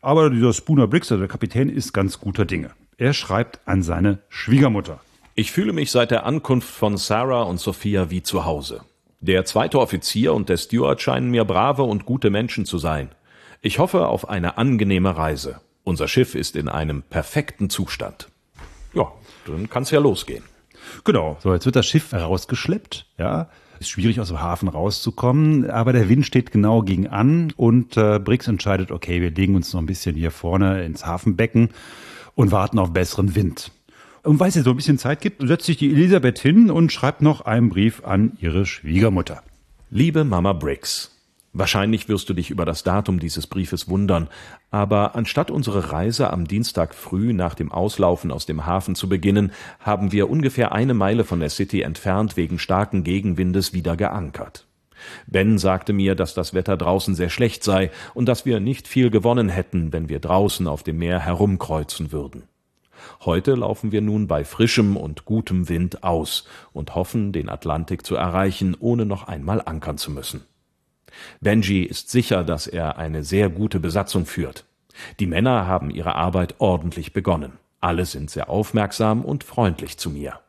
Aber 0.00 0.30
dieser 0.30 0.52
Spooner 0.52 0.86
Briggs, 0.86 1.10
also 1.10 1.20
der 1.20 1.28
Kapitän, 1.28 1.68
ist 1.68 1.92
ganz 1.92 2.20
guter 2.20 2.44
Dinge. 2.44 2.70
Er 2.98 3.14
schreibt 3.14 3.60
an 3.66 3.82
seine 3.82 4.18
Schwiegermutter. 4.28 5.00
Ich 5.34 5.52
fühle 5.52 5.72
mich 5.72 5.90
seit 5.90 6.10
der 6.10 6.26
Ankunft 6.26 6.68
von 6.68 6.96
Sarah 6.96 7.42
und 7.42 7.60
Sophia 7.60 8.10
wie 8.10 8.22
zu 8.22 8.44
Hause. 8.44 8.82
Der 9.20 9.44
zweite 9.44 9.80
Offizier 9.80 10.34
und 10.34 10.48
der 10.48 10.56
Steward 10.56 11.00
scheinen 11.00 11.30
mir 11.30 11.44
brave 11.44 11.82
und 11.82 12.04
gute 12.04 12.30
Menschen 12.30 12.66
zu 12.66 12.78
sein. 12.78 13.10
Ich 13.60 13.78
hoffe 13.78 14.06
auf 14.06 14.28
eine 14.28 14.58
angenehme 14.58 15.16
Reise. 15.16 15.60
Unser 15.82 16.06
Schiff 16.08 16.34
ist 16.34 16.54
in 16.54 16.68
einem 16.68 17.02
perfekten 17.02 17.70
Zustand. 17.70 18.28
Ja, 18.94 19.10
dann 19.46 19.70
kann's 19.70 19.90
ja 19.90 19.98
losgehen. 19.98 20.44
Genau. 21.04 21.36
So, 21.40 21.52
jetzt 21.52 21.66
wird 21.66 21.76
das 21.76 21.86
Schiff 21.86 22.12
rausgeschleppt, 22.12 23.06
ja. 23.18 23.48
Ist 23.80 23.90
schwierig 23.90 24.20
aus 24.20 24.28
dem 24.28 24.40
Hafen 24.42 24.68
rauszukommen, 24.68 25.70
aber 25.70 25.92
der 25.92 26.08
Wind 26.08 26.26
steht 26.26 26.50
genau 26.50 26.82
gegen 26.82 27.06
an 27.06 27.52
und 27.56 27.96
äh, 27.96 28.18
Briggs 28.18 28.48
entscheidet, 28.48 28.90
okay, 28.90 29.20
wir 29.20 29.30
legen 29.30 29.54
uns 29.54 29.72
noch 29.72 29.80
ein 29.80 29.86
bisschen 29.86 30.16
hier 30.16 30.32
vorne 30.32 30.84
ins 30.84 31.06
Hafenbecken 31.06 31.70
und 32.34 32.50
warten 32.50 32.78
auf 32.78 32.92
besseren 32.92 33.36
Wind. 33.36 33.70
Und 34.24 34.40
weil 34.40 34.48
es 34.48 34.56
jetzt 34.56 34.64
so 34.64 34.70
ein 34.70 34.76
bisschen 34.76 34.98
Zeit 34.98 35.20
gibt, 35.20 35.46
setzt 35.46 35.66
sich 35.66 35.76
die 35.76 35.90
Elisabeth 35.90 36.38
hin 36.40 36.70
und 36.70 36.92
schreibt 36.92 37.22
noch 37.22 37.42
einen 37.42 37.68
Brief 37.68 38.04
an 38.04 38.36
ihre 38.40 38.66
Schwiegermutter. 38.66 39.42
Liebe 39.90 40.24
Mama 40.24 40.52
Briggs, 40.52 41.17
Wahrscheinlich 41.52 42.08
wirst 42.08 42.28
du 42.28 42.34
dich 42.34 42.50
über 42.50 42.66
das 42.66 42.82
Datum 42.82 43.18
dieses 43.18 43.46
Briefes 43.46 43.88
wundern, 43.88 44.28
aber 44.70 45.16
anstatt 45.16 45.50
unsere 45.50 45.92
Reise 45.92 46.30
am 46.30 46.46
Dienstag 46.46 46.94
früh 46.94 47.32
nach 47.32 47.54
dem 47.54 47.72
Auslaufen 47.72 48.30
aus 48.30 48.44
dem 48.44 48.66
Hafen 48.66 48.94
zu 48.94 49.08
beginnen, 49.08 49.52
haben 49.80 50.12
wir 50.12 50.28
ungefähr 50.28 50.72
eine 50.72 50.94
Meile 50.94 51.24
von 51.24 51.40
der 51.40 51.48
City 51.48 51.80
entfernt 51.80 52.36
wegen 52.36 52.58
starken 52.58 53.02
Gegenwindes 53.02 53.72
wieder 53.72 53.96
geankert. 53.96 54.66
Ben 55.26 55.58
sagte 55.58 55.92
mir, 55.92 56.14
dass 56.14 56.34
das 56.34 56.54
Wetter 56.54 56.76
draußen 56.76 57.14
sehr 57.14 57.30
schlecht 57.30 57.64
sei 57.64 57.90
und 58.14 58.26
dass 58.26 58.44
wir 58.44 58.60
nicht 58.60 58.88
viel 58.88 59.10
gewonnen 59.10 59.48
hätten, 59.48 59.92
wenn 59.92 60.08
wir 60.08 60.18
draußen 60.18 60.66
auf 60.66 60.82
dem 60.82 60.98
Meer 60.98 61.20
herumkreuzen 61.20 62.12
würden. 62.12 62.44
Heute 63.24 63.54
laufen 63.54 63.92
wir 63.92 64.00
nun 64.00 64.26
bei 64.26 64.44
frischem 64.44 64.96
und 64.96 65.24
gutem 65.24 65.68
Wind 65.68 66.02
aus 66.02 66.46
und 66.72 66.94
hoffen, 66.94 67.32
den 67.32 67.48
Atlantik 67.48 68.04
zu 68.04 68.16
erreichen, 68.16 68.76
ohne 68.78 69.06
noch 69.06 69.28
einmal 69.28 69.62
ankern 69.64 69.98
zu 69.98 70.10
müssen. 70.10 70.44
Benji 71.40 71.82
ist 71.82 72.10
sicher, 72.10 72.44
dass 72.44 72.66
er 72.66 72.98
eine 72.98 73.24
sehr 73.24 73.48
gute 73.48 73.80
Besatzung 73.80 74.26
führt. 74.26 74.64
Die 75.20 75.26
Männer 75.26 75.66
haben 75.66 75.90
ihre 75.90 76.14
Arbeit 76.14 76.56
ordentlich 76.58 77.12
begonnen. 77.12 77.52
Alle 77.80 78.06
sind 78.06 78.30
sehr 78.30 78.50
aufmerksam 78.50 79.24
und 79.24 79.44
freundlich 79.44 79.98
zu 79.98 80.10
mir. 80.10 80.40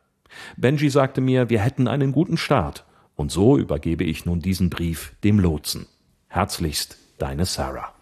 Benji 0.56 0.90
sagte 0.90 1.20
mir, 1.20 1.50
wir 1.50 1.60
hätten 1.60 1.88
einen 1.88 2.12
guten 2.12 2.36
Start. 2.36 2.84
Und 3.16 3.30
so 3.30 3.58
übergebe 3.58 4.04
ich 4.04 4.24
nun 4.24 4.40
diesen 4.40 4.70
Brief 4.70 5.14
dem 5.22 5.38
Lotsen. 5.38 5.86
Herzlichst, 6.28 6.96
deine 7.18 7.44
Sarah. 7.44 7.92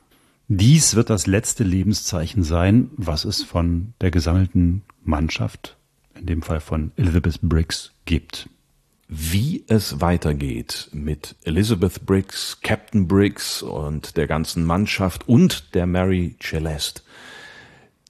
Dies 0.47 0.95
wird 0.95 1.11
das 1.11 1.27
letzte 1.27 1.65
Lebenszeichen 1.65 2.43
sein, 2.43 2.91
was 2.97 3.25
es 3.25 3.43
von 3.43 3.95
der 4.01 4.11
gesammelten 4.11 4.83
Mannschaft, 5.03 5.77
in 6.15 6.27
dem 6.27 6.43
Fall 6.43 6.61
von 6.61 6.93
Elizabeth 6.97 7.41
Briggs, 7.43 7.93
gibt. 8.05 8.49
Wie 9.11 9.65
es 9.69 10.03
weitergeht 10.03 10.91
mit 10.93 11.35
Elizabeth 11.45 12.05
Briggs, 12.05 12.59
Captain 12.61 13.09
Briggs 13.09 13.63
und 13.63 14.19
der 14.19 14.27
ganzen 14.27 14.67
Mannschaft 14.67 15.27
und 15.27 15.75
der 15.75 15.87
Mary 15.87 16.37
Celeste, 16.43 17.01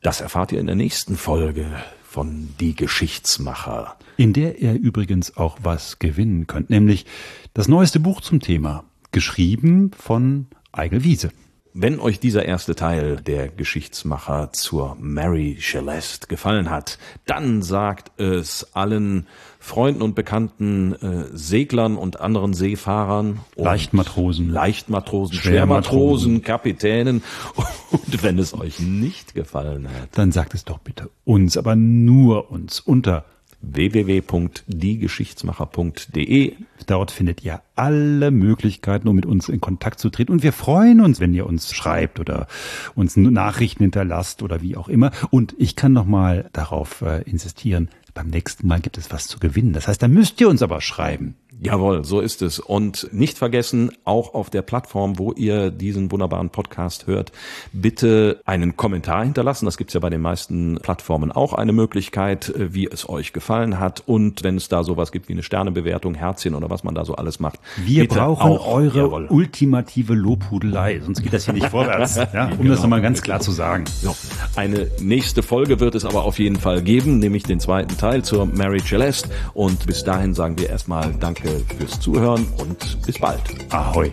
das 0.02 0.20
erfahrt 0.20 0.50
ihr 0.50 0.58
in 0.58 0.66
der 0.66 0.74
nächsten 0.74 1.16
Folge 1.16 1.70
von 2.02 2.48
Die 2.58 2.74
Geschichtsmacher. 2.74 3.96
In 4.16 4.32
der 4.32 4.58
ihr 4.58 4.74
übrigens 4.74 5.36
auch 5.36 5.58
was 5.62 6.00
gewinnen 6.00 6.48
könnt, 6.48 6.68
nämlich 6.68 7.06
das 7.54 7.68
neueste 7.68 8.00
Buch 8.00 8.20
zum 8.20 8.40
Thema, 8.40 8.82
geschrieben 9.12 9.92
von 9.96 10.48
Eigel 10.72 11.04
Wiese. 11.04 11.30
Wenn 11.74 12.00
euch 12.00 12.18
dieser 12.18 12.44
erste 12.44 12.74
Teil 12.74 13.18
der 13.18 13.46
Geschichtsmacher 13.46 14.52
zur 14.52 14.96
Mary 14.98 15.58
Celeste 15.60 16.26
gefallen 16.26 16.70
hat, 16.70 16.98
dann 17.24 17.62
sagt 17.62 18.18
es 18.18 18.74
allen 18.74 19.28
Freunden 19.58 20.02
und 20.02 20.14
Bekannten 20.14 20.92
äh, 20.94 21.24
Seglern 21.32 21.96
und 21.96 22.20
anderen 22.20 22.54
Seefahrern. 22.54 23.40
Und 23.56 23.64
Leichtmatrosen. 23.64 24.50
Leichtmatrosen, 24.50 25.36
Schwermatrosen, 25.36 26.42
Kapitänen. 26.42 27.22
Und 27.90 28.22
wenn 28.22 28.38
es 28.38 28.54
euch 28.54 28.80
nicht 28.80 29.34
gefallen 29.34 29.88
hat, 29.88 30.10
dann 30.12 30.30
sagt 30.30 30.54
es 30.54 30.64
doch 30.64 30.78
bitte 30.78 31.10
uns, 31.24 31.56
aber 31.56 31.74
nur 31.74 32.50
uns 32.50 32.80
unter 32.80 33.24
www.diegeschichtsmacher.de. 33.60 36.54
Dort 36.86 37.10
findet 37.10 37.44
ihr 37.44 37.60
alle 37.74 38.30
Möglichkeiten, 38.30 39.08
um 39.08 39.16
mit 39.16 39.26
uns 39.26 39.48
in 39.48 39.60
Kontakt 39.60 39.98
zu 39.98 40.10
treten. 40.10 40.30
Und 40.32 40.44
wir 40.44 40.52
freuen 40.52 41.00
uns, 41.00 41.18
wenn 41.20 41.32
ihr 41.34 41.46
uns 41.46 41.74
schreibt 41.74 42.20
oder 42.20 42.46
uns 42.94 43.16
Nachrichten 43.16 43.82
hinterlasst 43.84 44.42
oder 44.42 44.60
wie 44.62 44.76
auch 44.76 44.88
immer. 44.88 45.10
Und 45.30 45.54
ich 45.58 45.76
kann 45.76 45.92
nochmal 45.92 46.48
darauf 46.52 47.02
äh, 47.02 47.22
insistieren, 47.22 47.88
beim 48.18 48.30
nächsten 48.30 48.66
Mal 48.66 48.80
gibt 48.80 48.98
es 48.98 49.12
was 49.12 49.28
zu 49.28 49.38
gewinnen. 49.38 49.72
Das 49.72 49.86
heißt, 49.86 50.02
da 50.02 50.08
müsst 50.08 50.40
ihr 50.40 50.48
uns 50.48 50.60
aber 50.60 50.80
schreiben. 50.80 51.36
Jawohl, 51.60 52.04
so 52.04 52.20
ist 52.20 52.40
es. 52.42 52.60
Und 52.60 53.08
nicht 53.12 53.36
vergessen, 53.36 53.90
auch 54.04 54.34
auf 54.34 54.48
der 54.48 54.62
Plattform, 54.62 55.18
wo 55.18 55.32
ihr 55.32 55.70
diesen 55.70 56.12
wunderbaren 56.12 56.50
Podcast 56.50 57.08
hört, 57.08 57.32
bitte 57.72 58.40
einen 58.44 58.76
Kommentar 58.76 59.24
hinterlassen. 59.24 59.64
Das 59.64 59.76
gibt's 59.76 59.94
ja 59.94 60.00
bei 60.00 60.10
den 60.10 60.20
meisten 60.20 60.78
Plattformen 60.80 61.32
auch 61.32 61.54
eine 61.54 61.72
Möglichkeit, 61.72 62.50
äh, 62.50 62.74
wie 62.74 62.86
es 62.86 63.08
euch 63.08 63.32
gefallen 63.32 63.80
hat. 63.80 64.04
Und 64.06 64.44
wenn 64.44 64.56
es 64.56 64.68
da 64.68 64.84
sowas 64.84 65.10
gibt 65.10 65.28
wie 65.28 65.32
eine 65.32 65.42
Sternebewertung, 65.42 66.14
Herzchen 66.14 66.54
oder 66.54 66.70
was 66.70 66.84
man 66.84 66.94
da 66.94 67.04
so 67.04 67.16
alles 67.16 67.40
macht. 67.40 67.58
Wir 67.76 68.06
brauchen 68.06 68.52
auch, 68.52 68.72
eure 68.72 68.98
jawohl. 68.98 69.26
ultimative 69.28 70.14
Lobhudelei, 70.14 71.00
sonst 71.00 71.22
geht 71.22 71.32
das 71.32 71.44
hier 71.44 71.54
nicht 71.54 71.66
vorwärts. 71.70 72.16
Ja, 72.32 72.50
um 72.50 72.58
genau. 72.58 72.70
das 72.70 72.82
nochmal 72.82 73.02
ganz 73.02 73.20
klar 73.20 73.40
zu 73.40 73.50
sagen. 73.50 73.84
So, 74.00 74.14
eine 74.54 74.88
nächste 75.00 75.42
Folge 75.42 75.80
wird 75.80 75.96
es 75.96 76.04
aber 76.04 76.22
auf 76.22 76.38
jeden 76.38 76.56
Fall 76.56 76.82
geben, 76.82 77.18
nämlich 77.18 77.42
den 77.42 77.58
zweiten 77.58 77.96
Teil 77.96 78.22
zur 78.22 78.46
Mary 78.46 78.80
Celeste. 78.80 79.28
Und 79.54 79.86
bis 79.86 80.04
dahin 80.04 80.34
sagen 80.34 80.56
wir 80.58 80.68
erstmal 80.68 81.14
Danke 81.18 81.47
danke 81.48 81.74
fürs 81.76 82.00
Zuhören 82.00 82.46
und 82.58 83.06
bis 83.06 83.18
bald. 83.18 83.42
Ahoi. 83.70 84.12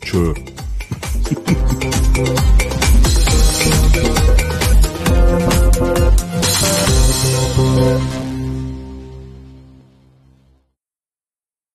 Tschö. 0.00 0.34